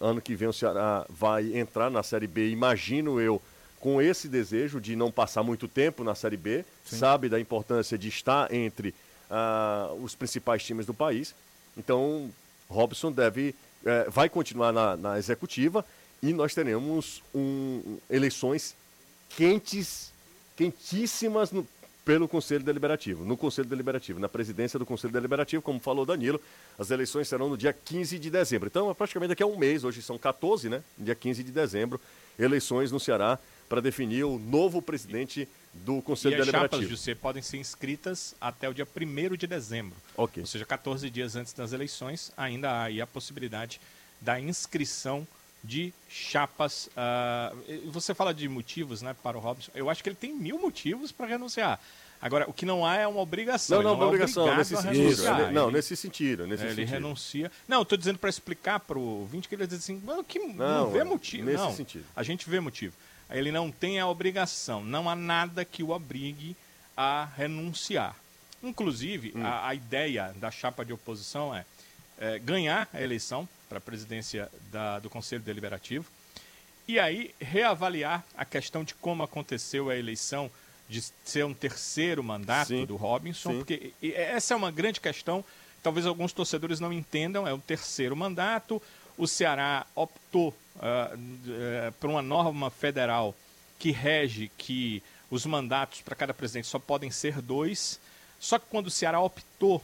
Ano 0.00 0.20
que 0.20 0.34
vem 0.34 0.48
o 0.48 0.52
Ceará 0.52 1.06
vai 1.08 1.56
entrar 1.56 1.90
na 1.90 2.02
Série 2.02 2.26
B, 2.26 2.50
imagino 2.50 3.20
eu, 3.20 3.40
com 3.84 4.00
esse 4.00 4.28
desejo 4.28 4.80
de 4.80 4.96
não 4.96 5.12
passar 5.12 5.42
muito 5.42 5.68
tempo 5.68 6.02
na 6.02 6.14
Série 6.14 6.38
B, 6.38 6.64
Sim. 6.86 6.96
sabe 6.96 7.28
da 7.28 7.38
importância 7.38 7.98
de 7.98 8.08
estar 8.08 8.50
entre 8.50 8.94
uh, 9.28 10.02
os 10.02 10.14
principais 10.14 10.64
times 10.64 10.86
do 10.86 10.94
país. 10.94 11.34
Então, 11.76 12.30
Robson 12.66 13.12
deve, 13.12 13.54
uh, 13.82 14.10
vai 14.10 14.30
continuar 14.30 14.72
na, 14.72 14.96
na, 14.96 15.18
executiva 15.18 15.84
e 16.22 16.32
nós 16.32 16.54
teremos 16.54 17.22
um, 17.34 17.98
eleições 18.08 18.74
quentes, 19.36 20.10
quentíssimas 20.56 21.52
no, 21.52 21.68
pelo 22.06 22.26
Conselho 22.26 22.64
Deliberativo, 22.64 23.22
no 23.22 23.36
Conselho 23.36 23.68
Deliberativo, 23.68 24.18
na 24.18 24.30
presidência 24.30 24.78
do 24.78 24.86
Conselho 24.86 25.12
Deliberativo, 25.12 25.62
como 25.62 25.78
falou 25.78 26.06
Danilo, 26.06 26.40
as 26.78 26.90
eleições 26.90 27.28
serão 27.28 27.50
no 27.50 27.56
dia 27.58 27.74
15 27.74 28.18
de 28.18 28.30
dezembro. 28.30 28.66
Então, 28.66 28.90
é 28.90 28.94
praticamente 28.94 29.28
daqui 29.28 29.42
a 29.42 29.46
um 29.46 29.58
mês, 29.58 29.84
hoje 29.84 30.00
são 30.00 30.16
14, 30.16 30.70
né? 30.70 30.82
Dia 30.96 31.14
15 31.14 31.44
de 31.44 31.52
dezembro, 31.52 32.00
eleições 32.38 32.90
no 32.90 32.98
Ceará 32.98 33.38
para 33.68 33.80
definir 33.80 34.24
o 34.24 34.38
novo 34.38 34.80
presidente 34.82 35.48
do 35.74 36.00
Conselho 36.02 36.34
e 36.34 36.38
Deliberativo. 36.38 36.76
as 36.76 36.80
chapas, 36.82 36.88
José, 36.88 37.14
podem 37.14 37.42
ser 37.42 37.56
inscritas 37.56 38.34
até 38.40 38.68
o 38.68 38.74
dia 38.74 38.86
1 38.86 39.36
de 39.36 39.46
dezembro. 39.46 39.96
Okay. 40.16 40.42
Ou 40.42 40.46
seja, 40.46 40.64
14 40.64 41.08
dias 41.10 41.34
antes 41.34 41.52
das 41.52 41.72
eleições, 41.72 42.32
ainda 42.36 42.70
há 42.70 42.82
aí 42.84 43.00
a 43.00 43.06
possibilidade 43.06 43.80
da 44.20 44.38
inscrição 44.38 45.26
de 45.62 45.92
chapas. 46.08 46.88
Uh, 46.88 47.90
você 47.90 48.14
fala 48.14 48.32
de 48.32 48.48
motivos 48.48 49.02
né, 49.02 49.16
para 49.22 49.36
o 49.36 49.40
Robson. 49.40 49.72
Eu 49.74 49.90
acho 49.90 50.02
que 50.02 50.08
ele 50.08 50.16
tem 50.16 50.32
mil 50.32 50.58
motivos 50.60 51.10
para 51.10 51.26
renunciar. 51.26 51.80
Agora, 52.20 52.48
o 52.48 52.52
que 52.54 52.64
não 52.64 52.86
há 52.86 52.96
é 52.96 53.06
uma 53.06 53.20
obrigação. 53.20 53.82
Não, 53.82 53.90
não, 53.90 53.96
não 53.96 54.04
é 54.04 54.06
obrigação, 54.06 54.56
nesse 54.56 54.76
sentido. 54.76 55.10
Isso, 55.10 55.24
não, 55.52 55.66
ele, 55.66 55.76
nesse 55.76 55.96
sentido. 55.96 56.46
Nesse 56.46 56.62
ele 56.62 56.74
sentido. 56.74 56.90
renuncia. 56.90 57.52
Não, 57.68 57.82
estou 57.82 57.98
dizendo 57.98 58.18
para 58.18 58.30
explicar 58.30 58.80
para 58.80 58.98
o 58.98 59.20
ouvinte 59.20 59.46
que 59.46 59.54
ele 59.54 59.66
diz 59.66 59.80
assim, 59.80 60.00
que 60.26 60.38
não, 60.38 60.54
não 60.54 60.90
vê 60.90 61.04
motivo. 61.04 61.44
Nesse 61.44 61.58
não, 61.58 61.74
sentido. 61.74 62.04
A 62.16 62.22
gente 62.22 62.48
vê 62.48 62.60
motivo 62.60 62.94
ele 63.30 63.50
não 63.50 63.70
tem 63.70 63.98
a 63.98 64.08
obrigação, 64.08 64.82
não 64.84 65.08
há 65.08 65.16
nada 65.16 65.64
que 65.64 65.82
o 65.82 65.90
obrigue 65.90 66.56
a 66.96 67.28
renunciar. 67.36 68.16
Inclusive, 68.62 69.32
hum. 69.34 69.44
a, 69.44 69.68
a, 69.68 69.74
ideia 69.74 70.34
da 70.36 70.50
chapa 70.50 70.84
de 70.84 70.92
oposição 70.92 71.54
é, 71.54 71.64
é 72.18 72.38
ganhar 72.38 72.88
a 72.92 73.02
eleição 73.02 73.48
para 73.68 73.78
a 73.78 73.80
presidência 73.80 74.50
da, 74.70 74.98
do 74.98 75.10
Conselho 75.10 75.42
Deliberativo 75.42 76.06
e 76.86 76.98
aí 76.98 77.34
reavaliar 77.40 78.24
a 78.36 78.44
questão 78.44 78.84
de 78.84 78.94
como 78.94 79.22
aconteceu 79.22 79.88
a 79.88 79.96
eleição 79.96 80.50
de 80.88 81.02
ser 81.24 81.44
um 81.44 81.54
terceiro 81.54 82.22
mandato 82.22 82.68
Sim. 82.68 82.84
do 82.84 82.96
Robinson, 82.96 83.50
Sim. 83.50 83.56
porque 83.58 83.92
essa 84.02 84.52
é 84.52 84.56
uma 84.56 84.70
grande 84.70 85.00
questão. 85.00 85.44
Talvez 85.82 86.06
alguns 86.06 86.32
torcedores 86.32 86.80
não 86.80 86.92
entendam, 86.92 87.48
é 87.48 87.52
o 87.52 87.58
terceiro 87.58 88.14
mandato. 88.14 88.80
O 89.16 89.26
Ceará 89.26 89.86
optou 89.94 90.54
uh, 90.76 91.16
uh, 91.16 91.92
por 92.00 92.10
uma 92.10 92.22
norma 92.22 92.70
federal 92.70 93.34
que 93.78 93.90
rege 93.90 94.50
que 94.56 95.02
os 95.30 95.44
mandatos 95.46 96.00
para 96.00 96.14
cada 96.14 96.34
presidente 96.34 96.66
só 96.66 96.78
podem 96.78 97.10
ser 97.10 97.40
dois. 97.40 98.00
Só 98.38 98.58
que 98.58 98.66
quando 98.70 98.86
o 98.86 98.90
Ceará 98.90 99.20
optou, 99.20 99.82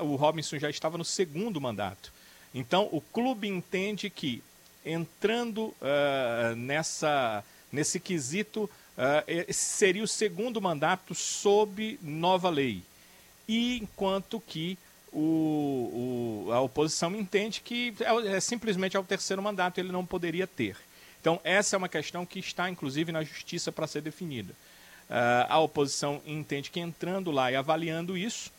o 0.00 0.16
Robinson 0.16 0.58
já 0.58 0.68
estava 0.68 0.98
no 0.98 1.04
segundo 1.04 1.60
mandato. 1.60 2.12
Então 2.54 2.88
o 2.92 3.00
clube 3.00 3.48
entende 3.48 4.10
que 4.10 4.42
entrando 4.84 5.74
uh, 5.80 6.54
nessa, 6.56 7.42
nesse 7.72 7.98
quesito, 7.98 8.64
uh, 8.64 9.52
seria 9.52 10.02
o 10.02 10.08
segundo 10.08 10.60
mandato 10.60 11.14
sob 11.14 11.98
nova 12.02 12.50
lei. 12.50 12.82
E 13.48 13.78
enquanto 13.78 14.40
que 14.40 14.78
o, 15.14 16.46
o, 16.48 16.52
a 16.52 16.60
oposição 16.60 17.14
entende 17.14 17.60
que 17.60 17.94
é, 18.00 18.36
é, 18.36 18.40
simplesmente 18.40 18.96
é 18.96 19.00
o 19.00 19.04
terceiro 19.04 19.40
mandato, 19.40 19.78
ele 19.78 19.92
não 19.92 20.04
poderia 20.04 20.46
ter. 20.46 20.76
Então, 21.20 21.40
essa 21.44 21.76
é 21.76 21.78
uma 21.78 21.88
questão 21.88 22.26
que 22.26 22.40
está, 22.40 22.68
inclusive, 22.68 23.12
na 23.12 23.22
justiça 23.22 23.70
para 23.70 23.86
ser 23.86 24.02
definida. 24.02 24.52
Uh, 25.08 25.46
a 25.48 25.58
oposição 25.60 26.20
entende 26.26 26.70
que 26.70 26.80
entrando 26.80 27.30
lá 27.30 27.50
e 27.50 27.56
avaliando 27.56 28.16
isso, 28.16 28.50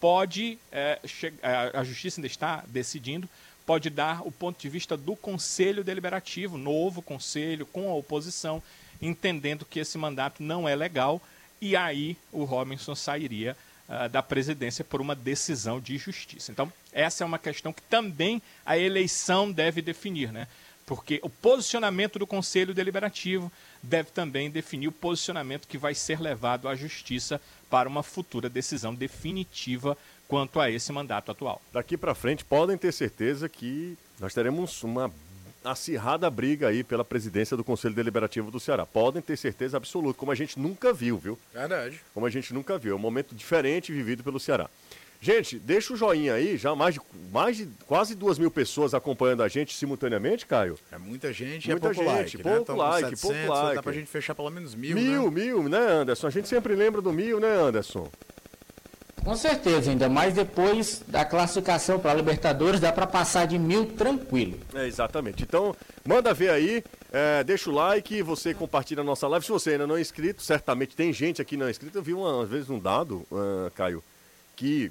pode, 0.00 0.58
uh, 0.70 1.78
a 1.78 1.82
justiça 1.82 2.20
ainda 2.20 2.26
está 2.26 2.62
decidindo, 2.68 3.28
pode 3.64 3.88
dar 3.88 4.26
o 4.26 4.30
ponto 4.30 4.60
de 4.60 4.68
vista 4.68 4.96
do 4.96 5.16
Conselho 5.16 5.82
Deliberativo, 5.82 6.58
novo 6.58 7.00
conselho, 7.00 7.64
com 7.66 7.88
a 7.88 7.94
oposição, 7.94 8.62
entendendo 9.00 9.64
que 9.64 9.80
esse 9.80 9.96
mandato 9.96 10.42
não 10.42 10.68
é 10.68 10.76
legal, 10.76 11.20
e 11.60 11.74
aí 11.74 12.16
o 12.30 12.44
Robinson 12.44 12.94
sairia 12.94 13.56
uh, 13.88 14.08
da 14.08 14.22
presidência 14.22 14.84
por 14.84 15.00
uma 15.00 15.14
decisão 15.14 15.80
de 15.80 15.96
justiça. 15.98 16.52
Então, 16.52 16.72
essa 16.92 17.24
é 17.24 17.26
uma 17.26 17.38
questão 17.38 17.72
que 17.72 17.82
também 17.82 18.42
a 18.64 18.76
eleição 18.78 19.50
deve 19.50 19.82
definir, 19.82 20.32
né? 20.32 20.46
Porque 20.84 21.20
o 21.22 21.30
posicionamento 21.30 22.18
do 22.18 22.26
Conselho 22.26 22.74
Deliberativo 22.74 23.50
deve 23.82 24.10
também 24.10 24.50
definir 24.50 24.88
o 24.88 24.92
posicionamento 24.92 25.68
que 25.68 25.78
vai 25.78 25.94
ser 25.94 26.20
levado 26.20 26.68
à 26.68 26.74
justiça 26.74 27.40
para 27.70 27.88
uma 27.88 28.02
futura 28.02 28.48
decisão 28.48 28.94
definitiva 28.94 29.96
quanto 30.28 30.60
a 30.60 30.70
esse 30.70 30.90
mandato 30.92 31.30
atual. 31.30 31.62
Daqui 31.72 31.96
para 31.96 32.14
frente, 32.14 32.44
podem 32.44 32.76
ter 32.76 32.92
certeza 32.92 33.48
que 33.48 33.96
nós 34.18 34.34
teremos 34.34 34.82
uma 34.82 35.12
acirrada 35.64 36.28
briga 36.30 36.68
aí 36.68 36.82
pela 36.82 37.04
presidência 37.04 37.56
do 37.56 37.64
Conselho 37.64 37.94
Deliberativo 37.94 38.50
do 38.50 38.60
Ceará. 38.60 38.84
Podem 38.86 39.22
ter 39.22 39.36
certeza 39.36 39.76
absoluta, 39.76 40.18
como 40.18 40.32
a 40.32 40.34
gente 40.34 40.58
nunca 40.58 40.92
viu, 40.92 41.18
viu? 41.18 41.38
Verdade. 41.52 42.00
Como 42.14 42.26
a 42.26 42.30
gente 42.30 42.52
nunca 42.52 42.78
viu. 42.78 42.92
É 42.92 42.96
um 42.96 42.98
momento 42.98 43.34
diferente 43.34 43.92
vivido 43.92 44.22
pelo 44.22 44.40
Ceará. 44.40 44.68
Gente, 45.20 45.56
deixa 45.56 45.94
o 45.94 45.96
joinha 45.96 46.34
aí, 46.34 46.56
já 46.56 46.74
mais 46.74 46.96
de, 46.96 47.00
mais 47.30 47.56
de 47.56 47.68
quase 47.86 48.12
duas 48.16 48.40
mil 48.40 48.50
pessoas 48.50 48.92
acompanhando 48.92 49.44
a 49.44 49.48
gente 49.48 49.72
simultaneamente, 49.72 50.44
Caio. 50.44 50.76
É 50.90 50.98
muita 50.98 51.32
gente, 51.32 51.70
muita 51.70 51.90
é 51.90 51.94
pouco 51.94 52.10
gente, 52.10 52.36
like, 52.36 52.36
né? 52.38 52.56
pouco 52.56 52.72
like, 52.72 53.10
700, 53.10 53.20
pouco 53.20 53.52
like. 53.52 53.74
Dá 53.76 53.82
pra 53.84 53.92
gente 53.92 54.06
fechar 54.08 54.34
pelo 54.34 54.50
menos 54.50 54.74
mil, 54.74 54.96
Mil, 54.96 55.30
né? 55.30 55.30
mil, 55.30 55.68
né, 55.68 55.78
Anderson? 55.78 56.26
A 56.26 56.30
gente 56.30 56.48
sempre 56.48 56.74
lembra 56.74 57.00
do 57.00 57.12
mil, 57.12 57.38
né, 57.38 57.54
Anderson? 57.54 58.10
Com 59.24 59.36
certeza, 59.36 59.90
ainda 59.90 60.08
mais 60.08 60.34
depois 60.34 61.02
da 61.06 61.24
classificação 61.24 61.98
para 61.98 62.10
a 62.10 62.14
Libertadores, 62.14 62.80
dá 62.80 62.92
para 62.92 63.06
passar 63.06 63.46
de 63.46 63.58
mil 63.58 63.86
tranquilo. 63.86 64.58
É, 64.74 64.86
exatamente. 64.86 65.44
Então, 65.44 65.76
manda 66.04 66.34
ver 66.34 66.50
aí, 66.50 66.84
é, 67.12 67.44
deixa 67.44 67.70
o 67.70 67.72
like, 67.72 68.20
você 68.22 68.52
compartilha 68.52 69.00
a 69.00 69.04
nossa 69.04 69.28
live. 69.28 69.46
Se 69.46 69.52
você 69.52 69.70
ainda 69.70 69.86
não 69.86 69.96
é 69.96 70.00
inscrito, 70.00 70.42
certamente 70.42 70.96
tem 70.96 71.12
gente 71.12 71.40
aqui 71.40 71.56
não 71.56 71.66
é 71.66 71.70
inscrito. 71.70 71.98
Eu 71.98 72.02
vi 72.02 72.12
uma, 72.12 72.42
às 72.42 72.48
vezes 72.48 72.68
um 72.68 72.80
dado, 72.80 73.24
uh, 73.30 73.70
Caio, 73.76 74.02
que, 74.56 74.90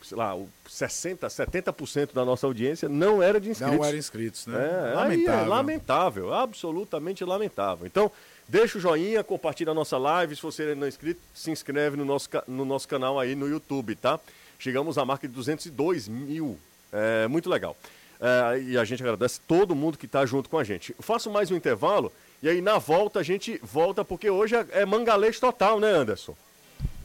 sei 0.00 0.16
lá, 0.16 0.36
o 0.36 0.48
60%, 0.68 1.18
70% 1.18 2.12
da 2.14 2.24
nossa 2.24 2.46
audiência 2.46 2.88
não 2.88 3.20
era 3.20 3.40
de 3.40 3.50
inscritos. 3.50 3.76
Não 3.76 3.84
eram 3.84 3.98
inscritos, 3.98 4.46
né? 4.46 4.58
É, 4.58 4.94
lamentável. 4.94 5.40
aí 5.40 5.44
é 5.44 5.48
lamentável, 5.48 6.34
absolutamente 6.34 7.24
lamentável. 7.24 7.84
Então, 7.84 8.12
deixa 8.52 8.76
o 8.76 8.80
joinha, 8.82 9.24
compartilha 9.24 9.70
a 9.70 9.74
nossa 9.74 9.96
live. 9.96 10.36
Se 10.36 10.42
você 10.42 10.74
não 10.74 10.84
é 10.84 10.88
inscrito, 10.88 11.22
se 11.32 11.50
inscreve 11.50 11.96
no 11.96 12.04
nosso, 12.04 12.28
no 12.46 12.66
nosso 12.66 12.86
canal 12.86 13.18
aí 13.18 13.34
no 13.34 13.48
YouTube, 13.48 13.96
tá? 13.96 14.20
Chegamos 14.58 14.98
à 14.98 15.06
marca 15.06 15.26
de 15.26 15.32
202 15.32 16.06
mil. 16.06 16.58
É 16.92 17.26
muito 17.26 17.48
legal. 17.48 17.74
É, 18.20 18.60
e 18.60 18.76
a 18.76 18.84
gente 18.84 19.02
agradece 19.02 19.40
todo 19.48 19.74
mundo 19.74 19.96
que 19.96 20.04
está 20.04 20.26
junto 20.26 20.50
com 20.50 20.58
a 20.58 20.64
gente. 20.64 20.94
Eu 20.96 21.02
faço 21.02 21.30
mais 21.30 21.50
um 21.50 21.56
intervalo 21.56 22.12
e 22.42 22.48
aí 22.48 22.60
na 22.60 22.76
volta 22.76 23.20
a 23.20 23.22
gente 23.22 23.58
volta, 23.62 24.04
porque 24.04 24.28
hoje 24.28 24.54
é, 24.54 24.66
é 24.72 24.84
mangalês 24.84 25.40
total, 25.40 25.80
né, 25.80 25.90
Anderson? 25.90 26.36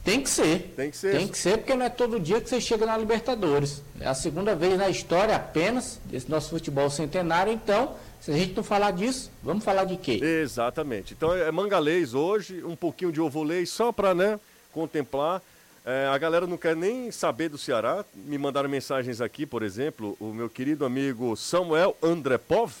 Tem 0.08 0.22
que 0.22 0.30
ser. 0.30 0.72
Tem 0.74 0.90
que 0.90 0.96
ser. 0.96 1.12
Tem 1.12 1.28
que 1.28 1.36
ser, 1.36 1.58
porque 1.58 1.74
não 1.74 1.84
é 1.84 1.90
todo 1.90 2.18
dia 2.18 2.40
que 2.40 2.48
você 2.48 2.58
chega 2.62 2.86
na 2.86 2.96
Libertadores. 2.96 3.82
É 4.00 4.08
a 4.08 4.14
segunda 4.14 4.56
vez 4.56 4.78
na 4.78 4.88
história 4.88 5.36
apenas 5.36 6.00
desse 6.06 6.30
nosso 6.30 6.48
futebol 6.48 6.88
centenário. 6.88 7.52
Então, 7.52 7.94
se 8.18 8.30
a 8.30 8.34
gente 8.34 8.54
não 8.54 8.64
falar 8.64 8.92
disso, 8.92 9.30
vamos 9.42 9.62
falar 9.62 9.84
de 9.84 9.98
quê? 9.98 10.18
Exatamente. 10.22 11.12
Então 11.12 11.34
é 11.34 11.52
mangalês 11.52 12.14
hoje, 12.14 12.64
um 12.64 12.74
pouquinho 12.74 13.12
de 13.12 13.20
ovolês 13.20 13.68
só 13.68 13.92
para 13.92 14.14
né, 14.14 14.40
contemplar. 14.72 15.42
É, 15.84 16.06
a 16.06 16.16
galera 16.16 16.46
não 16.46 16.56
quer 16.56 16.74
nem 16.74 17.10
saber 17.10 17.50
do 17.50 17.58
Ceará. 17.58 18.02
Me 18.14 18.38
mandaram 18.38 18.68
mensagens 18.68 19.20
aqui, 19.20 19.44
por 19.44 19.62
exemplo, 19.62 20.16
o 20.18 20.32
meu 20.32 20.48
querido 20.48 20.86
amigo 20.86 21.36
Samuel 21.36 21.94
Andrepov. 22.02 22.72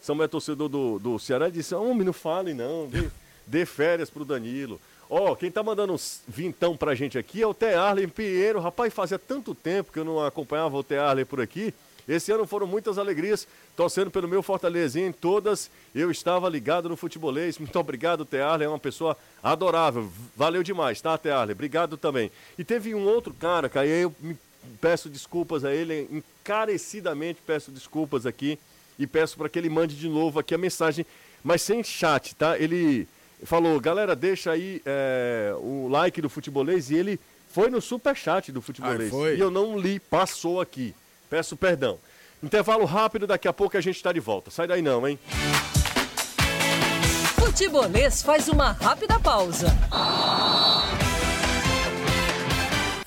Samuel 0.00 0.26
é 0.26 0.28
torcedor 0.28 0.68
do, 0.68 1.00
do 1.00 1.18
Ceará, 1.18 1.48
disse: 1.48 1.74
Homem, 1.74 2.04
não 2.04 2.12
fale 2.12 2.54
não, 2.54 2.86
dê, 2.86 3.08
dê 3.44 3.66
férias 3.66 4.08
pro 4.08 4.24
Danilo. 4.24 4.80
Ó, 5.10 5.34
quem 5.34 5.50
tá 5.50 5.62
mandando 5.62 5.94
uns 5.94 6.22
vintão 6.28 6.76
pra 6.76 6.94
gente 6.94 7.16
aqui 7.16 7.40
é 7.40 7.46
o 7.46 7.54
Tearley 7.54 8.06
Pinheiro. 8.06 8.60
Rapaz, 8.60 8.92
fazia 8.92 9.18
tanto 9.18 9.54
tempo 9.54 9.90
que 9.92 9.98
eu 9.98 10.04
não 10.04 10.24
acompanhava 10.24 10.76
o 10.76 10.82
Tearley 10.82 11.24
por 11.24 11.40
aqui. 11.40 11.72
Esse 12.06 12.32
ano 12.32 12.46
foram 12.46 12.66
muitas 12.66 12.96
alegrias, 12.96 13.46
torcendo 13.76 14.10
pelo 14.10 14.26
meu 14.26 14.42
Fortalezinha 14.42 15.06
em 15.06 15.12
todas. 15.12 15.70
Eu 15.94 16.10
estava 16.10 16.48
ligado 16.48 16.88
no 16.88 16.96
futebolês. 16.96 17.56
Muito 17.60 17.78
obrigado, 17.78 18.24
Tearley. 18.24 18.66
É 18.66 18.68
uma 18.68 18.78
pessoa 18.78 19.16
adorável. 19.42 20.10
Valeu 20.36 20.62
demais, 20.62 21.00
tá, 21.00 21.16
Tearley? 21.16 21.52
Obrigado 21.52 21.96
também. 21.96 22.30
E 22.58 22.64
teve 22.64 22.94
um 22.94 23.06
outro 23.06 23.32
cara, 23.32 23.68
cara, 23.68 23.86
aí 23.86 24.02
eu 24.02 24.14
peço 24.80 25.08
desculpas 25.08 25.64
a 25.64 25.74
ele, 25.74 26.08
encarecidamente 26.10 27.40
peço 27.46 27.70
desculpas 27.70 28.26
aqui 28.26 28.58
e 28.98 29.06
peço 29.06 29.36
para 29.36 29.48
que 29.48 29.58
ele 29.58 29.70
mande 29.70 29.96
de 29.96 30.08
novo 30.08 30.38
aqui 30.38 30.54
a 30.54 30.58
mensagem, 30.58 31.06
mas 31.42 31.62
sem 31.62 31.82
chat, 31.82 32.34
tá? 32.34 32.58
Ele 32.58 33.08
falou, 33.44 33.80
galera, 33.80 34.14
deixa 34.16 34.50
aí 34.50 34.82
é, 34.84 35.54
o 35.58 35.88
like 35.88 36.20
do 36.20 36.28
futebolês 36.28 36.90
e 36.90 36.96
ele 36.96 37.20
foi 37.50 37.70
no 37.70 37.80
superchat 37.80 38.52
do 38.52 38.60
futebolês. 38.60 39.08
Ah, 39.08 39.16
foi? 39.16 39.36
E 39.36 39.40
eu 39.40 39.50
não 39.50 39.78
li, 39.78 39.98
passou 39.98 40.60
aqui. 40.60 40.94
Peço 41.30 41.56
perdão. 41.56 41.98
Intervalo 42.42 42.84
rápido, 42.84 43.26
daqui 43.26 43.48
a 43.48 43.52
pouco 43.52 43.76
a 43.76 43.80
gente 43.80 43.96
está 43.96 44.12
de 44.12 44.20
volta. 44.20 44.50
Sai 44.50 44.66
daí 44.66 44.82
não, 44.82 45.06
hein? 45.06 45.18
Futebolês 47.34 48.22
faz 48.22 48.48
uma 48.48 48.72
rápida 48.72 49.18
pausa. 49.18 49.66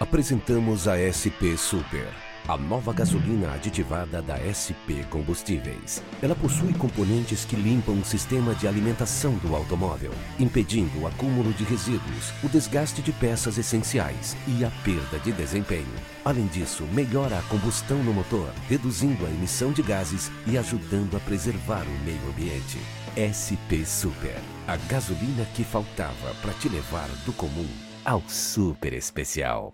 Apresentamos 0.00 0.88
a 0.88 0.96
SP 0.96 1.58
Super, 1.58 2.08
a 2.46 2.56
nova 2.58 2.92
gasolina 2.92 3.52
aditivada 3.54 4.20
da 4.20 4.36
SP 4.44 5.02
Combustíveis. 5.08 6.02
Ela 6.22 6.34
possui 6.34 6.74
componentes 6.74 7.44
que 7.44 7.56
limpam 7.56 7.94
o 7.94 8.04
sistema 8.04 8.54
de 8.54 8.68
alimentação 8.68 9.34
do 9.38 9.56
automóvel, 9.56 10.12
impedindo 10.38 11.00
o 11.00 11.06
acúmulo 11.06 11.52
de 11.54 11.64
resíduos, 11.64 12.32
o 12.42 12.48
desgaste 12.48 13.00
de 13.00 13.12
peças 13.12 13.56
essenciais 13.56 14.36
e 14.46 14.64
a 14.64 14.70
perda 14.84 15.18
de 15.18 15.32
desempenho. 15.32 15.86
Além 16.24 16.46
disso, 16.46 16.84
melhora 16.92 17.38
a 17.38 17.42
combustão 17.42 17.98
no 18.02 18.12
motor, 18.12 18.50
reduzindo 18.68 19.24
a 19.24 19.30
emissão 19.30 19.72
de 19.72 19.82
gases 19.82 20.30
e 20.46 20.58
ajudando 20.58 21.16
a 21.16 21.20
preservar 21.20 21.82
o 21.82 22.04
meio 22.04 22.28
ambiente. 22.28 22.78
SP 23.16 23.86
Super, 23.86 24.36
a 24.66 24.76
gasolina 24.76 25.46
que 25.54 25.64
faltava 25.64 26.34
para 26.42 26.52
te 26.54 26.68
levar 26.68 27.08
do 27.24 27.32
comum 27.32 27.68
ao 28.04 28.22
super 28.28 28.92
especial. 28.92 29.72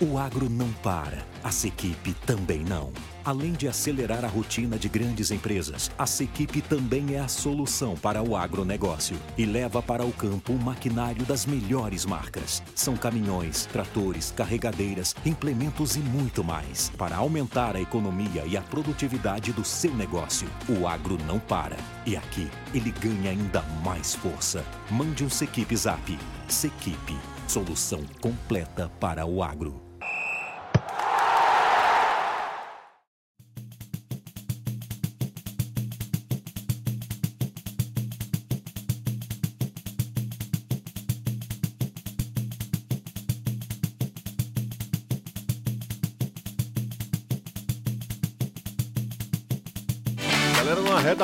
O 0.00 0.16
agro 0.16 0.48
não 0.48 0.72
para, 0.74 1.26
a 1.42 1.50
Sequipe 1.50 2.14
também 2.24 2.60
não. 2.60 2.92
Além 3.24 3.50
de 3.50 3.66
acelerar 3.66 4.24
a 4.24 4.28
rotina 4.28 4.78
de 4.78 4.88
grandes 4.88 5.32
empresas, 5.32 5.90
a 5.98 6.06
Sequipe 6.06 6.62
também 6.62 7.16
é 7.16 7.18
a 7.18 7.26
solução 7.26 7.96
para 7.96 8.22
o 8.22 8.36
agronegócio 8.36 9.16
e 9.36 9.44
leva 9.44 9.82
para 9.82 10.06
o 10.06 10.12
campo 10.12 10.52
um 10.52 10.56
maquinário 10.56 11.24
das 11.24 11.44
melhores 11.44 12.06
marcas. 12.06 12.62
São 12.76 12.96
caminhões, 12.96 13.66
tratores, 13.66 14.32
carregadeiras, 14.36 15.16
implementos 15.26 15.96
e 15.96 15.98
muito 15.98 16.44
mais 16.44 16.90
para 16.96 17.16
aumentar 17.16 17.74
a 17.74 17.80
economia 17.80 18.46
e 18.46 18.56
a 18.56 18.62
produtividade 18.62 19.52
do 19.52 19.64
seu 19.64 19.92
negócio. 19.96 20.48
O 20.68 20.86
agro 20.86 21.18
não 21.26 21.40
para 21.40 21.76
e 22.06 22.16
aqui 22.16 22.48
ele 22.72 22.92
ganha 22.92 23.32
ainda 23.32 23.62
mais 23.84 24.14
força. 24.14 24.64
Mande 24.92 25.24
um 25.24 25.28
Sequipe 25.28 25.76
Zap. 25.76 26.16
Sequipe, 26.46 27.16
solução 27.48 28.04
completa 28.20 28.88
para 29.00 29.26
o 29.26 29.42
agro. 29.42 29.87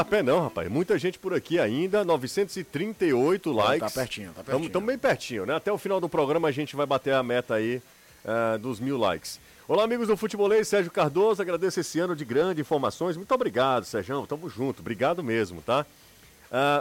Arreda 0.05 0.11
pé 0.11 0.23
não, 0.23 0.43
rapaz. 0.43 0.69
Muita 0.69 0.99
gente 0.99 1.19
por 1.19 1.35
aqui 1.35 1.59
ainda, 1.59 2.05
938 2.05 3.53
likes. 3.53 3.93
Tá 3.93 4.01
pertinho, 4.01 4.33
tá 4.33 4.45
pertinho. 4.45 4.67
Estamos 4.67 4.87
bem 4.87 4.99
pertinho, 4.99 5.47
né? 5.47 5.57
Até 5.57 5.73
o 5.73 5.79
final 5.79 6.01
do 6.01 6.09
programa 6.09 6.49
a 6.49 6.53
gente 6.53 6.77
vai 6.77 6.87
bater 6.87 7.15
a 7.15 7.23
meta 7.23 7.55
aí 7.55 7.83
uh, 8.25 8.59
dos 8.59 8.79
mil 8.79 8.99
likes. 8.99 9.41
Olá, 9.67 9.85
amigos 9.85 10.09
do 10.09 10.17
Futebolês, 10.17 10.69
Sérgio 10.69 10.91
Cardoso, 10.91 11.41
agradeço 11.41 11.81
esse 11.81 11.99
ano 11.99 12.15
de 12.15 12.25
grandes 12.25 12.61
informações. 12.61 13.17
Muito 13.17 13.35
obrigado, 13.35 13.85
Sérgio, 13.85 14.27
tamo 14.27 14.49
junto, 14.51 14.81
obrigado 14.81 15.25
mesmo, 15.25 15.63
tá? 15.63 15.87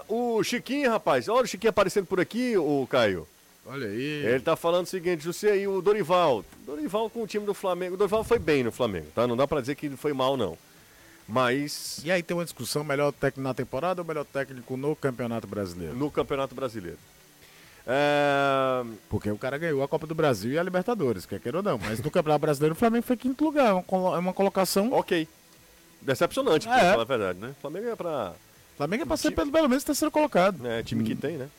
Uh, 0.09 0.38
o 0.38 0.43
Chiquinho, 0.43 0.89
rapaz, 0.89 1.30
olha 1.30 1.45
o 1.45 1.47
Chiquinho 1.47 1.69
aparecendo 1.69 2.05
por 2.05 2.19
aqui, 2.19 2.57
o 2.57 2.86
Caio. 2.89 3.26
Olha 3.65 3.88
aí. 3.88 4.26
Ele 4.26 4.41
tá 4.41 4.57
falando 4.57 4.86
o 4.86 4.89
seguinte, 4.89 5.26
você 5.26 5.51
aí, 5.51 5.65
o 5.65 5.82
Dorival. 5.82 6.43
Dorival 6.65 7.09
com 7.09 7.24
o 7.24 7.28
time 7.28 7.45
do 7.45 7.53
Flamengo. 7.53 7.93
O 7.93 7.97
Dorival 7.97 8.21
foi 8.21 8.38
bem 8.38 8.61
no 8.61 8.74
Flamengo, 8.74 9.07
tá? 9.15 9.26
Não 9.26 9.38
dá 9.38 9.47
pra 9.47 9.61
dizer 9.61 9.76
que 9.76 9.86
ele 9.86 9.95
foi 9.95 10.11
mal, 10.11 10.36
não. 10.36 10.57
Mas. 11.28 12.01
E 12.03 12.11
aí 12.11 12.21
tem 12.21 12.36
uma 12.36 12.43
discussão: 12.43 12.84
melhor 12.84 13.11
técnico 13.11 13.41
na 13.41 13.53
temporada 13.53 14.01
ou 14.01 14.07
melhor 14.07 14.26
técnico 14.26 14.76
no 14.76 14.95
Campeonato 14.95 15.47
Brasileiro? 15.47 15.95
No 15.95 16.11
Campeonato 16.11 16.53
Brasileiro. 16.53 16.97
É... 17.86 18.84
Porque 19.09 19.30
o 19.30 19.38
cara 19.38 19.57
ganhou 19.57 19.84
a 19.84 19.88
Copa 19.88 20.07
do 20.07 20.15
Brasil 20.15 20.51
e 20.51 20.57
a 20.57 20.63
Libertadores, 20.63 21.26
quer 21.26 21.39
queira 21.39 21.57
ou 21.57 21.63
não. 21.63 21.78
Mas 21.78 21.99
no 21.99 22.09
Campeonato 22.09 22.41
Brasileiro 22.41 22.74
o 22.74 22.78
Flamengo 22.78 23.05
foi 23.05 23.17
quinto 23.17 23.43
lugar. 23.43 23.67
É 23.67 23.74
uma, 23.74 24.15
é 24.15 24.19
uma 24.19 24.34
colocação. 24.34 24.91
Ok. 24.93 25.28
Decepcionante, 26.01 26.67
pra 26.67 26.80
é. 26.80 26.91
falar 26.91 27.01
a 27.01 27.05
verdade, 27.05 27.39
né? 27.39 27.53
O 27.57 27.61
Flamengo 27.61 27.88
é 27.88 27.95
pra. 27.95 28.34
Flamengo 28.76 29.03
é 29.03 29.05
pra 29.05 29.17
ser 29.17 29.32
pelo, 29.32 29.51
pelo 29.51 29.69
menos 29.69 29.84
terceiro 29.84 30.11
colocado. 30.11 30.65
É, 30.67 30.84
time 30.84 31.01
hum. 31.01 31.05
que 31.05 31.15
tem, 31.15 31.38
né? 31.38 31.49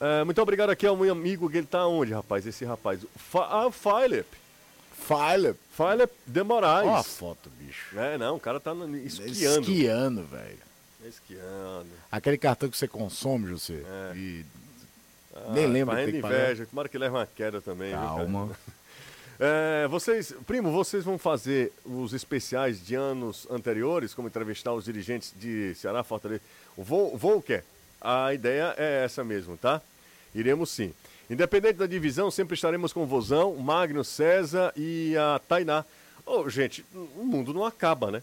É, 0.00 0.24
muito 0.24 0.40
obrigado 0.40 0.70
aqui 0.70 0.86
ao 0.86 0.96
meu 0.96 1.12
amigo, 1.12 1.50
que 1.50 1.58
ele 1.58 1.66
tá 1.66 1.86
onde, 1.86 2.12
rapaz? 2.12 2.46
Esse 2.46 2.64
rapaz. 2.64 3.00
Fa 3.16 3.66
ah, 3.66 3.70
Philip. 3.70 4.26
Philip. 4.98 5.58
Philip 5.70 6.12
de 6.26 6.42
Moraes. 6.42 6.88
Olha 6.88 6.98
a 6.98 7.02
foto, 7.02 7.50
bicho. 7.58 7.98
É, 7.98 8.16
não, 8.18 8.36
o 8.36 8.40
cara 8.40 8.58
tá 8.58 8.72
esquiando. 9.04 9.60
Esquiando, 9.60 10.22
velho. 10.24 10.58
Esquiando. 11.04 11.86
Aquele 12.10 12.38
cartão 12.38 12.68
que 12.68 12.76
você 12.76 12.88
consome, 12.88 13.48
José. 13.48 13.82
É. 13.84 14.16
E... 14.16 14.44
Ah, 15.34 15.52
Nem 15.52 15.66
lembro 15.66 15.94
que 15.94 16.06
tem 16.06 16.16
inveja. 16.16 16.66
Tomara 16.66 16.88
que 16.88 16.98
leve 16.98 17.14
uma 17.14 17.26
queda 17.26 17.60
também. 17.60 17.92
Calma. 17.92 18.46
Viu, 18.46 18.56
é, 19.38 19.86
vocês, 19.88 20.34
primo, 20.46 20.72
vocês 20.72 21.04
vão 21.04 21.18
fazer 21.18 21.72
os 21.84 22.12
especiais 22.12 22.84
de 22.84 22.94
anos 22.94 23.46
anteriores, 23.50 24.14
como 24.14 24.28
entrevistar 24.28 24.72
os 24.72 24.84
dirigentes 24.84 25.32
de 25.36 25.74
Ceará, 25.74 26.02
Fortaleza. 26.02 26.40
Quer? 27.44 27.64
A 28.00 28.32
ideia 28.34 28.74
é 28.76 29.04
essa 29.04 29.22
mesmo, 29.22 29.56
tá? 29.56 29.80
Iremos 30.34 30.70
sim. 30.70 30.92
Independente 31.28 31.76
da 31.76 31.86
divisão, 31.86 32.30
sempre 32.30 32.54
estaremos 32.54 32.92
com 32.92 33.02
o 33.02 33.06
Vozão, 33.06 33.56
Magno, 33.56 34.04
César 34.04 34.72
e 34.76 35.16
a 35.16 35.40
Tainá. 35.48 35.84
Oh, 36.24 36.48
gente, 36.48 36.84
o 36.94 37.24
mundo 37.24 37.52
não 37.52 37.64
acaba, 37.64 38.10
né? 38.10 38.22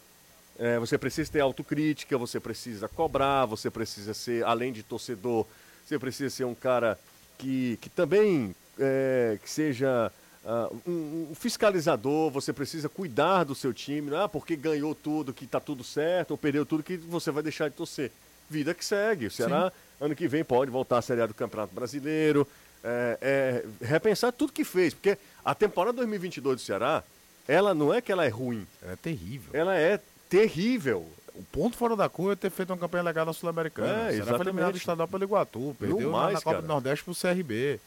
É, 0.58 0.80
você 0.80 0.98
precisa 0.98 1.32
ter 1.32 1.40
autocrítica, 1.42 2.18
você 2.18 2.40
precisa 2.40 2.88
cobrar, 2.88 3.46
você 3.46 3.70
precisa 3.70 4.14
ser, 4.14 4.46
além 4.46 4.72
de 4.72 4.84
torcedor, 4.84 5.46
você 5.86 6.00
precisa 6.00 6.30
ser 6.30 6.46
um 6.46 6.56
cara 6.56 6.98
que, 7.38 7.78
que 7.82 7.90
também 7.90 8.56
é, 8.80 9.38
que 9.42 9.50
seja 9.50 10.12
uh, 10.46 10.76
um, 10.88 11.28
um, 11.32 11.36
fiscalizador, 11.36 12.30
você 12.30 12.54
precisa 12.54 12.88
cuidar 12.88 13.44
do 13.44 13.56
seu 13.56 13.74
time, 13.74 14.12
não 14.12 14.22
é 14.22 14.28
porque 14.28 14.56
ganhou 14.56 14.94
tudo, 14.96 15.34
que 15.34 15.46
está 15.46 15.60
tudo 15.60 15.84
certo, 15.84 16.32
ou 16.32 16.38
perdeu 16.38 16.66
tudo, 16.66 16.84
que 16.84 16.98
você 16.98 17.32
vai 17.32 17.44
deixar 17.44 17.70
de 17.70 17.76
torcer 17.76 18.12
vida 18.50 18.74
que 18.74 18.86
segue. 18.86 19.28
O 19.28 19.32
Ceará, 19.32 19.72
Sim. 19.72 20.06
ano 20.06 20.16
que 20.16 20.28
vem, 20.28 20.44
pode 20.44 20.70
voltar 20.70 21.00
à 21.00 21.02
Série 21.02 21.22
A 21.22 21.26
do 21.26 21.34
Campeonato 21.34 21.74
Brasileiro, 21.74 22.48
é, 22.84 23.18
é, 23.22 23.86
repensar 23.86 24.32
tudo 24.32 24.52
que 24.52 24.64
fez, 24.64 24.94
porque 24.94 25.18
a 25.44 25.56
temporada 25.56 25.98
2022 25.98 26.56
do 26.58 26.62
Ceará, 26.62 27.04
ela 27.48 27.74
não 27.74 27.94
é 27.94 28.02
que 28.02 28.12
ela 28.12 28.26
é 28.26 28.30
ruim. 28.30 28.68
Ela 28.82 28.94
é 28.94 28.96
terrível. 28.96 29.50
Ela 29.54 29.76
é 29.76 30.00
terrível. 30.30 31.08
O 31.34 31.44
ponto 31.52 31.76
fora 31.78 31.96
da 31.96 32.08
curva 32.08 32.34
é 32.34 32.36
ter 32.36 32.52
feito 32.52 32.72
uma 32.72 32.78
campanha 32.78 33.04
legal 33.04 33.26
na 33.26 33.34
Sul-Americana. 33.34 34.10
É, 34.10 34.14
Será 34.14 34.38
foi 34.38 34.46
eliminado 34.46 34.74
do 34.74 34.78
estadual 34.78 35.08
pelo 35.08 35.24
Iguatu, 35.24 35.76
perdeu 35.80 36.12
mais, 36.12 36.36
na 36.36 36.42
Copa 36.42 36.62
do 36.62 36.68
Nordeste 36.68 37.04
pro 37.04 37.16
CRB. 37.16 37.80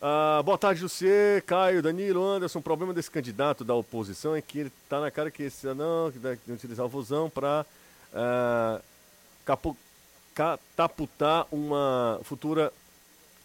Ah, 0.00 0.42
boa 0.44 0.58
tarde, 0.58 0.80
José, 0.80 1.42
Caio, 1.46 1.82
Danilo, 1.82 2.24
Anderson. 2.24 2.58
O 2.58 2.62
problema 2.62 2.94
desse 2.94 3.10
candidato 3.10 3.64
da 3.64 3.74
oposição 3.74 4.36
é 4.36 4.42
que 4.42 4.60
ele 4.60 4.72
tá 4.88 5.00
na 5.00 5.10
cara 5.10 5.30
que 5.30 5.42
esse 5.42 5.66
não, 5.74 6.10
que 6.12 6.18
deve 6.18 6.38
utilizar 6.48 6.86
o 6.86 6.88
Vozão 6.88 7.28
para 7.28 7.66
ah, 8.14 8.80
catapultar 10.34 11.46
uma 11.50 12.20
futura 12.22 12.72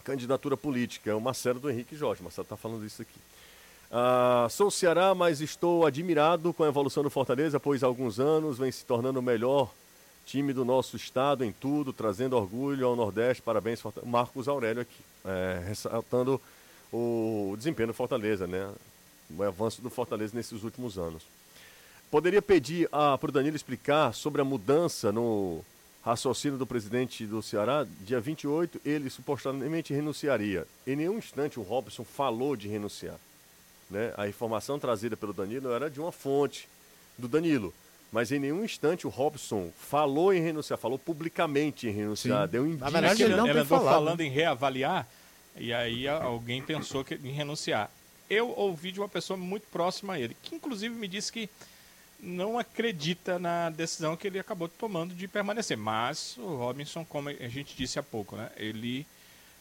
candidatura 0.01 0.57
política. 0.57 1.11
É 1.11 1.13
o 1.13 1.21
Marcelo 1.21 1.59
do 1.59 1.69
Henrique 1.69 1.95
Jorge. 1.95 2.21
Marcelo 2.21 2.45
está 2.45 2.57
falando 2.57 2.85
isso 2.85 3.01
aqui. 3.01 3.19
Ah, 3.91 4.47
sou 4.49 4.71
Ceará, 4.71 5.13
mas 5.13 5.41
estou 5.41 5.85
admirado 5.85 6.53
com 6.53 6.63
a 6.63 6.67
evolução 6.67 7.03
do 7.03 7.09
Fortaleza, 7.09 7.59
pois 7.59 7.83
há 7.83 7.87
alguns 7.87 8.19
anos 8.19 8.57
vem 8.57 8.71
se 8.71 8.85
tornando 8.85 9.19
o 9.19 9.23
melhor 9.23 9.69
time 10.25 10.53
do 10.53 10.63
nosso 10.63 10.95
estado 10.95 11.43
em 11.43 11.51
tudo, 11.51 11.91
trazendo 11.91 12.37
orgulho 12.37 12.87
ao 12.87 12.95
Nordeste. 12.95 13.41
Parabéns, 13.41 13.81
Marcos 14.05 14.47
Aurélio 14.47 14.83
aqui, 14.83 15.03
é, 15.25 15.61
ressaltando 15.67 16.39
o 16.91 17.53
desempenho 17.57 17.87
do 17.87 17.93
Fortaleza, 17.93 18.47
né? 18.47 18.69
O 19.29 19.43
avanço 19.43 19.81
do 19.81 19.89
Fortaleza 19.89 20.35
nesses 20.35 20.63
últimos 20.63 20.97
anos. 20.97 21.23
Poderia 22.09 22.41
pedir 22.41 22.89
para 22.89 23.29
o 23.29 23.31
Danilo 23.31 23.55
explicar 23.55 24.13
sobre 24.13 24.41
a 24.41 24.45
mudança 24.45 25.11
no 25.11 25.63
raciocínio 26.03 26.57
do 26.57 26.65
presidente 26.65 27.25
do 27.25 27.41
Ceará, 27.41 27.85
dia 28.01 28.19
28, 28.19 28.81
ele 28.83 29.09
supostamente 29.09 29.93
renunciaria. 29.93 30.67
Em 30.85 30.95
nenhum 30.95 31.17
instante 31.17 31.59
o 31.59 31.63
Robson 31.63 32.03
falou 32.03 32.55
de 32.55 32.67
renunciar. 32.67 33.19
Né? 33.89 34.13
A 34.17 34.27
informação 34.27 34.79
trazida 34.79 35.15
pelo 35.15 35.33
Danilo 35.33 35.71
era 35.71 35.89
de 35.89 35.99
uma 35.99 36.11
fonte 36.11 36.67
do 37.17 37.27
Danilo. 37.27 37.73
Mas 38.11 38.31
em 38.31 38.39
nenhum 38.39 38.63
instante 38.63 39.07
o 39.07 39.09
Robson 39.09 39.71
falou 39.77 40.33
em 40.33 40.41
renunciar, 40.41 40.77
falou 40.77 40.99
publicamente 40.99 41.87
em 41.87 41.91
renunciar, 41.91 42.45
Sim. 42.45 42.51
deu 42.51 42.65
indício. 42.65 42.83
Na 42.83 42.89
verdade, 42.89 43.23
ele 43.23 43.35
não 43.35 43.47
ele 43.47 43.59
andou 43.59 43.79
falado. 43.79 43.93
falando 43.93 44.21
em 44.21 44.29
reavaliar, 44.29 45.07
e 45.55 45.73
aí 45.73 46.07
alguém 46.07 46.61
pensou 46.61 47.05
que, 47.05 47.15
em 47.15 47.31
renunciar. 47.31 47.89
Eu 48.29 48.49
ouvi 48.57 48.91
de 48.91 48.99
uma 48.99 49.09
pessoa 49.09 49.37
muito 49.37 49.67
próxima 49.67 50.13
a 50.13 50.19
ele, 50.19 50.35
que 50.41 50.55
inclusive 50.55 50.93
me 50.93 51.07
disse 51.07 51.31
que 51.31 51.49
não 52.21 52.59
acredita 52.59 53.39
na 53.39 53.69
decisão 53.69 54.15
que 54.15 54.27
ele 54.27 54.39
acabou 54.39 54.67
tomando 54.67 55.13
de 55.15 55.27
permanecer. 55.27 55.77
Mas 55.77 56.37
o 56.37 56.55
Robinson, 56.55 57.03
como 57.03 57.29
a 57.29 57.47
gente 57.47 57.75
disse 57.75 57.97
há 57.97 58.03
pouco, 58.03 58.35
né, 58.35 58.51
ele 58.55 59.05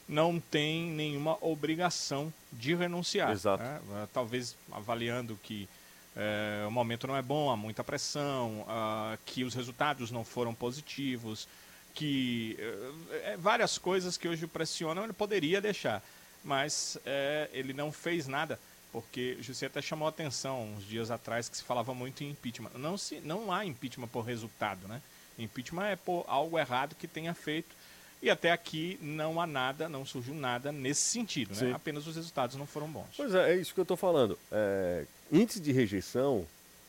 não 0.07 0.41
tem 0.41 0.91
nenhuma 0.91 1.39
obrigação 1.41 2.33
de 2.53 2.75
renunciar. 2.75 3.31
Exato. 3.31 3.63
Né? 3.63 3.81
Talvez 4.13 4.57
avaliando 4.73 5.39
que 5.43 5.69
é, 6.17 6.65
o 6.67 6.71
momento 6.71 7.07
não 7.07 7.17
é 7.17 7.23
bom, 7.23 7.51
há 7.51 7.57
muita 7.57 7.85
pressão, 7.85 8.63
uh, 8.63 9.17
que 9.25 9.45
os 9.45 9.55
resultados 9.55 10.11
não 10.11 10.25
foram 10.25 10.53
positivos, 10.53 11.49
que 11.95 12.59
uh, 12.59 13.39
várias 13.39 13.79
coisas 13.79 14.17
que 14.17 14.29
hoje 14.29 14.45
o 14.45 14.49
pressionam, 14.49 15.05
ele 15.05 15.13
poderia 15.13 15.61
deixar. 15.61 16.03
Mas 16.43 16.97
uh, 16.97 17.51
ele 17.53 17.73
não 17.73 17.93
fez 17.93 18.27
nada 18.27 18.59
porque 18.93 19.37
o 19.39 19.43
José 19.43 19.67
até 19.67 19.81
chamou 19.81 20.07
a 20.07 20.11
atenção 20.11 20.75
uns 20.77 20.85
dias 20.85 21.11
atrás 21.11 21.49
que 21.49 21.57
se 21.57 21.63
falava 21.63 21.95
muito 21.95 22.25
em 22.25 22.31
impeachment. 22.31 22.71
Não, 22.75 22.99
se, 22.99 23.21
não 23.21 23.53
há 23.53 23.65
impeachment 23.65 24.09
por 24.09 24.23
resultado, 24.23 24.87
né? 24.89 25.01
Impeachment 25.39 25.87
é 25.87 25.97
por 25.97 26.25
algo 26.27 26.59
errado 26.59 26.95
que 26.95 27.07
tenha 27.07 27.35
feito. 27.35 27.81
E 28.23 28.29
até 28.29 28.53
aqui 28.53 28.99
não 29.01 29.41
há 29.41 29.47
nada, 29.47 29.89
não 29.89 30.05
surgiu 30.05 30.35
nada 30.35 30.71
nesse 30.71 31.03
sentido, 31.03 31.55
né? 31.55 31.73
Apenas 31.73 32.07
os 32.07 32.17
resultados 32.17 32.55
não 32.57 32.67
foram 32.67 32.87
bons. 32.87 33.07
Pois 33.17 33.35
é, 33.35 33.53
é 33.53 33.57
isso 33.57 33.73
que 33.73 33.81
eu 33.81 33.83
estou 33.83 33.97
falando. 33.97 34.39
É, 34.53 35.07
índice 35.33 35.59
de 35.59 35.73
rejeição 35.73 36.47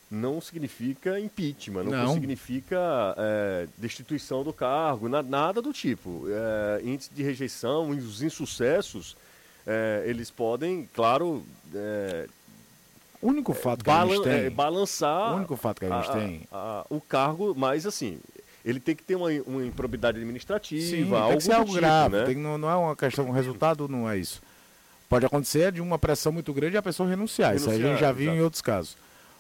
não 0.09 0.41
significa 0.41 1.17
impeachment, 1.21 1.85
não, 1.85 1.91
não. 1.91 2.13
significa 2.15 2.77
é, 3.17 3.67
destituição 3.77 4.43
do 4.43 4.51
cargo, 4.51 5.07
na, 5.07 5.23
nada 5.23 5.61
do 5.61 5.71
tipo. 5.71 6.25
É, 6.27 6.81
índice 6.83 7.09
de 7.13 7.23
rejeição, 7.23 7.91
os 7.91 8.21
insucessos 8.21 9.15
é, 9.65 10.03
eles 10.05 10.31
podem, 10.31 10.89
claro. 10.93 11.43
É, 11.73 12.27
o 13.21 13.27
único 13.27 13.53
fato 13.53 13.83
que 13.83 13.89
a 13.89 14.05
gente 14.05 14.23
tem. 14.23 14.33
É, 14.33 14.49
balançar. 14.49 15.33
O 15.33 15.37
único 15.37 15.55
fato 15.55 15.79
que 15.79 15.85
a 15.85 16.01
gente 16.01 16.09
a, 16.09 16.13
tem. 16.13 16.41
A, 16.51 16.85
o 16.89 16.99
cargo, 16.99 17.53
mas 17.55 17.85
assim. 17.85 18.19
Ele 18.63 18.79
tem 18.79 18.95
que 18.95 19.01
ter 19.01 19.15
uma, 19.15 19.27
uma 19.47 19.65
improbidade 19.65 20.19
administrativa, 20.19 20.85
Sim, 20.85 21.11
algo 21.15 21.29
tem 21.29 21.37
que 21.37 21.43
ser 21.43 21.53
algo 21.53 21.65
tipo, 21.65 21.79
grave. 21.79 22.17
Né? 22.17 22.25
Tem, 22.25 22.35
não, 22.35 22.59
não 22.59 22.69
é 22.69 22.75
uma 22.75 22.95
questão, 22.95 23.25
um 23.25 23.31
resultado 23.31 23.87
não 23.87 24.07
é 24.07 24.19
isso. 24.19 24.39
Pode 25.09 25.25
acontecer 25.25 25.71
de 25.71 25.81
uma 25.81 25.97
pressão 25.97 26.31
muito 26.31 26.53
grande 26.53 26.75
e 26.75 26.77
a 26.77 26.81
pessoa 26.81 27.09
renunciar. 27.09 27.49
renunciar 27.49 27.73
isso 27.75 27.83
a 27.83 27.89
gente 27.89 27.99
já 27.99 28.11
viu 28.11 28.25
exato. 28.25 28.37
em 28.37 28.43
outros 28.43 28.61
casos. 28.61 28.95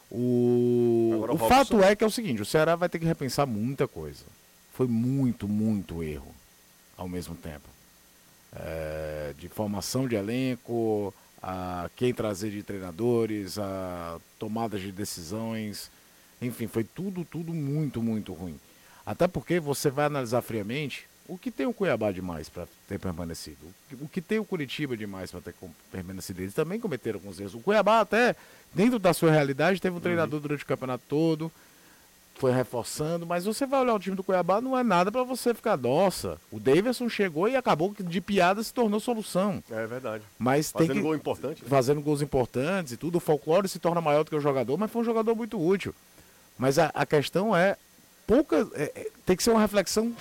O, 0.09 1.11
Agora, 1.13 1.33
o 1.33 1.37
fato 1.37 1.83
é 1.83 1.95
que 1.95 2.03
é 2.03 2.07
o 2.07 2.09
seguinte, 2.09 2.41
o 2.41 2.45
Ceará 2.45 2.75
vai 2.75 2.89
ter 2.89 2.97
que 2.97 3.05
repensar 3.05 3.45
muita 3.45 3.87
coisa. 3.87 4.25
Foi 4.73 4.87
muito, 4.87 5.47
muito 5.47 6.01
erro 6.01 6.33
ao 6.97 7.07
mesmo 7.07 7.35
tempo 7.35 7.70
é, 8.55 9.33
de 9.37 9.47
formação 9.49 10.07
de 10.07 10.15
elenco, 10.15 11.13
a 11.41 11.89
quem 11.95 12.13
trazer 12.13 12.51
de 12.51 12.61
treinadores, 12.63 13.57
a 13.57 14.19
tomadas 14.37 14.81
de 14.81 14.91
decisões, 14.91 15.89
enfim, 16.41 16.67
foi 16.67 16.83
tudo, 16.83 17.23
tudo 17.23 17.53
muito, 17.53 18.01
muito 18.01 18.33
ruim. 18.33 18.59
Até 19.05 19.27
porque 19.27 19.59
você 19.59 19.89
vai 19.89 20.05
analisar 20.05 20.41
friamente 20.41 21.07
o 21.27 21.37
que 21.37 21.49
tem 21.49 21.65
o 21.65 21.73
Cuiabá 21.73 22.11
demais 22.11 22.49
para 22.49 22.67
ter 22.87 22.99
permanecido, 22.99 23.57
o 24.01 24.07
que 24.07 24.21
tem 24.21 24.39
o 24.39 24.45
Curitiba 24.45 24.97
demais 24.97 25.31
para 25.31 25.41
ter 25.41 25.55
permanecido. 25.91 26.41
Eles 26.41 26.53
também 26.53 26.79
cometeram 26.79 27.19
alguns 27.19 27.39
erros. 27.39 27.55
O 27.55 27.59
Cuiabá 27.59 28.01
até, 28.01 28.35
dentro 28.73 28.99
da 28.99 29.13
sua 29.13 29.31
realidade, 29.31 29.81
teve 29.81 29.95
um 29.95 29.99
treinador 29.99 30.35
uhum. 30.35 30.41
durante 30.41 30.63
o 30.63 30.67
campeonato 30.67 31.03
todo, 31.07 31.51
foi 32.41 32.51
reforçando, 32.51 33.23
mas 33.23 33.45
você 33.45 33.67
vai 33.67 33.81
olhar 33.81 33.93
o 33.93 33.99
time 33.99 34.15
do 34.15 34.23
Cuiabá, 34.23 34.59
não 34.59 34.75
é 34.75 34.83
nada 34.83 35.11
para 35.11 35.21
você 35.21 35.53
ficar, 35.53 35.77
nossa, 35.77 36.39
o 36.51 36.59
Davidson 36.59 37.07
chegou 37.07 37.47
e 37.47 37.55
acabou 37.55 37.93
que 37.93 38.01
de 38.01 38.19
piada 38.19 38.63
se 38.63 38.73
tornou 38.73 38.99
solução. 38.99 39.63
É 39.69 39.85
verdade. 39.85 40.23
Mas 40.39 40.71
Fazendo 40.71 40.87
tem 40.87 40.97
que, 40.97 41.03
gol 41.03 41.13
importante. 41.13 41.61
né? 41.61 41.69
Fazendo 41.69 42.01
gols 42.01 42.23
importantes 42.23 42.93
e 42.93 42.97
tudo, 42.97 43.17
o 43.17 43.19
folclore 43.19 43.69
se 43.69 43.77
torna 43.77 44.01
maior 44.01 44.23
do 44.23 44.31
que 44.31 44.35
o 44.35 44.41
jogador, 44.41 44.75
mas 44.75 44.89
foi 44.89 45.03
um 45.03 45.05
jogador 45.05 45.35
muito 45.35 45.63
útil. 45.63 45.93
Mas 46.57 46.79
a, 46.79 46.87
a 46.95 47.05
questão 47.05 47.55
é, 47.55 47.77
pouca, 48.25 48.67
é, 48.73 48.91
é, 48.95 49.07
tem 49.23 49.35
que 49.37 49.43
ser 49.43 49.51
uma 49.51 49.61
reflexão 49.61 50.11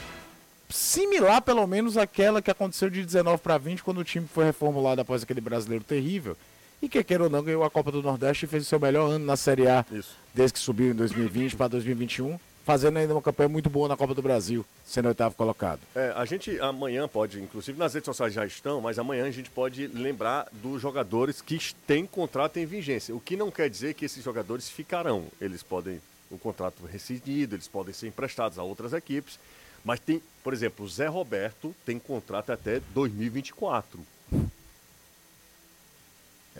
similar, 0.68 1.40
pelo 1.40 1.66
menos, 1.66 1.96
àquela 1.96 2.42
que 2.42 2.50
aconteceu 2.50 2.90
de 2.90 3.02
19 3.02 3.38
para 3.42 3.56
20, 3.56 3.82
quando 3.82 3.98
o 3.98 4.04
time 4.04 4.26
foi 4.26 4.44
reformulado 4.44 5.00
após 5.00 5.22
aquele 5.22 5.40
brasileiro 5.40 5.84
terrível. 5.84 6.36
E 6.82 6.88
que 6.88 7.04
queira 7.04 7.24
ou 7.24 7.30
não, 7.30 7.42
ganhou 7.42 7.62
a 7.62 7.70
Copa 7.70 7.92
do 7.92 8.02
Nordeste 8.02 8.46
e 8.46 8.48
fez 8.48 8.62
o 8.62 8.66
seu 8.66 8.80
melhor 8.80 9.10
ano 9.10 9.24
na 9.24 9.36
Série 9.36 9.68
A 9.68 9.84
Isso. 9.92 10.16
desde 10.34 10.54
que 10.54 10.58
subiu 10.60 10.92
em 10.92 10.94
2020 10.94 11.54
para 11.54 11.68
2021, 11.68 12.38
fazendo 12.64 12.98
ainda 12.98 13.12
uma 13.12 13.20
campanha 13.20 13.48
muito 13.48 13.68
boa 13.68 13.86
na 13.86 13.96
Copa 13.96 14.14
do 14.14 14.22
Brasil, 14.22 14.64
sendo 14.84 15.08
oitavo 15.08 15.34
colocado. 15.34 15.80
É, 15.94 16.12
a 16.16 16.24
gente 16.24 16.58
amanhã 16.60 17.06
pode, 17.06 17.38
inclusive 17.40 17.78
nas 17.78 17.92
redes 17.92 18.06
sociais 18.06 18.32
já 18.32 18.46
estão, 18.46 18.80
mas 18.80 18.98
amanhã 18.98 19.26
a 19.26 19.30
gente 19.30 19.50
pode 19.50 19.88
lembrar 19.88 20.48
dos 20.52 20.80
jogadores 20.80 21.42
que 21.42 21.58
têm 21.86 22.06
contrato 22.06 22.58
em 22.58 22.64
vigência. 22.64 23.14
O 23.14 23.20
que 23.20 23.36
não 23.36 23.50
quer 23.50 23.68
dizer 23.68 23.94
que 23.94 24.04
esses 24.04 24.24
jogadores 24.24 24.68
ficarão. 24.70 25.26
Eles 25.40 25.62
podem, 25.62 26.00
o 26.30 26.38
contrato 26.38 26.86
rescindido, 26.86 27.56
eles 27.56 27.68
podem 27.68 27.92
ser 27.92 28.08
emprestados 28.08 28.58
a 28.58 28.62
outras 28.62 28.94
equipes. 28.94 29.38
Mas 29.84 30.00
tem, 30.00 30.22
por 30.42 30.52
exemplo, 30.52 30.84
o 30.84 30.88
Zé 30.88 31.06
Roberto 31.06 31.74
tem 31.84 31.98
contrato 31.98 32.52
até 32.52 32.80
2024. 32.94 34.00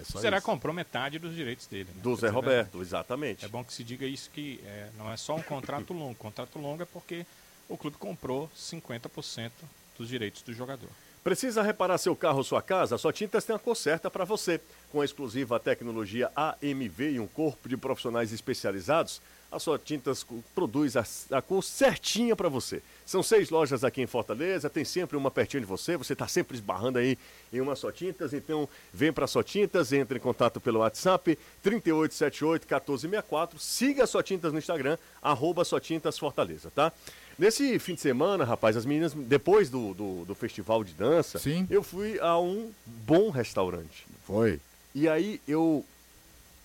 É 0.00 0.18
O 0.18 0.20
Ceará 0.20 0.40
comprou 0.40 0.74
metade 0.74 1.18
dos 1.18 1.34
direitos 1.34 1.66
dele. 1.66 1.88
Né? 1.94 2.02
Do 2.02 2.16
Zé 2.16 2.28
Roberto, 2.28 2.72
verdade. 2.72 2.84
exatamente. 2.84 3.44
É 3.44 3.48
bom 3.48 3.62
que 3.62 3.72
se 3.72 3.84
diga 3.84 4.06
isso 4.06 4.30
que 4.30 4.60
é, 4.64 4.88
não 4.96 5.10
é 5.10 5.16
só 5.16 5.34
um 5.36 5.42
contrato 5.42 5.92
longo. 5.92 6.14
Contrato 6.14 6.58
longo 6.58 6.82
é 6.82 6.86
porque 6.86 7.26
o 7.68 7.76
clube 7.76 7.96
comprou 7.96 8.50
50% 8.56 9.50
dos 9.98 10.08
direitos 10.08 10.42
do 10.42 10.52
jogador. 10.52 10.88
Precisa 11.22 11.62
reparar 11.62 11.98
seu 11.98 12.16
carro 12.16 12.38
ou 12.38 12.44
sua 12.44 12.62
casa? 12.62 12.94
A 12.94 12.98
Só 12.98 13.12
Tintas 13.12 13.44
tem 13.44 13.54
a 13.54 13.58
cor 13.58 13.76
certa 13.76 14.10
para 14.10 14.24
você. 14.24 14.58
Com 14.90 15.02
a 15.02 15.04
exclusiva 15.04 15.60
tecnologia 15.60 16.30
AMV 16.34 17.12
e 17.12 17.20
um 17.20 17.26
corpo 17.26 17.68
de 17.68 17.76
profissionais 17.76 18.32
especializados, 18.32 19.20
a 19.50 19.58
Só 19.58 19.76
Tintas 19.76 20.24
produz 20.54 20.96
a, 20.96 21.04
a 21.36 21.42
cor 21.42 21.62
certinha 21.62 22.36
para 22.36 22.48
você. 22.48 22.80
São 23.04 23.22
seis 23.22 23.50
lojas 23.50 23.82
aqui 23.82 24.00
em 24.00 24.06
Fortaleza, 24.06 24.70
tem 24.70 24.84
sempre 24.84 25.16
uma 25.16 25.30
pertinho 25.30 25.62
de 25.62 25.66
você, 25.66 25.96
você 25.96 26.12
está 26.12 26.28
sempre 26.28 26.54
esbarrando 26.56 26.98
aí 26.98 27.18
em 27.52 27.60
uma 27.60 27.74
Só 27.74 27.90
Tintas, 27.90 28.32
então 28.32 28.68
vem 28.92 29.12
para 29.12 29.24
a 29.24 29.28
Só 29.28 29.42
Tintas, 29.42 29.92
entre 29.92 30.18
em 30.18 30.20
contato 30.20 30.60
pelo 30.60 30.78
WhatsApp 30.80 31.36
3878-1464, 31.64 33.58
siga 33.58 34.04
a 34.04 34.06
Só 34.06 34.22
Tintas 34.22 34.52
no 34.52 34.58
Instagram, 34.58 34.96
arroba 35.20 35.64
Só 35.64 35.80
Tintas 35.80 36.16
Fortaleza, 36.18 36.70
tá? 36.72 36.92
Nesse 37.38 37.78
fim 37.78 37.94
de 37.94 38.02
semana, 38.02 38.44
rapaz, 38.44 38.76
as 38.76 38.84
meninas, 38.84 39.14
depois 39.14 39.70
do, 39.70 39.94
do, 39.94 40.24
do 40.26 40.34
festival 40.34 40.84
de 40.84 40.92
dança, 40.92 41.38
Sim. 41.38 41.66
eu 41.70 41.82
fui 41.82 42.20
a 42.20 42.38
um 42.38 42.70
bom 42.84 43.30
restaurante. 43.30 44.06
Foi. 44.26 44.60
E 44.94 45.08
aí 45.08 45.40
eu 45.48 45.84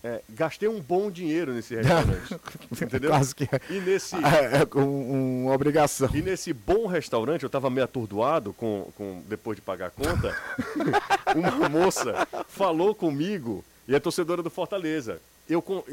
é, 0.05 0.21
gastei 0.29 0.69
um 0.69 0.79
bom 0.79 1.09
dinheiro 1.09 1.51
nesse 1.51 1.73
restaurante. 1.75 2.35
entendeu? 2.71 3.09
Quase 3.09 3.33
que 3.35 3.49
E 3.71 3.79
nesse, 3.81 4.15
é, 4.15 4.61
é 4.61 4.77
um- 4.79 5.45
uma 5.45 5.53
obrigação. 5.53 6.09
e 6.13 6.21
nesse 6.21 6.53
bom 6.53 6.85
restaurante, 6.85 7.41
eu 7.41 7.49
tava 7.49 7.69
meio 7.71 7.85
atordoado 7.85 8.53
com, 8.53 8.87
com, 8.95 9.23
depois 9.27 9.55
de 9.55 9.63
pagar 9.63 9.87
a 9.87 9.89
conta. 9.89 10.37
uma 11.35 11.67
moça 11.67 12.27
falou 12.47 12.93
comigo, 12.93 13.65
e 13.87 13.95
é 13.95 13.99
torcedora 13.99 14.43
do 14.43 14.49
Fortaleza. 14.51 15.19
Eu 15.49 15.61
com- 15.61 15.83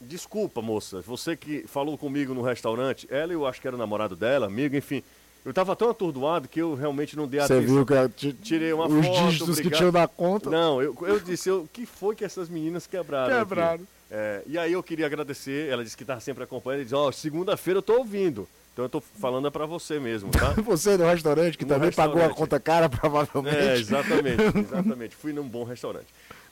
Desculpa, 0.00 0.62
moça, 0.62 1.00
você 1.00 1.36
que 1.36 1.64
falou 1.66 1.98
comigo 1.98 2.34
no 2.34 2.42
restaurante, 2.42 3.06
ela 3.10 3.32
eu 3.32 3.46
acho 3.46 3.60
que 3.60 3.66
era 3.66 3.74
o 3.76 3.78
namorado 3.78 4.14
dela, 4.14 4.46
amigo, 4.46 4.76
enfim. 4.76 5.02
Eu 5.46 5.54
tava 5.54 5.76
tão 5.76 5.88
atordoado 5.88 6.48
que 6.48 6.60
eu 6.60 6.74
realmente 6.74 7.16
não 7.16 7.28
dei 7.28 7.40
Você 7.40 7.52
atenção. 7.54 7.74
viu 7.76 7.86
que 7.86 7.92
eu 7.92 8.08
ti- 8.08 8.32
Tirei 8.32 8.72
uma 8.72 8.88
os 8.88 9.06
foto, 9.06 9.26
dígitos 9.28 9.46
que 9.46 9.52
obrigado. 9.68 9.78
tinham 9.78 9.92
na 9.92 10.08
conta. 10.08 10.50
Não, 10.50 10.82
eu, 10.82 10.94
eu 11.02 11.20
disse, 11.20 11.48
o 11.52 11.68
que 11.72 11.86
foi 11.86 12.16
que 12.16 12.24
essas 12.24 12.48
meninas 12.48 12.86
quebraram? 12.88 13.38
Quebraram. 13.38 13.86
É, 14.10 14.42
e 14.46 14.58
aí 14.58 14.72
eu 14.72 14.82
queria 14.82 15.06
agradecer, 15.06 15.68
ela 15.70 15.84
disse 15.84 15.96
que 15.96 16.02
estava 16.02 16.18
sempre 16.20 16.42
acompanhando, 16.42 16.80
e 16.80 16.84
disse, 16.84 16.96
ó, 16.96 17.12
segunda-feira 17.12 17.78
eu 17.78 17.82
tô 17.82 17.98
ouvindo. 17.98 18.48
Então 18.72 18.84
eu 18.84 18.88
tô 18.88 19.00
falando 19.00 19.46
é 19.46 19.50
pra 19.50 19.64
você 19.66 19.98
mesmo, 20.00 20.30
tá? 20.32 20.50
Você 20.66 20.98
no 20.98 21.06
restaurante, 21.06 21.56
que 21.56 21.64
No 21.64 21.70
também 21.74 21.90
pagou 21.92 22.16
a 22.16 22.26
restaurante. 22.26 22.36
conta 22.36 22.60
cara, 22.60 22.88
provavelmente. 22.90 23.56
É, 23.56 23.74
exatamente, 23.78 24.42
exatamente. 24.58 25.16
Fui 25.16 25.32
num 25.32 25.48
bom 25.48 25.64
restaurante. 25.64 26.06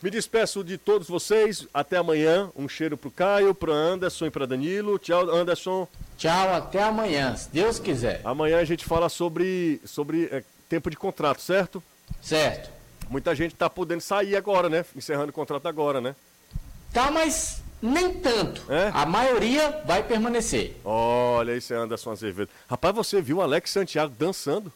Me 0.05 0.11
despeço 0.11 0.63
de 0.63 0.77
todos 0.77 1.09
vocês. 1.09 1.67
Até 1.73 1.97
amanhã. 1.97 2.51
Um 2.55 2.69
cheiro 2.69 2.95
pro 2.95 3.11
Caio, 3.11 3.55
pro 3.55 3.73
Anderson 3.73 4.27
e 4.27 4.31
pra 4.31 4.45
Danilo. 4.45 4.99
Tchau, 4.99 5.31
Anderson. 5.31 5.89
Tchau, 6.19 6.53
até 6.53 6.83
amanhã, 6.83 7.35
se 7.35 7.49
Deus 7.49 7.79
quiser. 7.79 8.21
Amanhã 8.23 8.59
a 8.59 8.65
gente 8.67 8.85
fala 8.85 9.09
sobre, 9.09 9.81
sobre 9.83 10.29
é, 10.31 10.45
tempo 10.69 10.91
de 10.91 10.97
contrato, 10.99 11.41
certo? 11.41 11.83
Certo. 12.21 12.69
Muita 13.09 13.35
gente 13.35 13.55
tá 13.55 13.71
podendo 13.71 14.03
sair 14.03 14.37
agora, 14.37 14.69
né? 14.69 14.85
Encerrando 14.95 15.31
o 15.31 15.33
contrato 15.33 15.67
agora, 15.67 16.03
né? 16.03 16.15
Tá, 16.93 17.11
mas 17.11 17.63
nem 17.81 18.13
tanto. 18.13 18.71
É? 18.71 18.91
A 18.93 19.07
maioria 19.07 19.83
vai 19.87 20.03
permanecer. 20.03 20.77
Olha, 20.85 21.57
esse 21.57 21.73
é 21.73 21.79
Anderson 21.79 22.11
Azevedo. 22.11 22.51
Rapaz, 22.69 22.95
você 22.95 23.23
viu 23.23 23.39
o 23.39 23.43
Alex 23.43 23.71
Santiago 23.71 24.15
dançando? 24.19 24.71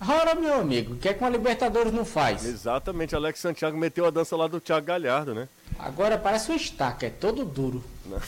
Ora, 0.00 0.34
meu 0.34 0.54
amigo, 0.60 0.94
o 0.94 0.96
que 0.96 1.08
é 1.08 1.14
que 1.14 1.20
uma 1.20 1.28
Libertadores 1.30 1.92
não 1.92 2.04
faz? 2.04 2.44
Exatamente, 2.44 3.16
Alex 3.16 3.40
Santiago 3.40 3.76
meteu 3.76 4.06
a 4.06 4.10
dança 4.10 4.36
lá 4.36 4.46
do 4.46 4.60
Thiago 4.60 4.86
Galhardo, 4.86 5.34
né? 5.34 5.48
Agora 5.78 6.16
parece 6.16 6.50
uma 6.50 6.56
estaca, 6.56 7.06
é 7.06 7.10
todo 7.10 7.44
duro. 7.44 7.82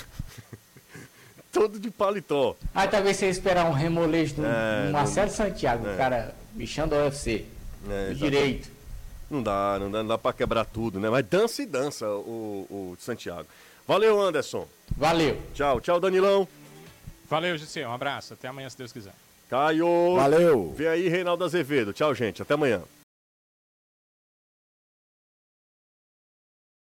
Todo 1.53 1.81
de 1.81 1.91
paletó. 1.91 2.57
Aí 2.73 2.87
talvez 2.87 3.17
você 3.17 3.27
esperar 3.27 3.67
um 3.67 3.73
remolejo 3.73 4.37
do 4.37 4.47
É, 4.47 4.87
do 4.87 4.93
Marcelo 4.93 5.33
Santiago, 5.33 5.85
é. 5.85 5.95
o 5.95 5.97
cara 5.97 6.33
bichando 6.53 6.95
a 6.95 7.07
UFC. 7.07 7.45
É, 7.89 8.15
direito. 8.15 8.71
Não 9.29 9.43
dá, 9.43 9.77
não 9.81 9.91
dá, 9.91 9.99
não 9.99 10.09
dá 10.11 10.17
pra 10.17 10.33
quebrar 10.33 10.65
tudo, 10.65 11.01
né? 11.01 11.11
Mas 11.11 11.27
dança 11.27 11.61
e 11.61 11.67
dança 11.67 12.07
o, 12.09 12.67
o 12.71 12.97
Santiago. 13.01 13.49
Valeu, 13.85 14.21
Anderson. 14.21 14.69
Valeu. 14.97 15.43
Tchau, 15.53 15.81
tchau, 15.81 15.99
Danilão. 15.99 16.47
Valeu, 17.29 17.59
Gisele. 17.59 17.87
Um 17.87 17.95
abraço. 17.95 18.35
Até 18.35 18.47
amanhã, 18.47 18.71
se 18.71 18.79
Deus 18.79 18.93
quiser. 18.93 19.15
Caio. 19.51 20.15
Valeu. 20.15 20.73
Vem 20.77 20.87
aí, 20.87 21.09
Reinaldo 21.09 21.45
Azevedo. 21.45 21.93
Tchau, 21.93 22.15
gente. 22.15 22.41
Até 22.41 22.55
amanhã. 22.55 22.83